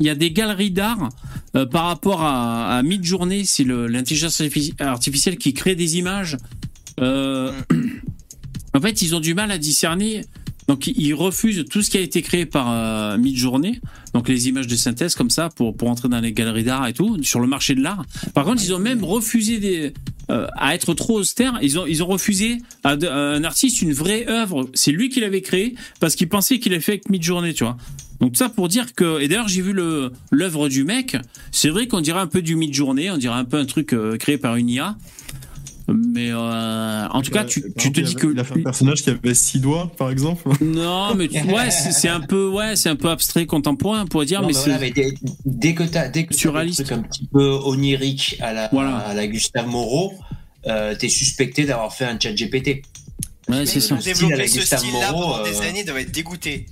[0.00, 1.08] il y a des galeries d'art
[1.56, 6.36] euh, par rapport à, à Midjourney, c'est l'intelligence artifici- artificielle qui crée des images.
[7.00, 7.52] Euh,
[8.74, 10.24] en fait, ils ont du mal à discerner.
[10.68, 13.80] Donc, ils- ils refusent tout ce qui a été créé par euh, Midjourney,
[14.14, 16.92] donc les images de synthèse comme ça, pour, pour entrer dans les galeries d'art et
[16.92, 18.04] tout, sur le marché de l'art.
[18.34, 19.94] Par contre, ils ont même refusé des,
[20.30, 21.58] euh, à être trop austères.
[21.62, 24.68] Ils ont, ils ont refusé à, un artiste une vraie œuvre.
[24.74, 27.76] C'est lui qui l'avait créé parce qu'il pensait qu'il avait fait avec Midjourney, tu vois.
[28.20, 31.16] Donc ça pour dire que et d'ailleurs j'ai vu l'œuvre du mec,
[31.52, 34.16] c'est vrai qu'on dirait un peu du mid-journée, on dirait un peu un truc euh,
[34.16, 34.96] créé par une IA.
[35.88, 38.58] Mais euh, en tout cas, tu, Par tu te dis il que Il a fait
[38.60, 40.48] un personnage qui avait six doigts, par exemple.
[40.60, 44.42] non, mais tu- ouais, c'est un peu ouais, c'est un peu abstrait contemporain pour dire,
[44.42, 45.14] Non, mais mais c'est voilà, mais dès,
[45.46, 46.92] dès que t'as dès que Surréaliste.
[46.92, 48.96] un petit peu onirique à la Voilà.
[48.98, 50.12] à la Gustave Moreau,
[50.66, 52.82] euh, t'es suspecté d'avoir fait un chat GPT.
[53.48, 53.94] ouais, c'est ça.
[53.94, 56.66] Le style à Développer ce Gustave style-là Moreau, pendant des euh, années doit être dégoûté.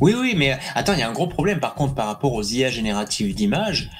[0.00, 2.42] Oui, oui, mais attends, il y a un gros problème par contre par rapport aux
[2.42, 3.90] IA génératives d'images,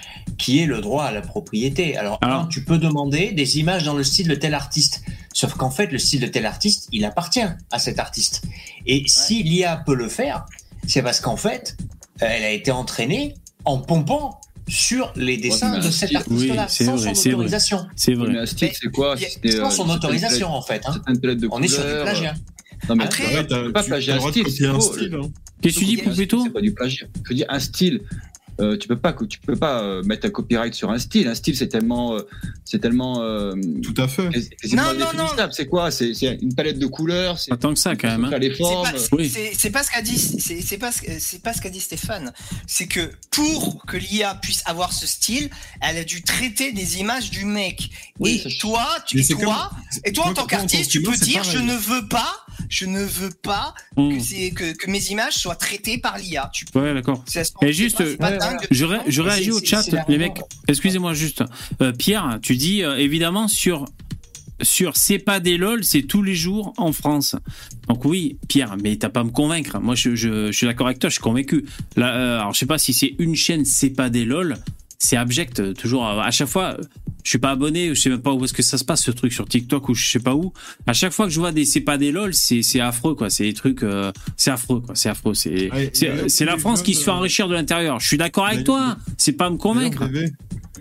[0.43, 1.97] qui est le droit à la propriété.
[1.97, 5.03] Alors, Alors- un, tu peux demander des images dans le style de tel artiste,
[5.33, 8.43] sauf qu'en fait, le style de tel artiste, il appartient à cet artiste.
[8.87, 10.45] Et si l'IA peut le faire,
[10.89, 11.77] c'est parce qu'en fait,
[12.21, 16.97] elle a été entraînée en pompant sur les dessins de cet artiste-là, oui, c'est sans
[16.97, 17.35] vrai, son c'est vrai.
[17.35, 17.87] autorisation.
[17.95, 18.39] C'est Mais vrai.
[18.39, 19.17] un style, c'est quoi?
[19.17, 20.83] Sans euh, son autorisation, en fait.
[20.87, 21.01] hein.
[21.53, 22.03] On est sur du couleurs.
[22.05, 22.35] plagiat.
[22.89, 24.19] Non, mais Après, tu pas t'as un style.
[24.19, 24.81] copier c'est un faux.
[24.81, 25.29] style, hein.
[25.61, 27.07] Qu'est-ce que tu dis, Poupetto C'est pas du plagiat.
[27.25, 28.01] Je veux dire, un style.
[28.63, 31.29] Euh, tu peux pas, tu peux pas euh, mettre un copyright sur un style.
[31.29, 32.21] Un style, c'est tellement, euh,
[32.65, 34.29] c'est tellement euh, Tout à fait.
[34.61, 35.53] quasiment Non, non, indéfinissable.
[35.53, 35.91] C'est quoi?
[35.91, 37.39] C'est c'est une palette de couleurs.
[37.39, 38.25] C'est Pas tant que ça quand même.
[38.25, 38.31] hein.
[38.33, 39.29] C'est pas, c'est- Oui.
[39.29, 41.81] c'est- c'est pas ce qu'a dit, c'est c'est pas, ce- c'est pas ce qu'a dit
[41.81, 42.33] Stéphane.
[42.67, 47.31] C'est que pour que l'IA puisse avoir ce style, elle a dû traiter des images
[47.31, 47.91] du mec.
[48.21, 49.71] Oui, et toi, tu, c'est toi,
[50.05, 53.03] et toi en tant qu'artiste, tu peux c'est dire je ne veux pas, je ne
[53.03, 54.17] veux pas Mmh.
[54.17, 56.51] que, c'est- que, que mes images soient traitées par l'IA.
[56.53, 57.25] Tu Ouais, d'accord.
[57.63, 58.67] Et juste, pas- c'est pas ouais, dingue.
[58.71, 60.41] Je, ré- je Mais réagis au chat, les mecs.
[60.69, 61.45] Excusez-moi juste.
[61.81, 63.85] Euh, Pierre, tu dis euh, évidemment sur
[64.61, 67.35] sur c'est pas des lol, c'est tous les jours en France.
[67.89, 69.81] Donc oui, Pierre, mais t'as pas à me convaincre.
[69.81, 71.65] Moi, je, je, je suis d'accord avec toi, je suis convaincu.
[71.97, 74.57] Là, euh, alors je sais pas si c'est une chaîne, c'est pas des lol,
[74.99, 75.59] c'est abject.
[75.59, 76.83] euh, Toujours euh, à chaque fois, euh,
[77.23, 79.11] je suis pas abonné, je sais même pas où est-ce que ça se passe ce
[79.11, 80.53] truc sur TikTok ou je sais pas où.
[80.87, 83.31] À chaque fois que je vois des c'est pas des lol, c'est c'est affreux quoi.
[83.31, 84.95] C'est des trucs, euh, c'est affreux quoi.
[84.95, 85.35] C'est affreux.
[85.35, 88.01] C'est Ouais, c'est la France qui se fait enrichir de l'intérieur.
[88.01, 88.97] Je suis d'accord avec toi.
[89.17, 90.09] C'est pas à me convaincre.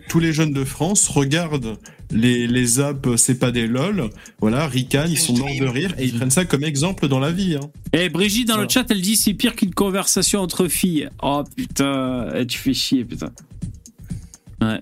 [0.10, 1.78] Tous les jeunes de France regardent
[2.12, 4.10] les, les apps C'est pas des lol.
[4.40, 7.32] Voilà, ricanent, ils sont morts de rire et ils prennent ça comme exemple dans la
[7.32, 7.56] vie.
[7.56, 7.70] Hein.
[7.94, 11.10] Et Brigitte dans le chat, elle dit c'est pire qu'une conversation entre filles.
[11.22, 13.32] Oh putain, eh, tu fais chier putain.
[14.60, 14.80] Ouais.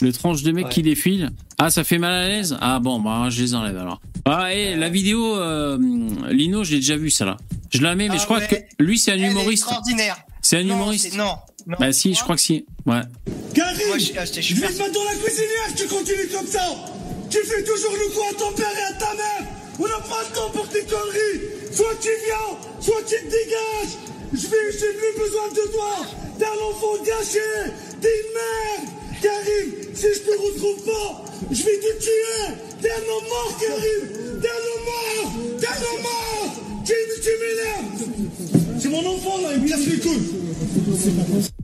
[0.00, 0.70] Le tranche de mec Ouais.
[0.72, 1.30] qui défile.
[1.58, 2.56] Ah, ça fait mal à l'aise?
[2.60, 4.00] Ah bon, bah je les enlève alors.
[4.24, 5.78] Ah, et la vidéo, euh,
[6.30, 7.36] Lino, je l'ai déjà vue ça là.
[7.72, 8.48] Je la mets, mais Ah je crois ouais.
[8.78, 9.62] que lui c'est un Elle humoriste.
[9.64, 10.16] extraordinaire.
[10.42, 11.14] C'est un Non, humoriste.
[11.16, 11.76] Non, non.
[11.78, 12.66] Bah si, je crois que si.
[12.86, 13.00] Ouais.
[13.54, 16.66] Karim, Moi, je, ah, je- mettre dans la cuisinière, tu continues comme ça
[17.30, 19.48] Tu fais toujours le coup à ton père et à ta mère
[19.78, 21.40] On n'a pas le temps pour tes conneries
[21.72, 23.94] Soit tu viens, soit tu te dégages
[24.32, 26.06] Je vais, j'ai plus besoin de toi
[26.38, 31.78] T'es un enfant gâché T'es une merde Karim, si je te retrouve pas, je vais
[31.78, 32.54] te tuer.
[32.80, 34.40] T'es un mort, Karim.
[34.40, 35.32] T'es un homme mort.
[35.60, 36.54] T'es un mort.
[36.84, 41.54] Tu, tu m'énerves C'est mon enfant là, il me casse les couilles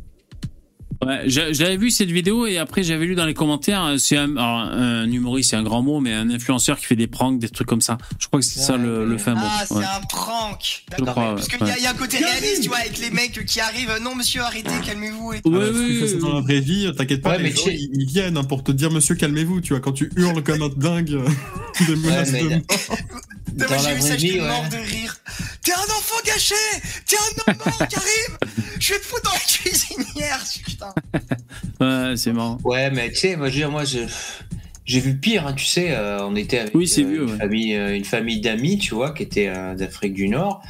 [1.05, 4.37] Ouais, l'avais vu cette vidéo et après j'avais lu dans les commentaires, euh, c'est un,
[4.37, 7.49] alors, un humoriste, c'est un grand mot, mais un influenceur qui fait des pranks, des
[7.49, 7.97] trucs comme ça.
[8.19, 9.41] Je crois que c'est ça le, le fin mot.
[9.43, 9.85] Ah, c'est Ouais.
[9.85, 10.85] un prank.
[10.99, 11.57] Je crois, Parce ouais.
[11.59, 13.95] qu'il y, y a un côté réaliste, tu vois, avec les mecs qui arrivent.
[14.03, 15.33] Non, monsieur, arrêtez, calmez-vous.
[15.33, 15.51] Et tout.
[15.51, 17.63] Ouais, Ah, tu fais ça dans la vraie vie, t'inquiète pas, Ouais, les mais gens,
[17.65, 20.43] tu ils, ils viennent hein, pour te dire monsieur calmez-vous, tu vois, quand tu hurles
[20.43, 21.19] comme un dingue,
[21.87, 22.59] des menaces mais- de mort.
[23.55, 25.17] Dans j'ai vu ça, j'étais mort de rire.
[25.63, 26.55] T'es un enfant gâché
[27.07, 28.39] T'es un homme mort, Karim
[28.79, 30.95] Je vais te foutre dans la cuisinière, putain.
[31.81, 32.59] Ouais, c'est marrant.
[32.65, 33.99] Ouais, mais tu sais, moi, je veux dire, moi, je-
[34.85, 37.31] j'ai vu pire, hein, tu sais, euh, on était avec Oui, c'est euh, vieux, une,
[37.33, 37.39] ouais.
[37.39, 40.63] famille, euh, une famille d'amis, tu vois, qui était euh, d'Afrique du Nord.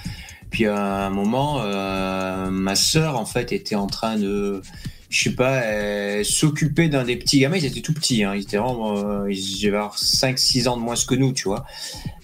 [0.51, 4.63] Puis à un moment, euh, ma sœur, en fait, était en train de
[5.11, 7.57] je sais pas, euh, s'occuper d'un des petits gamins.
[7.57, 8.33] Ils étaient tout petits, hein.
[8.37, 11.67] ils étaient vraiment, euh, ils avaient 5-6 ans de moins que nous, tu vois.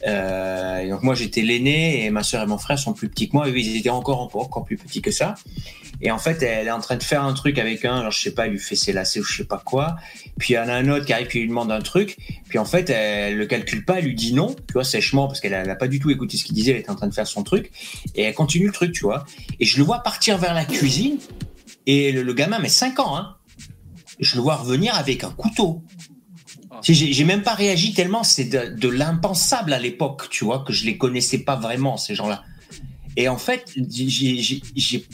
[0.06, 3.36] Euh, donc moi j'étais l'aîné et ma soeur et mon frère sont plus petits que
[3.36, 3.48] moi.
[3.48, 5.34] Et ils étaient encore, encore, plus petits que ça.
[6.00, 8.20] Et en fait, elle est en train de faire un truc avec un, genre, je
[8.20, 9.96] sais pas, il lui fait ses lacets ou je sais pas quoi.
[10.38, 12.16] Puis il y en a un autre qui arrive qui lui demande un truc.
[12.48, 15.40] Puis en fait, elle le calcule pas, elle lui dit non, tu vois, sèchement, parce
[15.40, 17.08] qu'elle a, elle a pas du tout écouté ce qu'il disait, elle était en train
[17.08, 17.72] de faire son truc.
[18.14, 19.24] Et elle continue le truc, tu vois.
[19.58, 21.18] Et je le vois partir vers la cuisine.
[21.86, 23.36] Et le, le gamin met 5 ans, hein.
[24.18, 25.82] Je le vois revenir avec un couteau.
[26.82, 30.72] Sais, J'ai même pas réagi tellement c'est de, de l'impensable à l'époque, tu vois, que
[30.72, 32.42] je les connaissais pas vraiment, ces gens-là.
[33.16, 35.06] Et en fait, j'ai-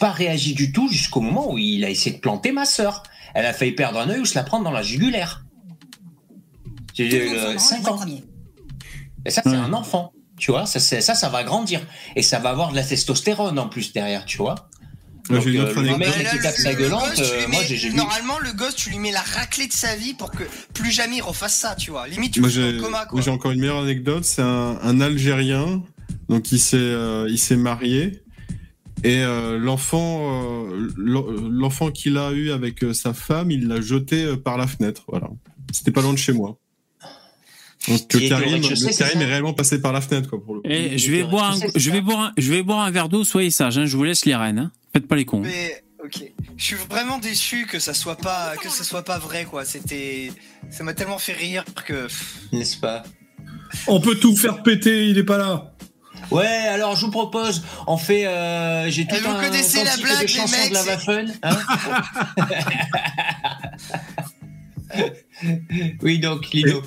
[0.00, 3.02] pas réagi du tout jusqu'au moment où il a essayé de planter ma sœur.
[3.34, 5.44] Elle a failli perdre un œil ou se la prendre dans la jugulaire.
[6.94, 8.06] J'ai Tout le monde euh, ans.
[9.24, 10.12] Et ça, c'est un enfant.
[10.38, 11.86] Tu vois, ça, ça va grandir.
[12.16, 14.70] Et ça va avoir de la testostérone en plus derrière, tu vois.
[15.30, 16.16] Moi, Donc, j'ai une euh, autre anecdote.
[16.22, 17.94] là, qui tape sa gueulante, euh, moi, j'ai vu.
[17.94, 20.42] Normalement, le gosse, tu lui mets la raclée de sa vie pour que
[20.74, 22.08] plus jamais il refasse ça, tu vois.
[22.08, 23.20] Limite, tu Moi le coma, quoi.
[23.20, 25.82] j'ai encore une meilleure anecdote, c'est un, un Algérien,
[26.28, 28.22] donc il s'est euh, il s'est marié
[29.04, 33.80] et euh, l'enfant euh, l'en- l'enfant qu'il a eu avec euh, sa femme, il l'a
[33.80, 35.28] jeté euh, par la fenêtre, voilà.
[35.72, 36.58] C'était pas loin de chez moi.
[37.88, 40.68] Donc Karim, le Karim est réellement passé par la fenêtre quoi pour le coup.
[40.68, 43.08] Et Il je vais boire un, je vais boire un, je vais boire un verre
[43.08, 43.24] d'eau.
[43.24, 44.58] Soyez sages, hein, je vous laisse les rênes.
[44.58, 44.72] Hein.
[44.92, 45.40] Faites pas les cons.
[45.40, 46.22] Mais ok,
[46.56, 49.64] je suis vraiment déçu que ça soit pas que ça soit pas vrai quoi.
[49.64, 50.30] C'était
[50.70, 52.06] ça m'a tellement fait rire que
[52.52, 53.02] N'est-ce pas?
[53.88, 55.74] On peut tout faire péter, il est pas là.
[56.30, 59.96] Ouais, alors je vous propose, on fait, euh, j'ai tout Eh, vous un connaissez la
[59.96, 61.58] blague, de les chansons mecs, de la Waffen, hein
[66.02, 66.82] Oui, donc Lino.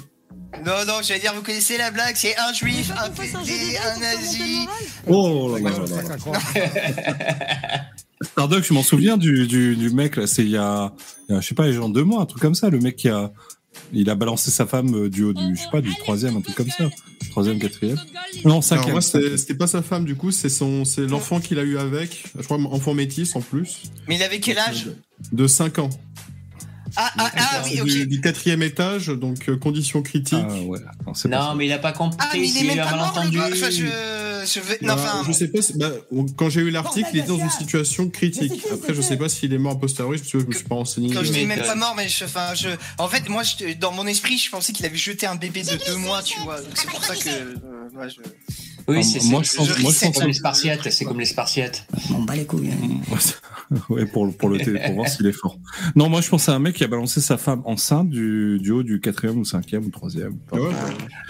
[0.66, 4.68] Non non, j'allais dire vous connaissez la blague, c'est un juif, un PD, un nazi.
[5.08, 7.86] Oh là là là là.
[8.22, 10.94] Starduck, je m'en souviens du, du, du mec, là, c'est il y a,
[11.28, 12.96] il y a, je sais pas, genre deux mois, un truc comme ça, le mec
[12.96, 13.32] qui a,
[13.94, 16.42] il a balancé sa femme euh, du haut du, je sais pas, du troisième, un
[16.42, 16.90] truc comme ça.
[17.32, 17.98] Troisième, quatrième.
[18.46, 19.02] Non, moi cinquième.
[19.02, 22.44] c'était pas sa femme du coup, c'est son c'est l'enfant qu'il a eu avec, je
[22.44, 24.88] crois enfant métis en plus, Mais il avait quel âge?
[25.32, 25.90] de 5 ans.
[26.98, 28.08] Ah ah ah oui, du, ok.
[28.08, 30.38] du quatrième étage, donc euh, conditions critiques.
[30.42, 32.18] Ah ouais, non, pas Non, mais il a pas compris.
[32.22, 33.38] Ah mais il est même a pas mal mort le entendu.
[33.38, 33.50] gars.
[33.52, 33.86] Enfin je
[34.46, 35.62] je vais non Bah, enfin je sais pas.
[35.62, 35.90] si- bah,
[36.38, 38.62] quand j'ai eu l'article, il était dans une situation critique.
[38.72, 40.76] Après, je sais pas s'il est mort a posteriori, parce que je me suis pas
[40.76, 41.14] renseigné.
[41.14, 42.70] Quand je dis même pas mort, mais je, enfin, je,
[43.00, 45.78] en fait, moi, je, dans mon esprit, je pensais qu'il avait jeté un bébé de
[45.88, 46.62] deux mois, tu vois.
[46.62, 47.56] Donc c'est pour ça que, euh,
[47.94, 48.18] moi, je...
[48.88, 50.90] Oui, c'est moi, c'est- je pense- c'est moi, je pense comme les Spartiates.
[50.92, 51.88] C'est comme les Spartiates.
[52.14, 52.70] On bat les couilles.
[52.72, 53.16] hein.
[53.90, 55.58] ouais, pour, le- pour le télé, pour voir s'il est fort.
[55.96, 58.72] Non, moi, je pense à un mec qui a balancé sa femme enceinte du, du
[58.72, 60.38] haut du quatrième ou cinquième ou troisième.
[60.52, 60.70] Ouais, ouais.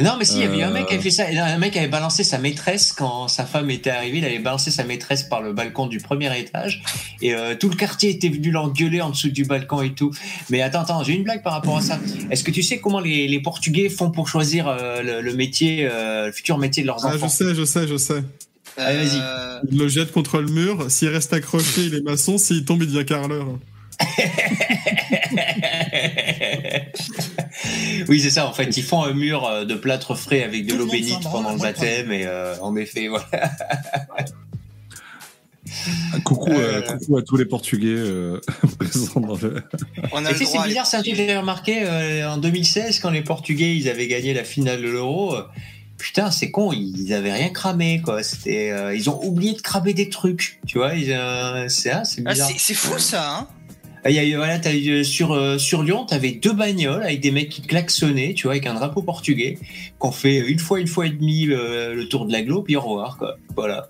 [0.02, 0.74] Non, mais si, il y avait eu un Euh.
[0.74, 1.26] mec qui avait fait ça.
[1.28, 4.18] Un mec avait balancé sa maîtresse quand sa femme était arrivée.
[4.18, 6.84] Il avait balancé sa maîtresse par le balcon du premier étage.
[7.22, 10.12] Et euh, tout le quartier était venu l'engueuler en dessous du balcon et tout.
[10.50, 12.00] Mais attends, attends, j'ai une blague par rapport à ça.
[12.32, 15.88] Est-ce que tu sais comment les, les Portugais font pour choisir euh, le, le métier,
[15.90, 17.28] euh, le futur métier de leurs Ah, enfants?
[17.28, 18.24] je sais, je sais, je sais.
[18.78, 19.20] Allez, vas-y.
[19.22, 20.90] Euh, Il le jette contre le mur.
[20.90, 22.38] S'il reste accroché, il est maçon.
[22.38, 23.46] S'il tombe, il devient carreleur.
[28.10, 28.48] oui, c'est ça.
[28.48, 31.54] En fait, ils font un mur euh, de plâtre frais avec de l'eau bénite pendant
[31.54, 32.12] le baptême.
[32.12, 33.26] Et euh, en effet, voilà.
[36.24, 36.98] Coucou, euh, Euh.
[36.98, 38.40] coucou à tous les Portugais euh,
[38.80, 39.64] présents dans le.
[40.12, 40.64] on a Et le tu sais, droit.
[40.64, 41.28] c'est bizarre, c'est un truc que Portugais.
[41.28, 45.36] j'avais remarqué euh, en 2016 quand les Portugais ils avaient gagné la finale de l'Euro.
[45.98, 48.22] Putain, c'est con, ils avaient rien cramé quoi.
[48.22, 50.94] C'était, euh, ils ont oublié de cramer des trucs, tu vois.
[50.94, 52.50] ils, euh, c'est ah, c'est Ah, bizarre.
[52.52, 53.48] c'est c'est fou ça, hein.
[54.08, 57.02] Il y a eu- voilà, t'as eu, euh, sur euh, sur Lyon, t'avais deux bagnoles
[57.02, 59.58] avec des mecs qui klaxonnaient, tu vois, avec un drapeau portugais,
[59.98, 62.82] qu'on fait une fois, une fois et demie le, le tour de l'agglo, puis au
[62.82, 63.38] revoir quoi.
[63.56, 63.90] Voilà.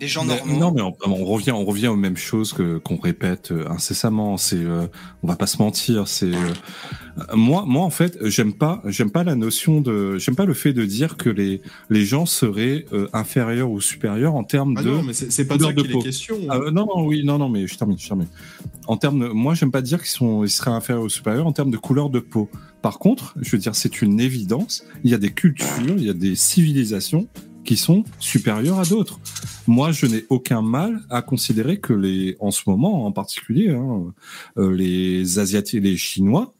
[0.00, 0.58] Des gens Mais- normaux.
[0.58, 4.36] non, mais on, on revient, on revient aux mêmes choses que qu'on répète euh, incessamment.
[4.36, 4.86] C'est, euh,
[5.22, 6.08] on va pas se mentir.
[6.08, 6.52] C'est euh,
[7.34, 10.72] moi, moi en fait, j'aime pas, j'aime pas la notion de, j'aime pas le fait
[10.72, 14.90] de dire que les les gens seraient euh, inférieurs ou supérieurs en termes Ah de.
[14.90, 16.36] non, mais c'est pas de ça qu'il est question.
[16.48, 18.28] Ah, non, non, oui, non, non, mais je termine, je termine.
[18.88, 21.52] En termes, de- moi, j'aime pas dire qu'ils sont, ils seraient inférieurs ou supérieurs en
[21.52, 22.48] termes de couleur de peau.
[22.82, 24.84] Par contre, je veux dire, c'est une évidence.
[25.02, 27.26] Il y a des cultures, il y a des civilisations
[27.66, 29.20] qui sont supérieures à d'autres.
[29.66, 34.14] Moi, je n'ai aucun mal à considérer que les, en ce moment, en particulier, hein,
[34.56, 36.54] euh, les Asiatiques, les Chinois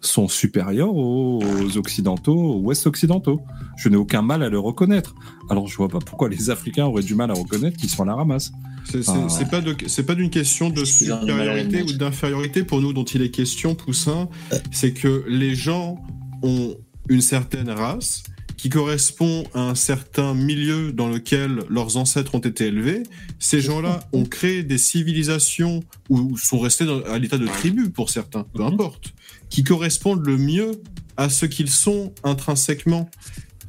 [0.00, 3.40] sont supérieurs aux, aux Occidentaux, aux Ouest-Occidentaux.
[3.76, 5.14] Je n'ai aucun mal à le reconnaître.
[5.50, 8.06] Alors, je vois pas pourquoi les Africains auraient du mal à reconnaître qu'ils sont à
[8.06, 8.52] la ramasse.
[8.84, 13.04] C'est c'est pas de c'est pas d'une question de supériorité ou d'infériorité pour nous dont
[13.04, 14.28] il est question, Poussin.
[14.70, 15.98] C'est que les gens
[16.42, 16.76] ont
[17.08, 18.22] une certaine race
[18.56, 23.02] qui correspond à un certain milieu dans lequel leurs ancêtres ont été élevés.
[23.38, 28.10] Ces gens-là ont créé des civilisations ou sont restés dans- à l'état de tribu pour
[28.10, 29.12] certains, peu importe,
[29.50, 30.72] qui correspondent le mieux
[31.16, 33.10] à ce qu'ils sont intrinsèquement.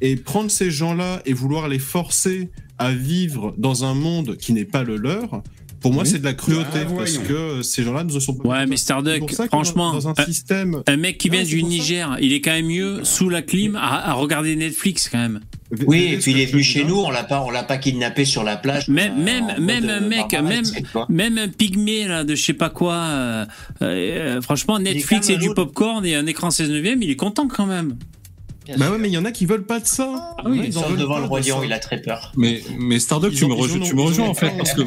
[0.00, 4.64] Et prendre ces gens-là et vouloir les forcer à vivre dans un monde qui n'est
[4.64, 5.42] pas le leur,
[5.80, 6.08] pour moi, Oui.
[6.10, 8.48] c'est de la cruauté Ah, parce que ces gens-là ne sont pas.
[8.48, 10.82] Ouais, mais Starduck, franchement, dans un un- système.
[10.86, 11.66] Un mec qui vient du ça.
[11.66, 15.40] Niger, il est quand même mieux sous la clim à, à regarder Netflix quand même.
[15.86, 18.24] Oui, et puis il est venu chez nous, on l'a pas, on l'a pas kidnappé
[18.24, 18.88] sur la plage.
[18.88, 20.62] Même, euh, même, même un mec, même,
[21.10, 22.94] même un pygmée là de je sais pas quoi.
[22.94, 23.44] euh,
[23.82, 27.66] euh, franchement, Netflix et du popcorn et un écran 16 neuvième, il est content quand
[27.66, 27.96] même.
[28.76, 30.34] Bah ouais, mais il y en a qui veulent pas de ça.
[30.38, 32.32] Ah oui, ils veulent devant le roi lion, il a très peur.
[32.36, 34.82] Mais mais Starduck, Ils tu me rejoins, en tu me rejoins fait parce que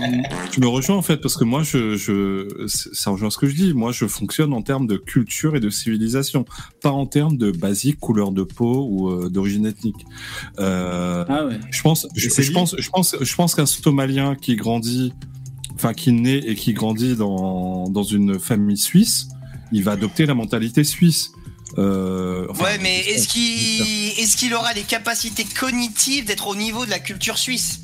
[0.52, 3.56] tu me rejoins en fait parce que moi je je ça rejoint ce que je
[3.56, 3.74] dis.
[3.74, 6.46] Moi je fonctionne en termes de culture et de civilisation,
[6.82, 10.06] pas en termes de basique couleur de peau ou euh, d'origine ethnique.
[10.60, 11.60] Euh, Ah ouais.
[11.72, 15.14] je pense je, pense je pense je pense qu'un Somalien qui grandit
[15.76, 19.28] enfin qui naît et qui grandit dans dans une famille suisse,
[19.72, 21.32] il va adopter la mentalité suisse.
[21.78, 23.28] Euh, enfin, Ouais, mais est-ce
[24.38, 27.80] qu'il aura les capacités cognitives d'être au niveau de la culture suisse?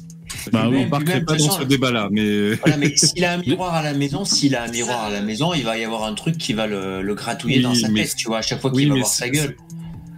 [0.52, 0.78] Bah Puis oui.
[0.86, 3.82] même- On même, pas dans ce débat-là, mais Voilà, mais s'il a un miroir à
[3.82, 6.38] la maison, s'il a un miroir à la maison, il va y avoir un truc
[6.38, 8.72] qui va le, le gratouiller Oui, dans sa mais- tête, tu vois, à chaque fois
[8.74, 9.56] Oui, qu'il va mais voir sa gueule.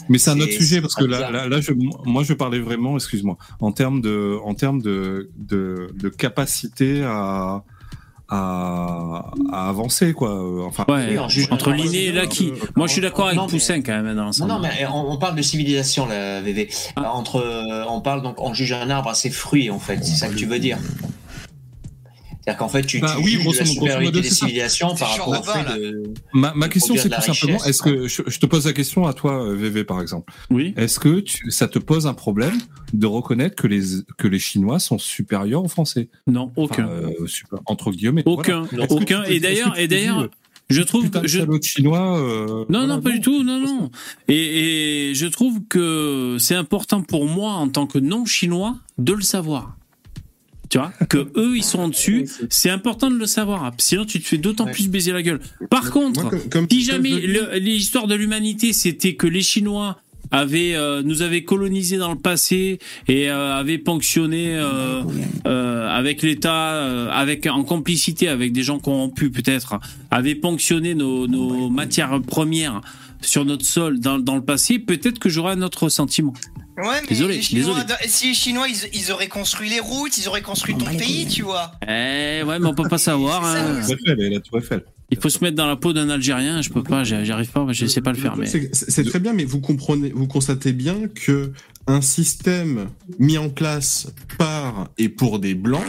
[0.08, 1.32] Mais c'est un autre sujet parce que là, bizarre.
[1.32, 1.72] là, là, je,
[2.06, 7.64] moi, je parlais vraiment, excuse-moi, en termes de, en termes de, de, de capacité à,
[8.30, 10.30] à, à avancer, quoi.
[10.30, 12.52] Euh, Enfin, Ouais, Oui, en juge- entre en l'inné et l'acquis.
[12.52, 15.12] euh, Moi, je suis d'accord avec mais- Poussin quand même dans Non, non, mais on,
[15.14, 16.70] on parle de civilisation, là, VV.
[16.96, 17.12] Ah.
[17.14, 20.04] Entre, euh, on parle donc, on juge un arbre à ses fruits, en fait.
[20.04, 20.78] C'est ça que tu veux dire.
[22.50, 25.10] C'est-à-dire qu'en fait, tu, Bah tu oui, juges grosso la modo, supériorité des civilisations par
[25.12, 26.04] rapport au fait de.
[26.34, 29.06] ma, ma de question, c'est tout simplement, est-ce que, je, je te pose la question
[29.06, 30.34] à toi, euh, VV, par exemple.
[30.50, 30.74] Oui.
[30.78, 32.58] Est-ce que tu, ça te pose un problème
[32.94, 33.82] de reconnaître que les,
[34.18, 36.10] que les Chinois sont supérieurs aux Français?
[36.28, 36.86] Non, aucun.
[36.86, 38.24] Enfin, euh, super- entre guillemets.
[38.26, 38.64] aucun.
[38.72, 38.88] Voilà.
[38.90, 39.22] Aucun.
[39.24, 40.28] te- Et d'ailleurs, et d'ailleurs, euh,
[40.72, 43.92] je trouve putain je, chinois, euh, Non, voilà, non, pas du tout, non, non.
[44.28, 49.22] Et, et je trouve que c'est important pour moi, en tant que non-chinois, de le
[49.22, 49.76] savoir.
[50.70, 53.72] Tu vois, que eux, ils sont au-dessus, c'est important de le savoir.
[53.80, 54.72] Sinon, tu te fais d'autant Ouais.
[54.72, 55.40] plus baiser la gueule.
[55.70, 57.10] Par contre, Moi, comme- comme- si jamais
[57.60, 60.00] l'histoire de l'humanité, c'était que les Chinois
[60.32, 62.78] avaient, euh, nous avaient colonisés dans le passé
[63.08, 64.60] et euh, avaient ponctionné
[65.46, 69.80] euh, avec l'État, avec en complicité avec des gens corrompus peut-être,
[70.12, 72.82] avaient ponctionné nos, nos matières premières
[73.22, 76.34] sur notre sol dans, dans le passé, peut-être que j'aurais un autre sentiment.
[76.82, 78.08] Ouais, mais Désolé, les Chinois, désolé.
[78.08, 81.42] si les Chinois, ils, ils auraient construit les routes, ils auraient construit ton pays, tu
[81.44, 81.72] vois.
[81.84, 83.44] Eh ouais, mais on peut pas savoir.
[83.46, 83.80] Hein.
[83.80, 84.84] La Tour Eiffel, et la Tour Eiffel.
[85.12, 86.62] Il faut se mettre dans la peau d'un Algérien.
[86.62, 88.38] Je peux pas, j'y j'y arrive pas, je sais pas le faire.
[88.38, 91.52] Mais C'est c'est très bien, mais vous comprenez, vous constatez bien que
[91.88, 94.08] un système mis en place
[94.38, 95.82] par et pour des blancs,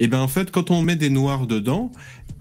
[0.00, 1.92] et ben en fait, quand on met des noirs dedans,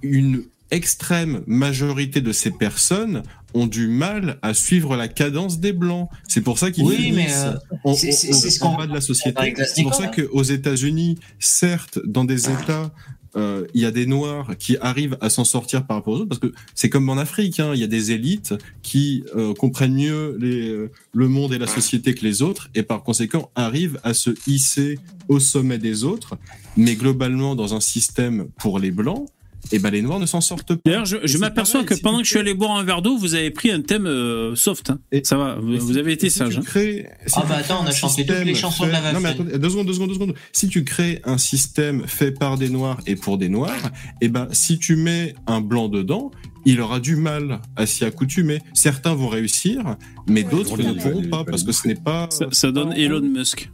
[0.01, 0.43] une
[0.73, 3.23] extrême majorité de ces personnes
[3.53, 6.09] ont du mal à suivre la cadence des blancs.
[6.27, 8.87] C'est pour ça qu'ils Oui, mais, euh, en, c'est- c'est- en- c'est ce qu'on- bas
[8.87, 9.53] de la société.
[9.67, 12.91] C'est pour ça qu'aux États-Unis, certes, dans des États
[13.35, 16.29] euh, il y a des noirs qui arrivent à s'en sortir par rapport aux autres
[16.29, 19.95] parce que c'est comme en Afrique, hein, il y a des élites qui euh, comprennent
[19.95, 23.99] mieux les, euh, le monde et la société que les autres et par conséquent arrivent
[24.03, 26.37] à se hisser au sommet des autres.
[26.77, 29.25] Mais globalement, dans un système pour les blancs,
[29.71, 30.81] eh ben les noirs ne s'en sortent pas.
[30.85, 33.17] D'ailleurs, je, Et m'aperçois que si pendant que je suis allé boire un verre d'eau,
[33.17, 34.89] vous avez pris un thème euh, soft.
[34.89, 34.99] hein.
[35.11, 36.53] Et- Ça va, vous, Et avez été si sage.
[36.53, 36.63] tu hein.
[36.63, 39.01] crées- si Ah bah attends, on a un chanté toutes les système chansons de la
[39.01, 40.33] fait- Non mais attendez, deux secondes, deux secondes, deux secondes.
[40.51, 43.91] Si tu crées un système fait par des noirs et pour des noirs,
[44.21, 46.31] eh ben si tu mets un blanc dedans,
[46.65, 48.59] il aura du mal à s'y accoutumer.
[48.73, 49.97] Certains vont réussir,
[50.29, 52.27] mais d'autres ne pourront pas parce que ce n'est pas.
[52.31, 53.69] Ça, ça donne Elon Musk.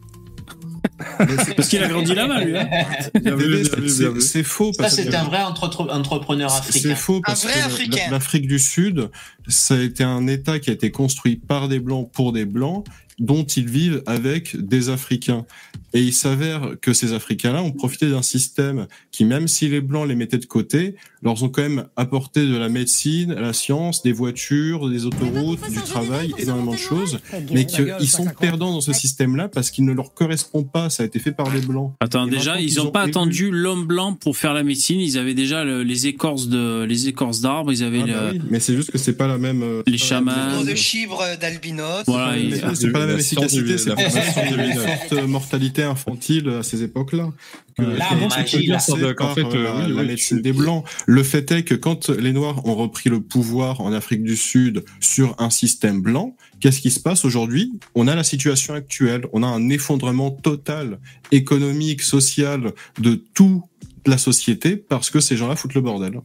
[1.46, 2.58] C'est- Parce qu'il a grandi là-bas, lui.
[2.58, 2.68] hein.
[3.88, 4.20] C'est-.
[4.22, 4.72] C'est faux.
[4.74, 6.96] Ça, c'est un vrai entre- entrepreneur C'est africain.
[6.96, 9.10] faux parce que l'Afrique du Sud,
[9.50, 12.86] ça a été un État qui a été construit par des blancs pour des blancs,
[13.20, 15.46] dont ils vivent avec des Africains.
[15.92, 20.08] Et il s'avère que ces Africains-là ont profité d'un système qui, même si les blancs
[20.08, 24.12] les mettaient de côté, leur ont quand même apporté de la médecine, la science, des
[24.14, 27.18] voitures, des autoroutes, du travail, énormément de choses,
[27.52, 30.90] mais qu'ils sont perdants dans ce système-là parce qu'il ne leur correspond pas.
[30.92, 31.94] Ça a été fait par les blancs.
[32.00, 35.00] Attends, déjà, ils n'ont ont pas élu- attendu l'homme blanc pour faire la médecine.
[35.02, 37.74] Ils avaient déjà le- les écorces de, les écorces d'arbres.
[37.74, 39.64] Ils avaient Ah le- bah oui, mais c'est juste que c'est pas la même.
[39.64, 40.64] euh, Les pas la chamans.
[40.64, 42.03] De chibre d'albinos.
[42.07, 44.74] Voilà, C'est pas la il- même c'est pas la La efficacité, c'est la du- une
[44.80, 47.30] forte mortalité infantile à ces époques-là.
[47.78, 49.14] La c'est magie, fait, euh,
[49.56, 50.84] euh, la, la médecine des Blancs.
[51.07, 54.84] Le fait est que quand les Noirs ont repris le pouvoir en Afrique du Sud
[54.99, 57.72] sur un système blanc, qu'est-ce qui se passe aujourd'hui?
[57.95, 59.28] On a la situation actuelle.
[59.32, 60.99] On a un effondrement total
[61.32, 63.61] économique, social de toute
[64.06, 66.20] la société parce que ces gens-là foutent le bordel.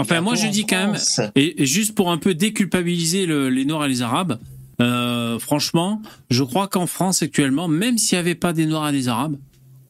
[0.00, 0.96] Enfin, moi, je dis quand même,
[1.34, 4.38] et, et juste pour un peu déculpabiliser le- les Noirs et les Arabes,
[4.80, 6.00] euh, franchement,
[6.30, 9.36] je crois qu'en France actuellement, même s'il n'y avait pas des Noirs et des Arabes,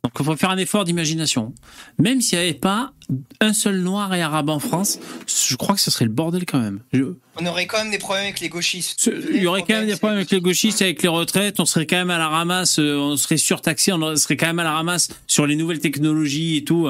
[0.05, 1.53] donc il faut faire un effort d'imagination,
[1.99, 2.93] même s'il n'y avait pas
[3.41, 6.61] un seul Noir et Arabe en France, je crois que ce serait le bordel quand
[6.61, 6.81] même.
[6.93, 7.03] Je-
[7.41, 9.01] On aurait quand même des problèmes avec les gauchistes.
[9.01, 11.67] ce- Il y aurait quand même des problèmes avec les gauchistes, avec les retraites, on
[11.67, 14.65] serait quand même à la ramasse, euh, on serait surtaxé, on serait quand même à
[14.65, 16.89] la ramasse sur les nouvelles technologies et tout.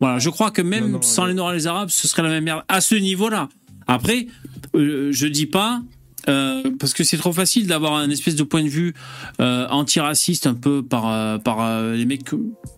[0.00, 2.08] Voilà, je crois que même Non, non, sans le- les Noirs et les Arabes, ce
[2.08, 3.48] serait la même merde à ce niveau-là.
[3.86, 4.26] Après,
[4.74, 5.82] euh, je dis pas.
[6.28, 8.94] Euh, parce que c'est trop facile d'avoir un espèce de point de vue
[9.40, 12.32] euh, antiraciste un peu par euh, par les mecs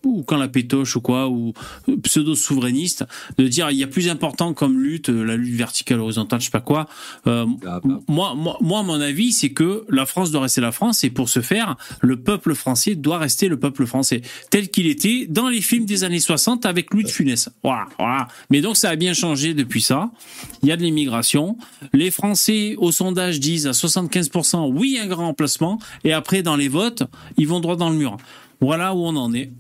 [0.05, 1.53] ou quand la pétoche ou quoi ou
[2.03, 3.05] pseudo souverainiste
[3.39, 6.51] de dire il y a plus important comme lutte la lutte verticale horizontale je sais
[6.51, 6.89] pas quoi
[7.27, 8.01] euh, Ah, bah.
[8.09, 11.29] moi, moi, moi, mon avis, c'est que la France doit rester la France et pour
[11.29, 15.61] ce faire, le peuple français doit rester le peuple français tel qu'il était dans les
[15.61, 17.49] films des années 60 avec Louis de Funès.
[17.63, 18.29] Voilà, voilà.
[18.51, 20.11] Mais donc ça a bien changé depuis ça.
[20.63, 21.57] Il y a de l'immigration.
[21.93, 25.79] Les Français, au sondage, disent à 75% oui, un grand emplacement.
[26.05, 27.05] Et après, dans les votes,
[27.37, 28.17] ils vont droit dans le mur.
[28.61, 29.53] Voilà où on en est.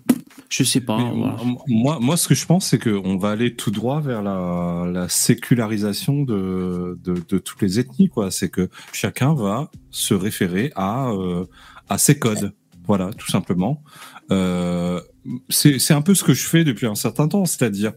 [0.48, 0.98] Je sais pas.
[0.98, 1.36] Voilà.
[1.66, 5.08] Moi, moi, ce que je pense, c'est qu'on va aller tout droit vers la, la
[5.08, 8.08] sécularisation de, de, de toutes les ethnies.
[8.08, 8.30] quoi.
[8.30, 11.46] C'est que chacun va se référer à, euh,
[11.88, 12.52] à ses codes.
[12.86, 13.82] Voilà, tout simplement.
[14.30, 15.00] Euh,
[15.48, 17.92] c'est un peu ce que je fais depuis un certain temps, c'est-à-dire,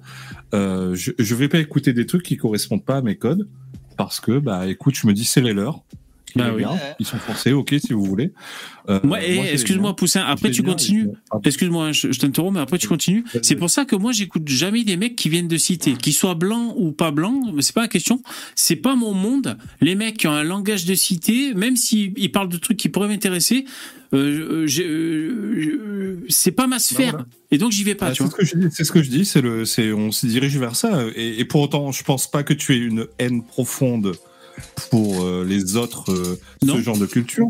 [0.54, 3.50] euh, je, je vais pas écouter des trucs qui correspondent pas à mes codes
[3.96, 5.84] parce que, bah, écoute, je me dis c'est les leurs.
[6.36, 6.64] Ils Bah oui.
[7.00, 8.32] Ils sont français, ok, si vous voulez.
[8.90, 9.96] Euh, Moi, excuse-moi.
[9.96, 11.10] Poussin, après tu continues.
[11.32, 13.24] sont- Excuse-moi, je, je t'interromps, mais après tu continues.
[13.42, 16.36] C'est pour ça que moi, j'écoute jamais des mecs qui viennent de cité, qu'ils soient
[16.36, 18.22] blancs ou pas blancs, mais c'est pas la question.
[18.56, 19.58] C'est pas mon monde.
[19.82, 22.90] Les mecs qui ont un langage de cité, même s'ils ils parlent de trucs qui
[22.90, 23.66] pourraient m'intéresser,
[24.14, 27.12] euh, euh, c'est pas ma sphère.
[27.12, 27.26] voilà.
[27.52, 28.32] Et donc j'y vais pas, Bah, tu c'est vois.
[28.32, 28.68] ce que je dis.
[28.76, 29.26] C'est ce que je dis.
[29.26, 31.06] C'est le, c'est, on se dirige vers ça.
[31.16, 34.14] Et, et pour autant, je pense pas que tu aies une haine profonde
[34.92, 37.48] pour euh, les autres, euh, ce genre de culture.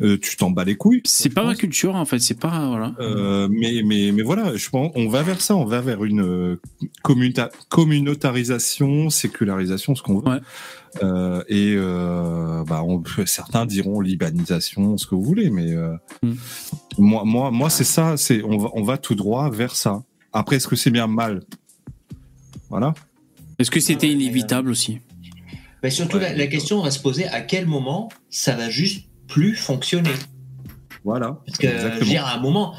[0.00, 1.00] Euh, tu t'en bats les couilles.
[1.04, 2.18] C'est pas ma culture, en fait.
[2.18, 2.92] C'est pas, voilà.
[2.98, 5.54] Euh, mais, mais, mais voilà, je pense, on va vers ça.
[5.56, 6.58] On va vers une
[7.04, 10.28] commuta- communautarisation, sécularisation, ce qu'on veut.
[10.28, 10.40] Ouais.
[11.02, 11.76] Euh, et
[12.66, 16.32] bah, on, certains diront libanisation, ce que vous voulez, mais euh, Mm.
[16.98, 18.16] moi, moi, moi, c'est ça.
[18.16, 20.02] C'est on va, on va tout droit vers ça.
[20.32, 21.42] Après, est-ce que c'est bien mal?
[22.70, 22.92] Voilà.
[23.58, 24.98] Est-ce que c'était inévitable aussi?
[25.82, 29.56] Mais surtout, la, la question va se poser à quel moment ça va juste plus
[29.56, 30.12] fonctionner.
[31.04, 31.40] Voilà.
[31.46, 32.74] Parce que, je veux dire, à un moment,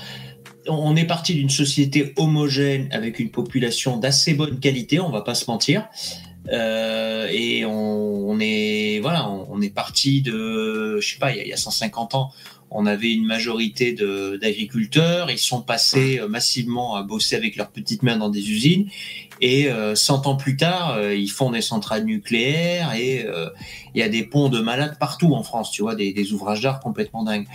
[0.67, 5.21] on on est parti d'une société homogène avec une population d'assez bonne qualité, on va
[5.21, 5.87] pas se mentir.
[6.51, 11.37] Euh, et on, on est voilà, on, on est parti de, je sais pas, il
[11.37, 12.31] y, a, il y a 150 ans,
[12.73, 18.03] on avait une majorité d'agriculteurs, ils sont passés euh, massivement à bosser avec leurs petites
[18.03, 18.89] mains dans des usines,
[19.41, 23.49] et euh, 100 ans plus tard, euh, ils font des centrales nucléaires et euh,
[23.93, 26.61] il y a des ponts de malades partout en France, tu vois, des, des ouvrages
[26.61, 27.47] d'art complètement dingues.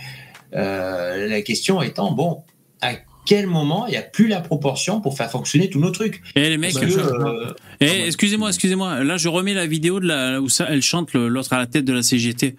[0.51, 2.43] La question étant, bon,
[2.81, 2.93] à
[3.25, 6.21] quel moment il n'y a plus la proportion pour faire fonctionner tous nos trucs?
[6.35, 9.03] Eh les mecs, euh, Eh, excusez-moi, excusez-moi.
[9.03, 11.85] Là, je remets la vidéo de la où ça, elle chante l'autre à la tête
[11.85, 12.55] de la CGT.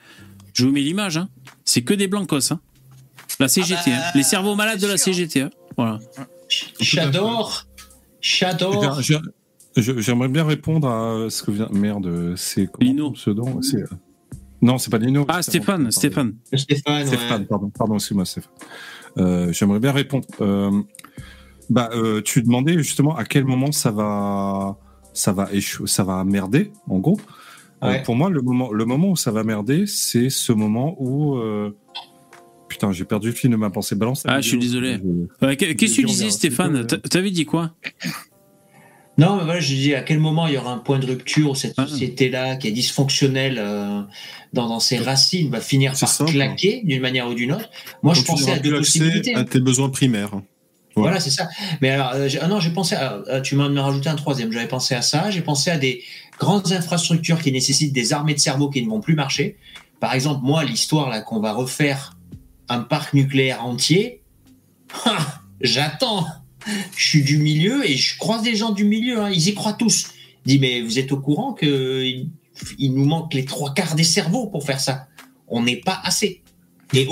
[0.54, 1.16] Je vous mets l'image.
[1.16, 1.28] Hein.
[1.64, 2.52] C'est que des blancos.
[2.52, 2.60] Hein.
[3.38, 4.10] La CGT, Ah bah, hein.
[4.14, 4.96] les cerveaux malades de la.
[4.96, 5.42] CGT.
[5.42, 5.50] Hein.
[5.76, 5.98] Voilà.
[6.80, 7.66] j'adore,
[8.20, 9.00] j'adore.
[9.00, 11.68] Je- J'aimerais bien répondre à ce que vient.
[11.72, 13.14] Merde, c'est Lino.
[13.16, 13.30] C'est-
[14.62, 15.24] Non, c'est pas Lino.
[15.28, 15.90] Ah, Stéphane, pardon.
[15.90, 16.34] Stéphane.
[16.52, 17.06] Stéphane, ouais.
[17.06, 18.52] Stéphane, pardon, pardon, excuse-moi, Stéphane.
[19.18, 20.26] Euh, J'aimerais bien répondre.
[20.40, 20.82] Euh,
[21.70, 24.76] bah, euh, tu demandais justement à quel moment ça va,
[25.14, 25.48] ça va
[25.86, 27.18] ça va merder, en gros.
[27.82, 28.02] Euh, Ouais.
[28.02, 31.36] pour moi, le moment, le moment où ça va merder, c'est ce moment où.
[31.36, 31.70] euh,
[32.68, 33.96] Putain, j'ai perdu le fil de ma pensée.
[33.96, 34.24] Balance.
[34.24, 34.98] la Ah, je suis désolé.
[35.42, 36.30] Je- Qu'est-ce que tu disais.
[36.30, 37.72] Stéphane T'a- T'avais dit quoi?
[39.18, 41.50] Non, mais voilà, je dis à quel moment il y aura un point de rupture
[41.50, 41.86] où cette Ah.
[41.86, 44.00] société-là, qui est dysfonctionnelle euh,
[44.52, 46.30] dans, dans ses racines, va finir par simple.
[46.30, 47.68] claquer d'une manière ou d'une autre.
[48.02, 49.34] Moi, je Quand pensais à deux possibilités.
[49.34, 49.44] à hein.
[49.44, 50.40] tes besoins primaires.
[51.02, 51.48] Voilà, c'est ça.
[51.80, 54.52] Mais alors, euh, ah non, j'ai pensé à- tu m'en as rajouté un troisième.
[54.52, 55.30] J'avais pensé à ça.
[55.30, 56.02] J'ai pensé à des
[56.38, 59.56] grandes infrastructures qui nécessitent des armées de cerveaux qui ne vont plus marcher.
[60.00, 62.16] Par exemple, moi, l'histoire là qu'on va refaire
[62.68, 64.22] un parc nucléaire entier,
[65.04, 66.26] ah, j'attends.
[66.96, 69.20] Je suis du milieu et je croise des gens du milieu.
[69.22, 70.08] hein, ils y croient tous.
[70.44, 72.30] Dis mais vous êtes au courant que il,
[72.78, 75.06] il nous manque les trois quarts des cerveaux pour faire ça.
[75.48, 76.42] On n'est pas assez.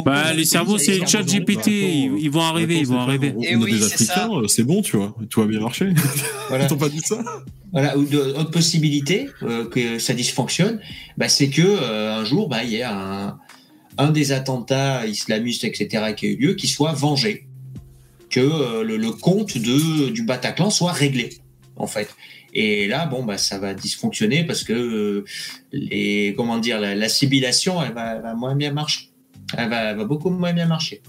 [0.05, 1.68] Bah, les cerveaux, c'est les chat GPT.
[1.68, 3.32] Ils, vont arriver, ils vont arriver.
[3.36, 3.84] On, a oui, des.
[3.84, 5.14] Africains, euh, c'est bon, tu vois.
[5.30, 5.90] Tout va bien marcher.
[6.48, 6.64] Voilà.
[6.64, 7.22] Ils t'ont pas dit ça
[7.72, 10.80] Voilà, autre possibilité euh, que ça dysfonctionne,
[11.16, 13.38] bah, c'est que euh, un jour, bah, il y a un,
[13.98, 17.46] un des attentats islamistes, etc., qui a eu lieu, qui soit vengé,
[18.30, 21.30] que euh, le, le compte de du Bataclan soit réglé,
[21.76, 22.09] en fait.
[22.55, 25.24] Et là, bon, bah, ça va dysfonctionner parce que euh,
[25.72, 29.10] les, comment dire, la, la civilisation, elle va, elle va moins bien marcher.
[29.56, 31.02] Elle va, elle va beaucoup moins bien marcher.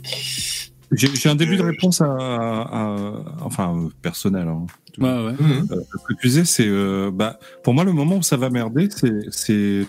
[0.91, 4.47] J'ai un début de réponse à, à- enfin euh, personnel.
[4.47, 4.65] hein.
[4.97, 5.33] Ouais, ouais.
[5.33, 5.67] Mhm.
[5.71, 8.49] Euh, ce que tu disais, c'est euh, bah pour moi le moment où ça va
[8.49, 9.85] merder, c'est c'est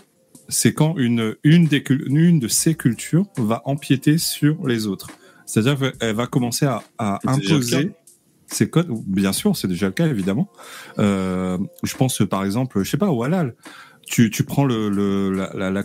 [0.49, 5.09] c'est quand une une des cul- une de ces cultures va empiéter sur les autres.
[5.47, 6.83] C'est-à-dire qu'elle va commencer à,
[7.27, 7.93] imposer
[8.47, 8.89] ses codes.
[9.07, 10.49] Bien sûr, c'est déjà le cas évidemment.
[10.99, 13.55] Euh, je pense euh, par exemple, je sais pas au halal.
[14.11, 15.85] Tu, tu prends le, le la, la, la-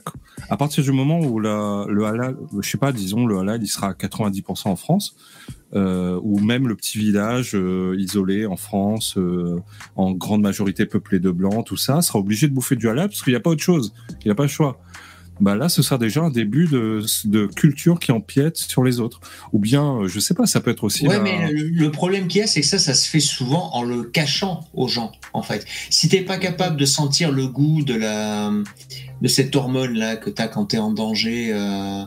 [0.49, 3.67] à partir du moment où la, le halal, je sais pas, disons le halal, il
[3.67, 5.15] sera à 90% en France,
[5.75, 9.59] euh, ou même le petit village euh, isolé en France, euh,
[9.95, 13.21] en grande majorité peuplé de blancs, tout ça, sera obligé de bouffer du halal parce
[13.21, 14.81] qu'il n'y a pas autre chose, il n'y a pas le choix.
[15.41, 19.19] Bah là, ce sera déjà un début de, de culture qui empiète sur les autres.
[19.51, 21.05] Ou bien, euh, je sais pas, ça peut être aussi.
[21.07, 23.19] Ouais, la- mais le, le problème qu'il y a, c'est que ça, ça se fait
[23.19, 25.65] souvent en le cachant aux gens, en fait.
[25.89, 28.51] Si t'es pas capable de sentir le goût de la
[29.21, 32.03] de cette hormone là que t'as quand t'es en danger, euh,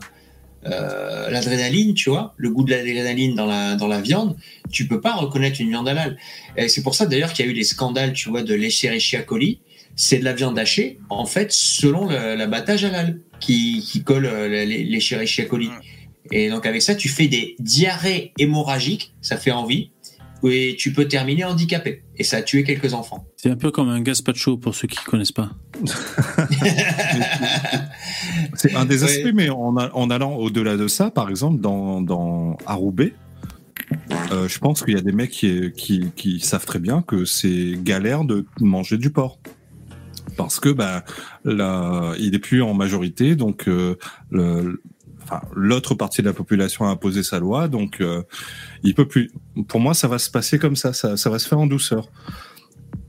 [0.66, 4.36] euh, l'adrénaline, tu vois, le goût de l'adrénaline dans la dans la viande,
[4.70, 6.16] tu peux pas reconnaître une viande halal.
[6.66, 9.60] C'est pour ça d'ailleurs qu'il y a eu les scandales, tu vois, de l'Escherichia coli.
[10.00, 14.46] C'est de la viande hachée, en fait, selon le- l'abattage halal, qui, qui colle euh,
[14.64, 15.70] les- l'Escherichia coli.
[16.30, 19.90] Et donc avec ça, tu fais des diarrhées hémorragiques, ça fait envie,
[20.44, 22.04] et tu peux terminer handicapé.
[22.16, 23.26] Et ça a tué quelques enfants.
[23.36, 25.50] C'est un peu comme un gazpacho pour ceux qui connaissent pas.
[28.54, 29.10] C'est un des Ouais.
[29.10, 29.76] aspects, mais en,
[30.10, 33.14] allant au-delà de ça, par exemple, dans, dans à Roubaix,
[34.32, 37.24] euh, je pense qu'il y a des mecs qui, qui, qui savent très bien que
[37.24, 39.38] c'est galère de manger du porc.
[40.38, 41.04] Parce que bah,
[41.44, 43.96] là, il est plus en majorité, donc euh,
[44.30, 44.80] le,
[45.24, 48.22] enfin, l'autre partie de la population a imposé sa loi, donc euh,
[48.82, 49.30] il peut plus.
[49.66, 52.08] Pour moi, ça va se passer comme ça, ça, ça va se faire en douceur,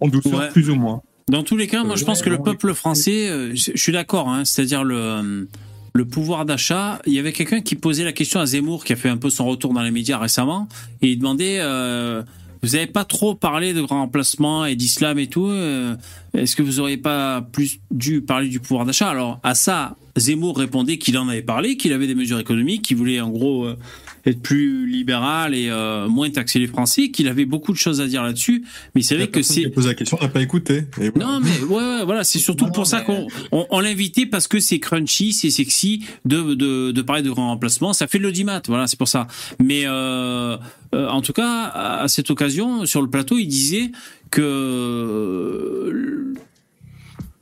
[0.02, 0.50] en douceur Ouais.
[0.50, 1.02] plus ou moins.
[1.30, 3.82] Dans tous les cas, moi, je Euh, pense que le peuple français, euh, je je
[3.82, 5.48] suis d'accord, hein, c'est-à-dire le,
[5.94, 7.00] le pouvoir d'achat.
[7.06, 9.30] Il y avait quelqu'un qui posait la question à Zemmour, qui a fait un peu
[9.30, 10.68] son retour dans les médias récemment,
[11.04, 12.24] et il demandait euh,
[12.62, 15.96] Vous n'avez pas trop parlé de grand remplacement et d'islam et tout, euh,
[16.34, 19.10] est-ce que vous auriez pas plus dû parler du pouvoir d'achat?
[19.10, 22.98] Alors, à ça, Zemmour répondait qu'il en avait parlé, qu'il avait des mesures économiques, qu'il
[22.98, 23.78] voulait en gros euh,
[24.26, 28.08] être plus libéral et euh, moins taxer les Français, qu'il avait beaucoup de choses à
[28.08, 28.64] dire là-dessus,
[28.96, 29.66] mais c'est La vrai que qui c'est.
[29.66, 30.86] a posé la question n'a pas écouté.
[31.02, 31.34] Et voilà.
[31.34, 34.26] Non, mais ouais, ouais, voilà, c'est surtout Non, pour ça qu'on on, on l'a invité
[34.26, 37.94] parce que c'est crunchy, c'est sexy de, de, de parler de grand remplacement.
[37.94, 39.28] Ça fait de l'audimat, voilà, c'est pour ça.
[39.64, 40.58] Mais euh,
[40.96, 43.92] euh, en tout cas, à, à cette occasion, sur le plateau, il disait
[44.32, 46.34] que.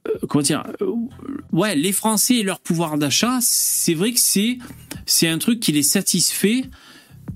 [0.07, 0.91] Euh, comment dire euh,
[1.51, 4.57] Ouais, les Français et leur pouvoir d'achat, c'est vrai que c'est
[5.05, 6.63] c'est un truc qui les satisfait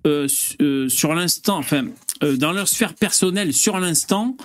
[0.08, 1.86] euh, su- sur l'instant, enfin,
[2.22, 4.36] dans leur sphère personnelle, sur l'instant,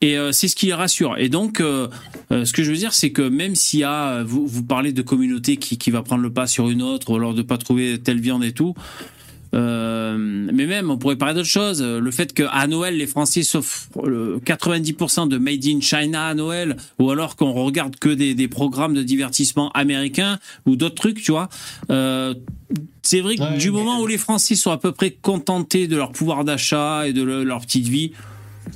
[0.00, 1.16] et c'est ce qui les rassure.
[1.18, 4.62] Et donc, ce que je veux dire, c'est que même s'il y a, vous, vous
[4.62, 7.42] parlez de communauté qui, qui va prendre le pas sur une autre, ou alors de
[7.42, 8.74] pas trouver telle viande et tout,
[9.54, 11.82] euh, mais même, on pourrait parler d'autre chose.
[11.82, 16.76] Le fait qu'à Noël, les Français s'offrent euh, 90% de Made in China à Noël,
[16.98, 21.30] ou alors qu'on regarde que des, des programmes de divertissement américains ou d'autres trucs, tu
[21.32, 21.48] vois.
[21.90, 22.34] Euh,
[23.02, 25.86] c'est vrai que Ouais, du mais- moment où les Français sont à peu près contentés
[25.86, 28.12] de leur pouvoir d'achat et de le- leur petite vie,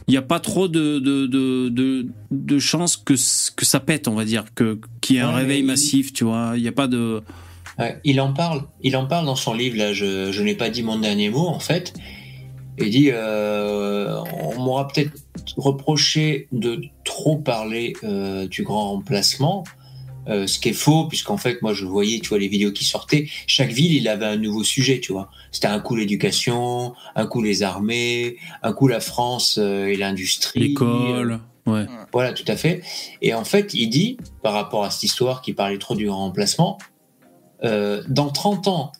[0.07, 3.15] il n'y a pas trop de, de, de, de, de chances que,
[3.57, 4.45] que ça pète, on va dire,
[5.01, 6.53] qu'il y ait un Ouais, réveil mais- massif, tu vois.
[6.57, 7.23] Il n'y a pas de.
[7.79, 9.93] Ouais, il en parle, il en parle dans son livre là.
[9.93, 11.95] Je, je n'ai pas dit mon dernier mot en fait.
[12.81, 14.21] Il dit, euh,
[14.55, 15.13] on m'aura peut-être
[15.57, 19.65] reproché de trop parler euh, du grand remplacement,
[20.29, 22.85] euh, ce qui est faux puisqu'en fait moi je voyais, tu vois, les vidéos qui
[22.85, 23.29] sortaient.
[23.47, 25.31] Chaque ville, il avait un nouveau sujet, tu vois.
[25.51, 30.61] C'était un coup l'éducation, un coup les armées, un coup la France euh, et l'industrie.
[30.61, 31.41] L'école.
[31.67, 31.87] Ouais.
[32.13, 32.81] Voilà, tout à fait.
[33.21, 36.25] Et en fait, il dit, par rapport à cette histoire qui parlait trop du grand
[36.25, 36.79] remplacement,
[37.65, 38.93] euh, dans 30 ans,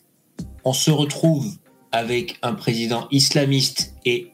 [0.65, 1.47] on se retrouve
[1.91, 4.33] avec un président islamiste et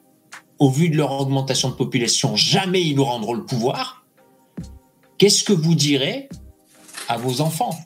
[0.60, 4.06] au vu de leur augmentation de population, jamais ils nous rendront le pouvoir.
[5.18, 6.30] Qu'est-ce que vous direz
[7.07, 7.77] à vos enfants?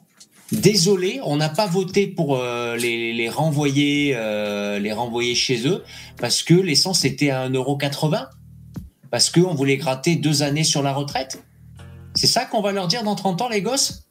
[0.51, 5.83] Désolé, on n'a pas voté pour euh, les, renvoyer, euh, les renvoyer chez eux
[6.17, 8.29] parce que l'essence était à 1,80€
[9.11, 11.43] parce qu'on voulait gratter deux années sur la retraite.
[12.15, 14.08] C'est ça qu'on va leur dire dans 30 ans, les gosses?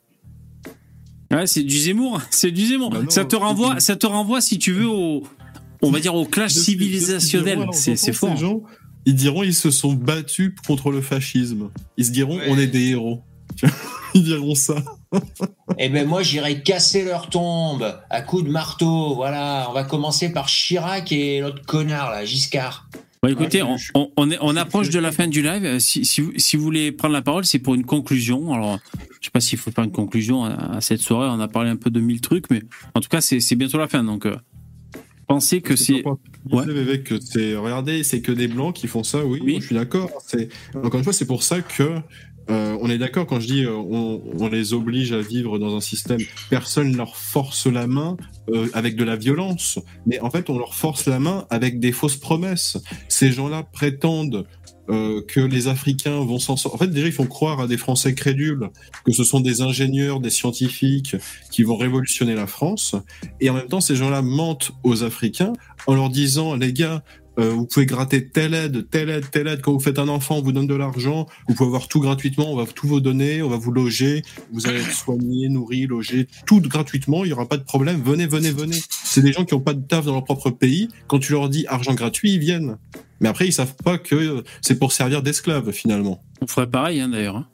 [1.31, 2.91] Ouais, c'est du Zemmour, c'est du Zemmour.
[2.91, 5.23] Bah non, ça te renvoie, du- ça te renvoie si tu veux au,
[5.83, 7.67] on va dire au clash De civilisationnel.
[7.73, 8.31] C'est j'entends fort.
[8.35, 8.63] ces gens,
[9.07, 11.71] ils diront ils se sont battus contre le fascisme.
[11.97, 12.47] Ils se diront Ouais.
[12.49, 13.23] on est des héros.
[14.15, 14.77] ils diront ça.
[15.79, 19.15] Eh ben moi j'irai casser leur tombe à coups de marteau.
[19.15, 22.89] Voilà, on va commencer par Chirac et l'autre connard là, Giscard.
[23.23, 25.43] Bah, écoutez, Ouais, on, je- on- on est, on je- approche de la fin du
[25.43, 25.65] live.
[25.65, 28.53] Euh, Si, si, vous- si vous voulez prendre la parole, c'est pour une conclusion.
[28.55, 28.79] Alors,
[29.21, 31.29] je sais pas s'il faut faire une conclusion à, à cette soirée.
[31.31, 32.63] On a parlé un peu de mille trucs, mais
[32.95, 34.05] en tout cas, c'est bientôt la fin.
[34.05, 34.37] Donc, euh,
[35.27, 36.05] pensez que c'est.
[36.51, 36.65] Ouais.
[36.65, 39.25] Regardez, c'est que des blancs qui font ça.
[39.25, 39.59] Oui, Oui.
[39.61, 40.11] je suis d'accord.
[40.77, 42.01] Encore une fois, c'est pour ça que
[42.51, 45.81] euh, on est d'accord quand je dis euh, on, les oblige à vivre dans un
[45.81, 46.21] système.
[46.49, 48.17] Personne leur force la main
[48.51, 51.93] euh, avec de la violence, mais en fait, on leur force la main avec des
[51.93, 52.79] fausses promesses.
[53.09, 54.47] Ces gens-là prétendent
[54.89, 56.77] que les Africains vont s'en sortir.
[56.77, 58.71] En fait, déjà, ils font croire à des Français crédules
[59.05, 61.15] que ce sont des ingénieurs, des scientifiques
[61.51, 62.97] qui vont révolutionner la France.
[63.39, 65.53] Et en même temps, ces gens-là mentent aux Africains
[65.87, 67.03] en leur disant, les gars,
[67.39, 69.61] euh, vous pouvez gratter telle aide, telle aide, telle aide.
[69.63, 71.27] Quand vous faites un enfant, on vous donne de l'argent.
[71.49, 72.53] Vous pouvez avoir tout gratuitement.
[72.53, 73.43] On va tout vous donner.
[73.43, 74.23] On va vous loger.
[74.53, 77.25] Vous allez être soigné, nourri, logé, tout gratuitement.
[77.25, 78.03] Il y aura pas de problème.
[78.03, 78.79] Venez, venez, venez.
[78.91, 80.89] C'est des gens qui ont pas de taf dans leur propre pays.
[81.07, 82.77] Quand tu leur dis argent gratuit, ils viennent.
[83.21, 86.23] Mais après, ils savent pas que c'est pour servir d'esclaves finalement.
[86.41, 87.45] On ferait pareil, hein, d'ailleurs.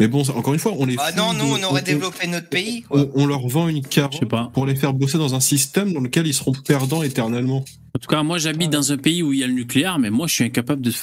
[0.00, 0.96] Mais bon, encore une fois, on les.
[0.98, 2.84] Ah non, nous, de- on aurait développé notre pays.
[2.90, 4.50] on, on leur vend une Je sais carotte pas.
[4.54, 7.64] pour les faire bosser dans un système dans lequel ils seront perdants éternellement.
[7.94, 10.10] En tout cas, moi, j'habite dans un pays où il y a le nucléaire, mais
[10.10, 10.98] moi, je suis incapable de faire